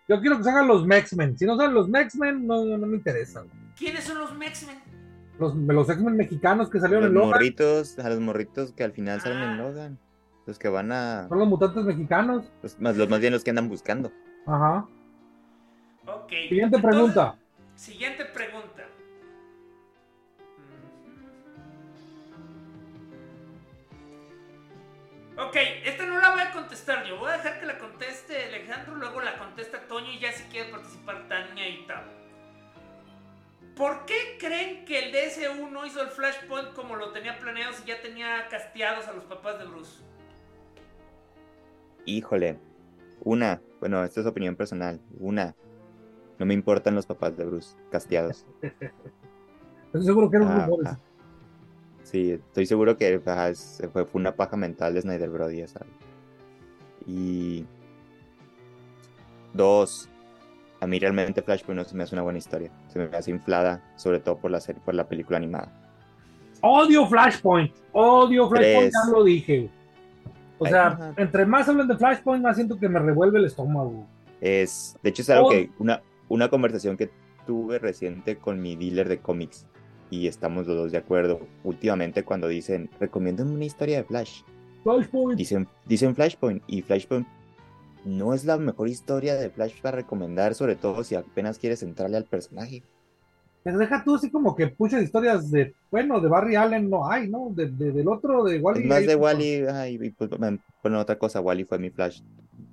[0.10, 1.38] Yo quiero que se hagan los X-Men.
[1.38, 3.46] Si no son los X-Men, no, no me interesa.
[3.78, 4.82] ¿Quiénes son los X-Men?
[5.40, 8.92] Los, los X-Men mexicanos que salieron Los en Logan morritos, a los morritos que al
[8.92, 10.00] final salen en Logan.
[10.46, 11.28] Los que van a.
[11.28, 12.46] son los mutantes mexicanos.
[12.64, 14.12] Los, más, los más bien los que andan buscando.
[14.46, 14.88] Ajá.
[16.06, 16.30] Ok.
[16.30, 17.36] Siguiente entonces- pregunta.
[17.76, 18.84] Siguiente pregunta.
[25.38, 25.56] Ok,
[25.86, 27.20] esta no la voy a contestar yo.
[27.20, 30.72] Voy a dejar que la conteste Alejandro, luego la contesta Toño y ya si quiere
[30.72, 32.17] participar Tania y Tavo.
[33.78, 37.86] ¿Por qué creen que el DS1 no hizo el Flashpoint como lo tenía planeado si
[37.86, 40.02] ya tenía casteados a los papás de Bruce?
[42.06, 42.58] Híjole.
[43.24, 45.00] Una, bueno, esta es opinión personal.
[45.20, 45.56] Una,
[46.40, 48.46] no me importan los papás de Bruce casteados.
[49.88, 50.88] Estoy seguro que eran Ah, rumores.
[50.94, 51.00] ah.
[52.04, 53.14] Sí, estoy seguro que
[53.50, 55.90] es- fue, fue una paja mental de Snyder Brody, ¿sabes?
[57.06, 57.66] Y
[59.54, 60.10] dos,
[60.80, 62.72] a mí realmente Flashpoint no se me hace una buena historia.
[62.98, 65.72] Se me hace inflada, sobre todo por la serie, por la película animada.
[66.62, 67.72] Odio Flashpoint.
[67.92, 68.94] Odio Flashpoint, Tres.
[69.06, 69.70] ya lo dije.
[70.58, 71.14] O Ay, sea, ajá.
[71.18, 74.08] entre más hablan de Flashpoint, más siento que me revuelve el estómago.
[74.42, 75.52] Es, de hecho, es algo Oh.
[75.52, 77.12] que una, una conversación que
[77.46, 79.68] tuve reciente con mi dealer de cómics
[80.10, 81.40] y estamos los dos de acuerdo.
[81.64, 84.42] Últimamente cuando dicen, recomiendan una historia de Flash,
[84.84, 85.38] Flashpoint.
[85.38, 87.28] dicen, dicen Flashpoint y Flashpoint
[88.06, 92.18] no es la mejor historia de Flash para recomendar, sobre todo si apenas quieres entrarle
[92.18, 92.84] al personaje.
[93.64, 97.30] Pero deja tú así como que muchas historias de, bueno, de Barry Allen no hay,
[97.30, 97.50] ¿no?
[97.54, 98.82] De, de- del otro, de Wally.
[98.82, 102.22] Es más de Wally, ay, y pues, bueno, otra cosa, Wally fue mi Flash,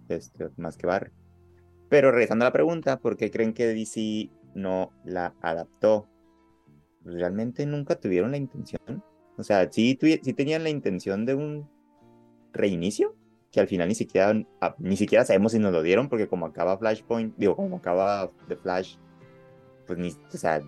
[0.09, 1.11] este, más que Barry.
[1.89, 6.07] Pero regresando a la pregunta, ¿por qué creen que DC no la adaptó?
[7.05, 9.03] ¿Realmente nunca tuvieron la intención?
[9.37, 11.69] O sea, sí, sí tenían la intención de un
[12.53, 13.17] reinicio,
[13.55, 16.45] que al final ni siquiera, ah, ni siquiera sabemos si nos lo dieron, porque como
[16.47, 18.97] acaba Flashpoint, digo, como acaba The Flash,
[19.87, 20.61] pues ni, o sea,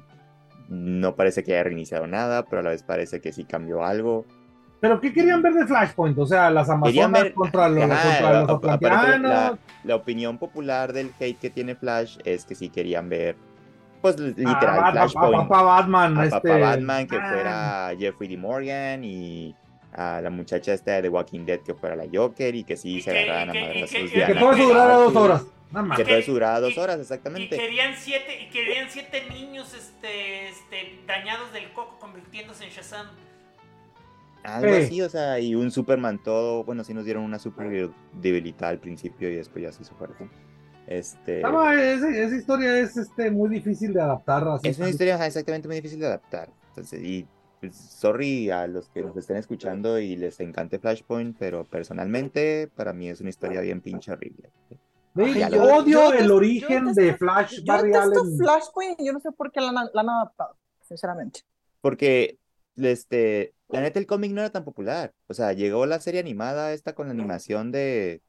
[0.69, 4.25] no parece que haya reiniciado nada, pero a la vez parece que sí cambió algo.
[4.81, 6.17] Pero ¿qué querían ver de Flashpoint?
[6.19, 10.39] O sea, las Amazonas ver- contra los, Ajá, contra los a- aparte, la, la opinión
[10.39, 13.37] popular del hate que tiene Flash es que sí querían ver,
[14.03, 15.49] pues literal, a, a- a- Flashpoint.
[15.49, 16.19] papá Batman.
[16.19, 18.37] a este, Batman, que ah, fuera Jeffrey D.
[18.37, 19.57] Morgan y
[19.93, 22.97] a la muchacha esta de The Walking Dead que fuera la Joker y que sí
[22.97, 24.95] Y se que- agarraran a y que- madrazos y que- y Que todo eso durara
[24.95, 25.43] dos horas.
[25.73, 25.97] Nada más.
[25.97, 27.57] Que Y todo eso durara dos y- horas, Y exactamente.
[27.57, 33.07] querían siete, y querían siete niños este, este, dañados del coco convirtiéndose en Shazam.
[34.45, 34.83] Algo Sí.
[34.83, 38.79] así, o sea, y un Superman todo, bueno, sí nos dieron una super debilitada al
[38.79, 40.29] principio y después ya se hizo fuerte.
[40.87, 44.47] Este, más, esa, esa historia es este, muy difícil de adaptar.
[44.47, 46.49] así es una historia exactamente muy difícil de adaptar.
[46.69, 47.27] Entonces, y
[47.69, 52.93] pues, sorry a los que nos estén escuchando y les encante Flashpoint, pero personalmente para
[52.93, 54.51] mí es una historia bien pinche horrible.
[54.71, 58.37] Sí, yo odio yo el origen yo de Flash Yo Barry detesto Allen.
[58.39, 61.41] Flashpoint y yo no sé por qué la, han- la han adaptado, sinceramente.
[61.81, 62.39] Porque,
[62.77, 65.15] este, la neta, el cómic no era tan popular.
[65.29, 68.21] O sea, llegó la serie animada esta con la animación de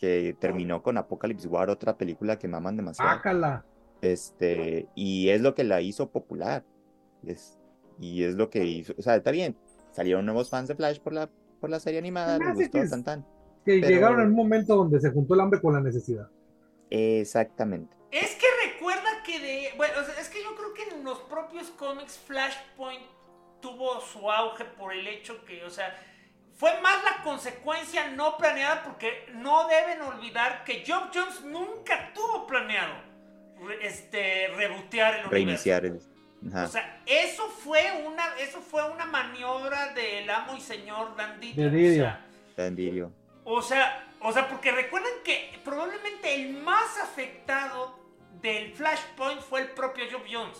[0.00, 3.10] que terminó con Apocalypse War, otra película que maman demasiado.
[3.10, 3.64] Sácala.
[4.02, 6.64] Este, y es lo que la hizo popular.
[7.24, 7.58] Es,
[8.00, 9.56] y es lo que hizo, o sea, está bien.
[9.92, 11.28] Salieron nuevos fans de Flash por la,
[11.60, 13.22] por la serie animada, me les gustó, que es- tan tan.
[13.64, 16.28] Que Pero- llegaron en un momento donde se juntó el hambre con la necesidad.
[16.90, 17.96] Exactamente.
[18.10, 19.68] Es que recuerda que de.
[19.76, 23.02] Bueno, o sea, es que yo creo que en los propios cómics Flashpoint
[23.60, 25.96] tuvo su auge por el hecho que, o sea,
[26.54, 32.46] fue más la consecuencia no planeada porque no deben olvidar que Job Jones nunca tuvo
[32.46, 32.92] planeado
[33.82, 35.30] este, rebotear el universo.
[35.30, 36.00] Reiniciar el.
[36.50, 36.64] Ajá.
[36.64, 41.52] O sea, eso fue una, eso fue una maniobra del amo y señor Dandy.
[41.52, 42.16] De Didio.
[42.56, 43.12] Dandirio.
[43.44, 47.98] O sea, o sea, porque recuerden que probablemente el más afectado
[48.40, 50.58] del Flashpoint fue el propio Job Jones.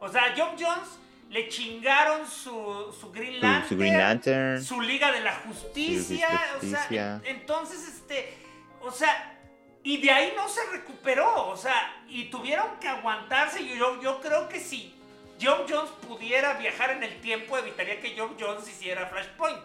[0.00, 0.88] O sea, a Job Jones
[1.30, 4.64] le chingaron su, su Green Lantern, su Green Lantern.
[4.64, 7.20] su Liga de la Justicia, Su o sea, Justicia.
[7.24, 8.38] en- entonces, este,
[8.80, 9.37] o sea,
[9.82, 11.74] y de ahí no se recuperó, o sea,
[12.08, 14.94] y tuvieron que aguantarse, y yo, yo creo que si
[15.40, 19.58] Job Jones pudiera viajar en el tiempo, evitaría que Job Jones hiciera Flashpoint.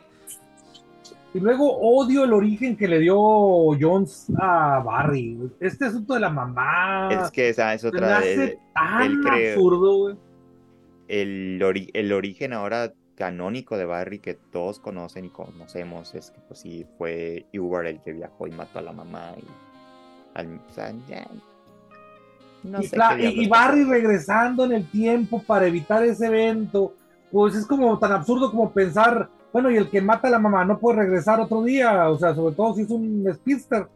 [1.34, 5.36] Y luego odio el origen que le dio Jones a Barry.
[5.60, 7.10] Este asunto de la mamá.
[7.12, 8.18] Es que esa es otra.
[8.20, 10.16] hace de- tan absurdo, güey.
[11.08, 16.40] el, ori- el origen ahora canónico de Barry que todos conocen y conocemos es que
[16.42, 19.44] pues sí fue Hubert el que viajó y mató a la mamá y
[20.34, 21.28] al, o sea, ya,
[22.64, 26.04] no y, sé Fla- qué y- diablos y Barry regresando en el tiempo para evitar
[26.04, 26.94] ese evento.
[27.32, 30.64] Pues es como tan absurdo como pensar, bueno, y el que mata a la mamá
[30.66, 33.88] no puede regresar otro día, o sea, sobre todo si es un speedster.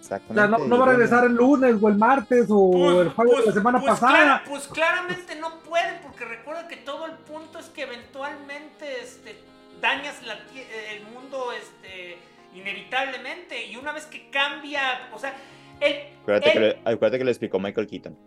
[0.00, 3.38] O sea, no, no va a regresar el lunes o el martes o el jueves
[3.40, 4.12] de la semana pues pasada.
[4.12, 9.36] clara- pues claramente no pueden, porque recuerda que todo el punto es que eventualmente este,
[9.80, 10.66] dañas la tie-
[10.96, 12.18] el mundo este,
[12.54, 13.66] inevitablemente.
[13.66, 15.34] Y una vez que cambia, o sea,
[15.80, 15.94] el.
[16.22, 18.18] acuérdate, que lo, acuérdate que lo explicó Michael Keaton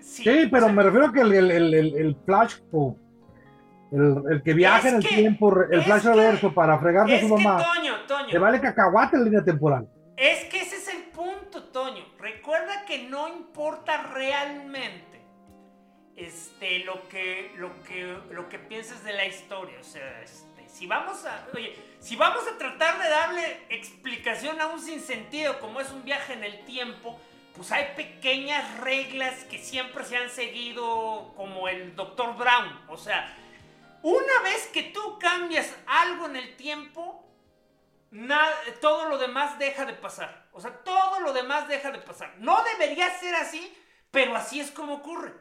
[0.00, 2.56] sí, Sí, pero o sea, me refiero a que el, el, el, el- el Flash,
[2.72, 2.96] o
[3.92, 7.16] el, el que viaja en el que- tiempo, el Flash que- reverso para fregarse a
[7.16, 8.28] Es su que, mamá, Toño, Toño.
[8.32, 9.88] le vale cacahuate en línea temporal.
[10.16, 12.04] Es que ese es el punto, Toño.
[12.18, 15.22] Recuerda que no importa realmente
[16.16, 19.76] este, lo, que, lo, que, lo que pienses de la historia.
[19.80, 21.46] O sea, este, si vamos a.
[21.54, 21.74] Oye,
[22.04, 26.44] si vamos a tratar de darle explicación a un sinsentido como es un viaje en
[26.44, 27.18] el tiempo,
[27.56, 32.36] pues hay pequeñas reglas que siempre se han seguido, como el Dr.
[32.36, 32.78] Brown.
[32.88, 33.34] O sea,
[34.02, 37.24] una vez que tú cambias algo en el tiempo,
[38.10, 38.52] nada,
[38.82, 40.46] todo lo demás deja de pasar.
[40.52, 42.34] O sea, todo lo demás deja de pasar.
[42.38, 43.74] No debería ser así,
[44.10, 45.32] pero así es como ocurre.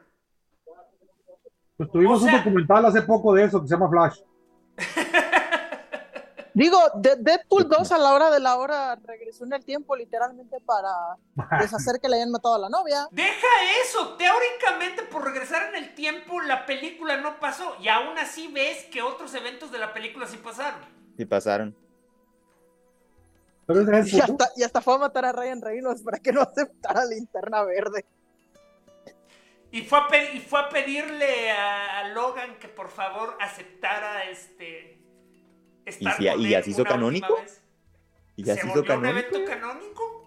[1.75, 4.19] Pues tuvimos O sea- un documental hace poco de eso que se llama Flash.
[6.55, 10.57] Digo, de- Deadpool 2 a la hora de la hora regresó en el tiempo literalmente
[10.61, 10.91] para
[11.59, 13.07] deshacer que le hayan matado a la novia.
[13.11, 13.47] Deja
[13.83, 14.15] eso.
[14.17, 17.75] Teóricamente, por regresar en el tiempo, la película no pasó.
[17.81, 20.79] Y aún así ves que otros eventos de la película sí pasaron.
[21.17, 21.75] y pasaron
[23.65, 26.31] Pero ese es Y hasta, y hasta fue a matar a Ryan Reynolds para que
[26.31, 28.05] no aceptara linterna verde.
[29.71, 34.25] Y fue a, pe- y fue a pedirle a, a Logan que por favor aceptara
[34.29, 34.99] este.
[35.85, 37.35] Estar si- y así hizo canónico?
[37.41, 37.61] vez.
[38.35, 40.25] y ¿Se así hizo un canónico evento canónico?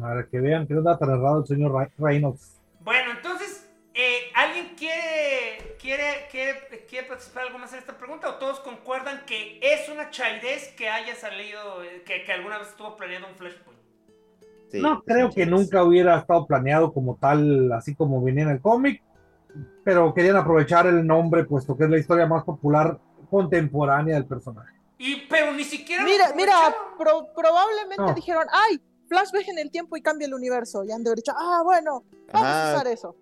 [0.00, 2.60] Para que vean que no anda errado el señor Re- Reynolds.
[2.80, 8.28] Bueno, entonces, eh, ¿alguien quiere, quiere, quiere, quiere participar algo más en esta pregunta?
[8.28, 12.68] ¿O todos concuerdan que es una chaidez que haya salido, eh, que, que alguna vez
[12.68, 13.80] estuvo planeado un Flashpoint?
[14.70, 18.60] Sí, no creo que nunca hubiera estado planeado como tal, así como venía en el
[18.60, 19.00] cómic,
[19.84, 22.98] pero querían aprovechar el nombre, puesto que es la historia más popular
[23.30, 24.73] contemporánea del personaje.
[24.98, 26.04] Y, pero ni siquiera.
[26.04, 26.52] Mira, mira,
[26.98, 28.14] pro- probablemente No.
[28.14, 30.84] dijeron, ay, Flash viaja en el tiempo y cambia el universo.
[30.84, 33.16] Y han de haber dicho, ah, bueno, vamos a usar eso.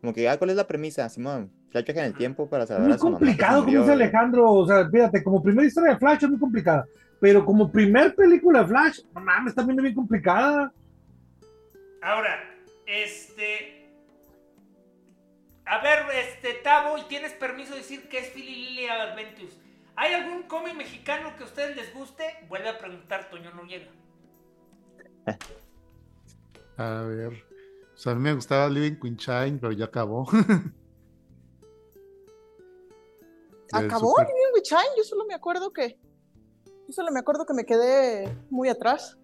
[0.00, 1.52] Como que, ah, ¿cuál es la premisa, Simón?
[1.70, 3.18] Flash viaja en el tiempo para salvar Muy a su mamá.
[3.18, 3.92] que se complicado, como dice.
[3.92, 4.50] Alejandro.
[4.52, 6.86] O sea, fíjate, como primera historia de Flash es muy complicada.
[7.20, 10.72] Pero como primer película de Flash, no mames, también es bien complicada.
[12.00, 12.38] Ahora,
[12.86, 13.90] este.
[15.66, 19.54] A ver, este, Tavo, y tienes permiso de decir que es Philly Lily Adventures.
[20.00, 22.22] ¿Hay algún cómic mexicano que a ustedes les guste?
[22.48, 23.90] Vuelve a preguntar, Toño no llega.
[26.76, 27.44] A ver.
[27.94, 30.28] O sea, a mí me gustaba Living Queen Shine, pero ya acabó.
[33.72, 34.96] ¿Acabó super- Living with Shine?
[34.96, 35.98] Yo solo me acuerdo que.
[36.86, 39.18] Yo solo me acuerdo que me quedé muy atrás.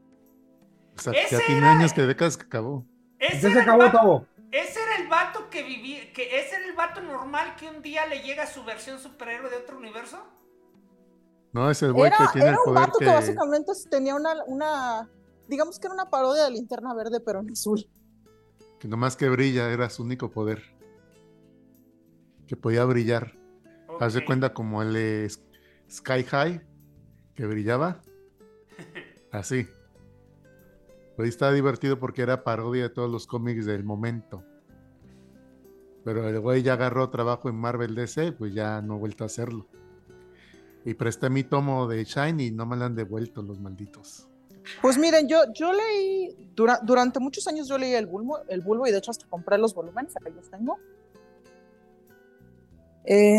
[0.96, 2.84] O sea, ya tiene era- años que décadas que acabó.
[3.18, 6.12] Ese Ya se era, el acabó, ese era el vato que vivía.
[6.12, 9.56] que ese era el vato normal que un día le llega su versión superhéroe de
[9.56, 10.18] otro universo.
[11.54, 13.04] No, es el güey que tiene era el un poder vato que...
[13.06, 13.10] que.
[13.12, 15.08] básicamente tenía una, una.
[15.48, 17.88] Digamos que era una parodia de linterna verde, pero en azul.
[18.80, 20.62] que nomás que brilla, era su único poder.
[22.46, 23.38] Que podía brillar.
[24.00, 25.40] Haz de cuenta como el S-
[25.90, 26.60] Sky High,
[27.34, 28.02] que brillaba.
[29.30, 29.66] Así.
[31.16, 34.42] Pues ahí estaba divertido porque era parodia de todos los cómics del momento.
[36.04, 39.26] Pero el güey ya agarró trabajo en Marvel DC, pues ya no ha vuelto a
[39.28, 39.68] hacerlo.
[40.84, 44.28] Y presté mi tomo de Shine y no me lo han devuelto los malditos.
[44.82, 46.50] Pues miren, yo, yo leí.
[46.54, 49.58] dura- durante muchos años yo leí el bulbo, el bulbo y de hecho hasta compré
[49.58, 50.78] los volúmenes, ahí los tengo.
[53.04, 53.38] Eh,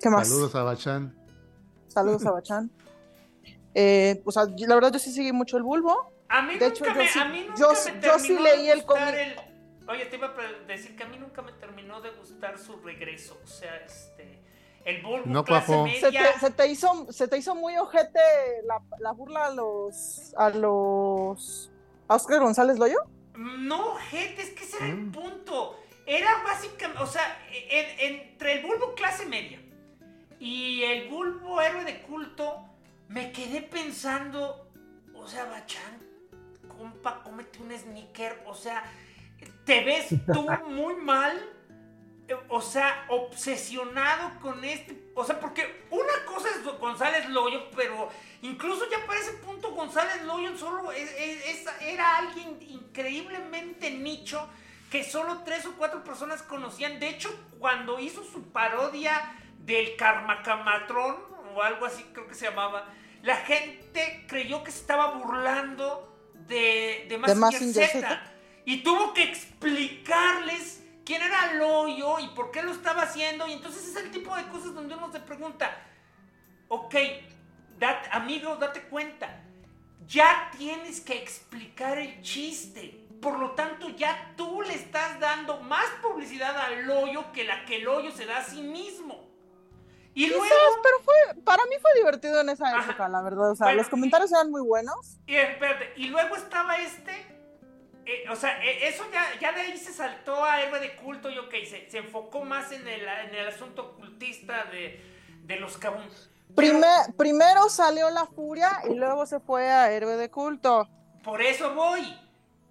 [0.00, 0.28] ¿Qué más?
[0.28, 1.14] Saludos a Bachan.
[1.88, 2.70] Saludos a Bachán.
[3.78, 6.10] Eh, o sea, yo- la verdad yo sí seguí mucho el bulbo.
[6.30, 8.28] A mí De nunca hecho, yo me, sí- a mí nunca yo me yo sí
[8.28, 9.20] terminó leí de el gustar cómic.
[9.20, 12.76] el- Oye, te iba a decir que a mí nunca me terminó de gustar su
[12.78, 13.38] regreso.
[13.44, 14.42] O sea, este.
[14.86, 15.86] El Bulbo No clase cuajó.
[15.88, 16.32] Se media.
[16.32, 18.20] te, se te hizo, se te hizo muy ojete
[18.64, 21.70] la, la burla a los a los
[22.08, 22.98] a Oscar González Loyo.
[23.36, 25.12] No, gente, es que ese era el Mm.
[25.12, 25.76] punto.
[26.06, 27.22] Era básicamente, o sea,
[27.52, 29.60] en- entre el bulbo clase media
[30.38, 32.64] y el bulbo héroe de culto,
[33.08, 34.70] me quedé pensando,
[35.14, 35.98] o sea, Bachán,
[36.68, 38.84] compa, cómete un sneaker, o sea,
[39.64, 41.36] te ves tú muy mal,
[42.48, 48.08] o sea, obsesionado con este, o sea, porque una cosa es González Loyo, pero
[48.42, 54.48] incluso ya para ese punto González Loyo solo es- es- es- era alguien increíblemente nicho
[54.90, 56.98] que solo tres o cuatro personas conocían.
[57.00, 57.28] De hecho,
[57.58, 61.16] cuando hizo su parodia del Karmacamatrón
[61.54, 62.86] o algo así creo que se llamaba,
[63.22, 68.00] la gente creyó que se estaba burlando de, de Mazinger Z.
[68.00, 68.32] Z.
[68.64, 70.75] Y tuvo que explicarles
[71.06, 73.46] quién era Loyo y por qué lo estaba haciendo.
[73.46, 75.70] Y entonces es el tipo de cosas donde uno se pregunta,
[76.68, 76.94] ok,
[77.78, 79.42] dat- amigo, date cuenta,
[80.06, 83.02] ya tienes que explicar el chiste.
[83.22, 87.76] Por lo tanto, ya tú le estás dando más publicidad al hoyo que la que
[87.76, 89.24] el hoyo se da a sí mismo.
[90.12, 90.44] Y luego,
[90.82, 92.84] pero fue para mí fue divertido en esa Ajá.
[92.90, 93.50] época, la verdad.
[93.50, 95.18] O sea, los comentarios eran muy buenos.
[95.26, 97.26] y, espérate, y luego estaba este,
[98.06, 101.28] eh, o sea, eh, eso ya, ya de ahí se saltó a héroe de culto
[101.28, 105.02] y ok, se, se enfocó más en el, en el asunto ocultista de,
[105.42, 106.06] de los Kabum.
[106.54, 110.88] Primer- primero salió la furia y luego se fue a héroe de culto.
[111.22, 112.18] Por eso voy.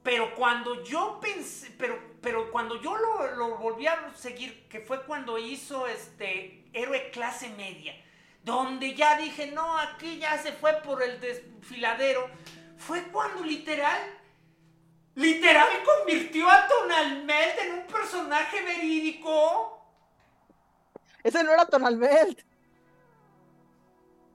[0.02, 5.04] Pero cuando yo pensé, pero, pero cuando yo lo, lo volví a seguir, que fue
[5.04, 7.96] cuando hizo este héroe clase media,
[8.44, 12.30] donde ya dije, no, aquí ya se fue por el desfiladero,
[12.78, 14.00] fue cuando literal,
[15.16, 19.82] literal convirtió a Tonalmelt en un personaje verídico.
[21.24, 22.40] Ese no era Tonalbelt.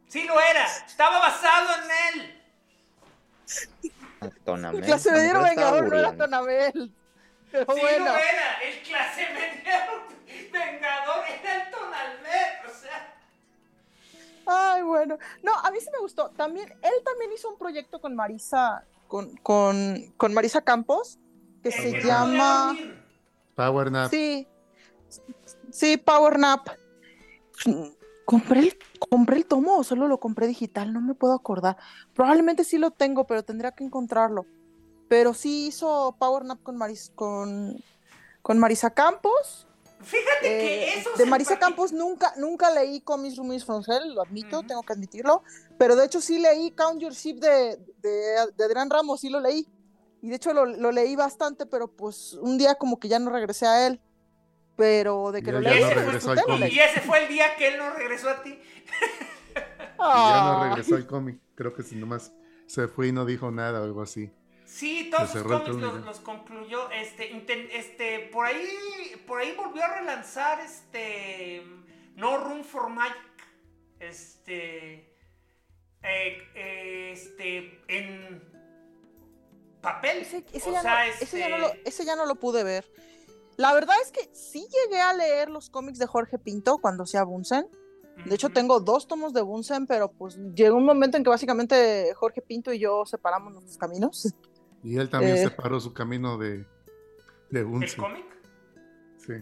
[0.09, 1.91] Sí lo era, estaba basado en
[2.21, 2.43] él.
[4.23, 6.17] El Tonamel, clase la mediero vengador no era.
[6.17, 6.93] Tonabel.
[7.53, 8.05] Pero Sí bueno.
[8.05, 9.89] lo era, el clase media
[10.53, 13.15] vengador era el Tonalmelt, o sea.
[14.47, 15.19] Ay, bueno.
[15.43, 16.31] No, a mí sí me gustó.
[16.31, 21.19] También, él también hizo un proyecto con Marisa, con, con, con Marisa Campos,
[21.65, 22.77] que se llama.
[23.57, 24.09] Power Nap.
[24.09, 24.47] Sí.
[25.73, 26.69] Sí, Power Nap.
[28.25, 28.79] Compré el,
[29.11, 31.77] compré el tomo o solo lo compré digital, no me puedo acordar.
[32.15, 34.47] Probablemente sí lo tengo, pero tendría que encontrarlo.
[35.09, 37.83] Pero sí hizo Power Nap con, Maris, con,
[38.43, 39.67] con Marisa Campos.
[40.03, 44.23] Fíjate que Eh, eso de Marisa Campos nunca, nunca leí Comics Roomies from Hell, lo
[44.23, 45.43] admito, tengo que admitirlo,
[45.77, 48.11] pero de hecho sí leí Count Your Ship de, de,
[48.57, 49.67] de Adrián Ramos, sí lo leí,
[50.23, 53.31] y de hecho lo, lo leí bastante, pero pues un día como que ya no
[53.31, 54.01] regresé a él,
[54.77, 56.75] pero de que lo ya leí, no pues, leí.
[56.75, 58.59] Y ese fue el día que él no regresó a ti.
[59.53, 60.67] Y ya no Ah.
[60.71, 61.39] regresó al cómic.
[61.55, 62.33] Creo que si nomás
[62.67, 64.33] se fue y no dijo nada o algo así.
[64.65, 66.91] Sí, todos sus cómics los, los concluyó.
[66.91, 68.67] Este, inten- este, por ahí,
[69.27, 71.63] por ahí volvió a relanzar este
[72.17, 73.17] No Room for Magic.
[73.99, 75.10] Este.
[76.03, 77.81] Eh, este.
[77.89, 78.43] En
[79.81, 80.19] papel.
[80.19, 82.35] Ese, ese o ya, sea, no, este, ese ya no lo, ese ya no lo
[82.37, 82.91] pude ver.
[83.57, 87.25] La verdad es que sí llegué a leer los cómics de Jorge Pinto cuando hacía
[87.25, 87.67] Bunsen.
[88.27, 92.13] De hecho, tengo dos tomos de Bunsen, pero pues llegó un momento en que básicamente
[92.15, 94.35] Jorge Pinto y yo separamos nuestros caminos.
[94.83, 95.43] Y él también Eh.
[95.43, 96.65] separó su camino de,
[97.51, 98.01] de ¿El Bunsen.
[98.01, 98.25] cómic?
[99.19, 99.35] Sí.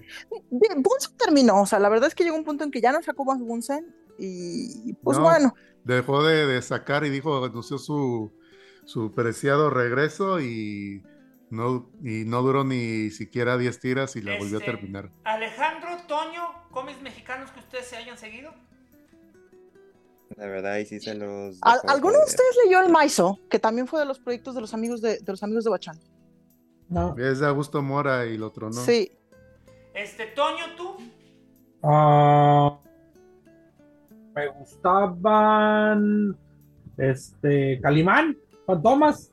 [0.50, 3.00] Bunsen terminó, o sea, la verdad es que llegó un punto en que ya no
[3.04, 5.22] sacó más Bunsen y pues No.
[5.22, 5.54] bueno,
[5.88, 8.30] Dejó de, de sacar y dijo, anunció su,
[8.84, 11.02] su preciado regreso y
[11.50, 15.10] no, y no duró ni siquiera 10 tiras y la volvió a Este, terminar.
[15.24, 18.52] Alejandro, Toño, cómics mexicanos que ustedes se hayan seguido.
[20.36, 21.58] La verdad, ahí sí se los.
[21.62, 23.38] ¿al- dejo ¿alguno de ustedes leyó El Maizo?
[23.48, 25.98] Que también fue de los proyectos de los amigos de, de los amigos de Bachán.
[26.90, 27.16] No.
[27.18, 28.74] Es de Augusto Mora y el otro no.
[28.74, 29.10] Sí,
[29.94, 30.96] Este, Toño, tú.
[31.82, 32.78] Ah,
[34.38, 36.36] me gustaban.
[36.96, 37.80] Este.
[37.80, 38.36] Calimán,
[38.66, 39.30] Fantomas.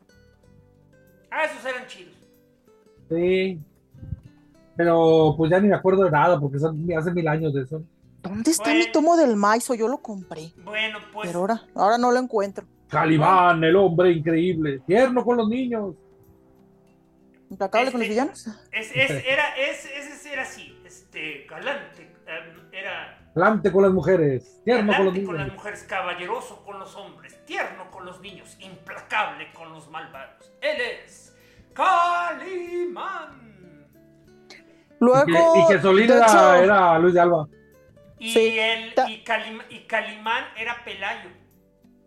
[1.32, 2.14] Ah, esos eran chidos.
[3.10, 3.60] Sí.
[4.78, 7.82] Pero pues ya ni me acuerdo de nada porque son hace mil años de eso.
[8.22, 8.80] ¿dónde está Bueno.
[8.86, 9.76] mi tomo del Maizo?
[9.76, 11.28] Yo lo compré, Bueno, pues.
[11.28, 12.66] pero ahora, ahora no lo encuentro.
[12.88, 15.94] Calimán, el hombre increíble, tierno con los niños.
[17.52, 18.48] ¿Implacable con los Este- villanos?
[18.72, 24.62] Es, es- era, es, ese era así, este, galante, eh, era Plante con las mujeres,
[24.64, 25.58] tierno con los galante con las niños.
[25.58, 30.52] mujeres, caballeroso con los hombres, tierno con los niños, implacable con los malvados.
[30.62, 31.36] Él es
[31.74, 33.44] Calimán.
[35.00, 37.48] Luego, Y que, Solín era, hecho, era Luis de Alba.
[38.18, 38.58] Y, Sí.
[38.96, 41.30] Ta- y, Calim- y Calimán era Pelayo.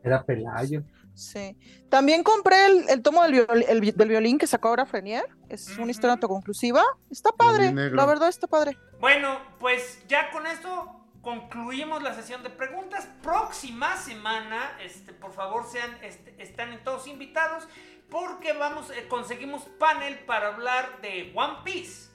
[0.02, 0.82] Era Pelayo.
[1.12, 1.54] Sí.
[1.90, 5.26] También compré el, el tomo del, viol- el vi- del violín que sacó ahora Frenier.
[5.50, 6.82] Es una historia autoconclusiva.
[7.10, 8.78] Está padre, la verdad está padre.
[9.00, 10.94] Bueno, pues ya con esto
[11.28, 13.06] concluimos la sesión de preguntas.
[13.22, 17.68] Próxima semana, este, por favor, sean, este, están todos invitados
[18.08, 22.08] porque vamos, eh, conseguimos panel para hablar de One Piece.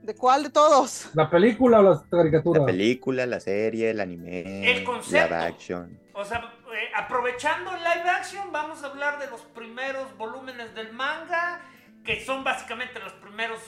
[0.00, 1.10] ¿De cuál de todos?
[1.12, 2.60] ¿La película o las caricaturas?
[2.62, 5.34] La película, la serie, el anime, El concepto.
[5.34, 6.00] live action.
[6.14, 10.94] O sea, eh, aprovechando el live action, vamos a hablar de los primeros volúmenes del
[10.94, 11.60] manga,
[12.06, 13.60] que son básicamente los primeros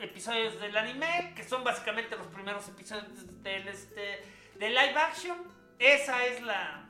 [0.00, 3.06] episodios del anime, que son básicamente los primeros episodios
[3.42, 4.20] del, este,
[4.58, 5.38] del live action.
[5.78, 6.88] Esa es la,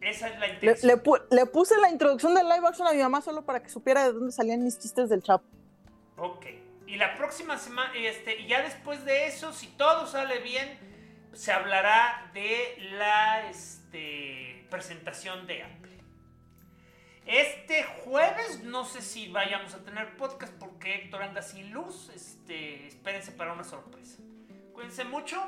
[0.00, 0.88] esa es la Le, intención.
[0.88, 3.68] le pu- le puse la introducción del live action a mi mamá solo para que
[3.68, 5.44] supiera de dónde salían mis chistes del Chapo.
[6.16, 6.46] Ok.
[6.86, 10.78] Y la próxima semana, este, y ya después de eso, si todo sale bien,
[11.32, 15.64] se hablará de la este, presentación de.
[17.26, 22.10] Este jueves no sé si vayamos a tener podcast porque Héctor anda sin luz.
[22.14, 24.22] Este, espérense para una sorpresa.
[24.74, 25.40] Cuídense mucho,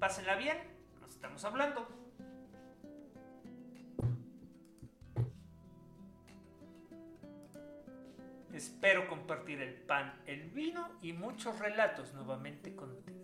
[0.00, 0.58] pásenla bien,
[1.00, 1.86] nos estamos hablando.
[8.52, 13.23] Espero compartir el pan, el vino y muchos relatos nuevamente contigo.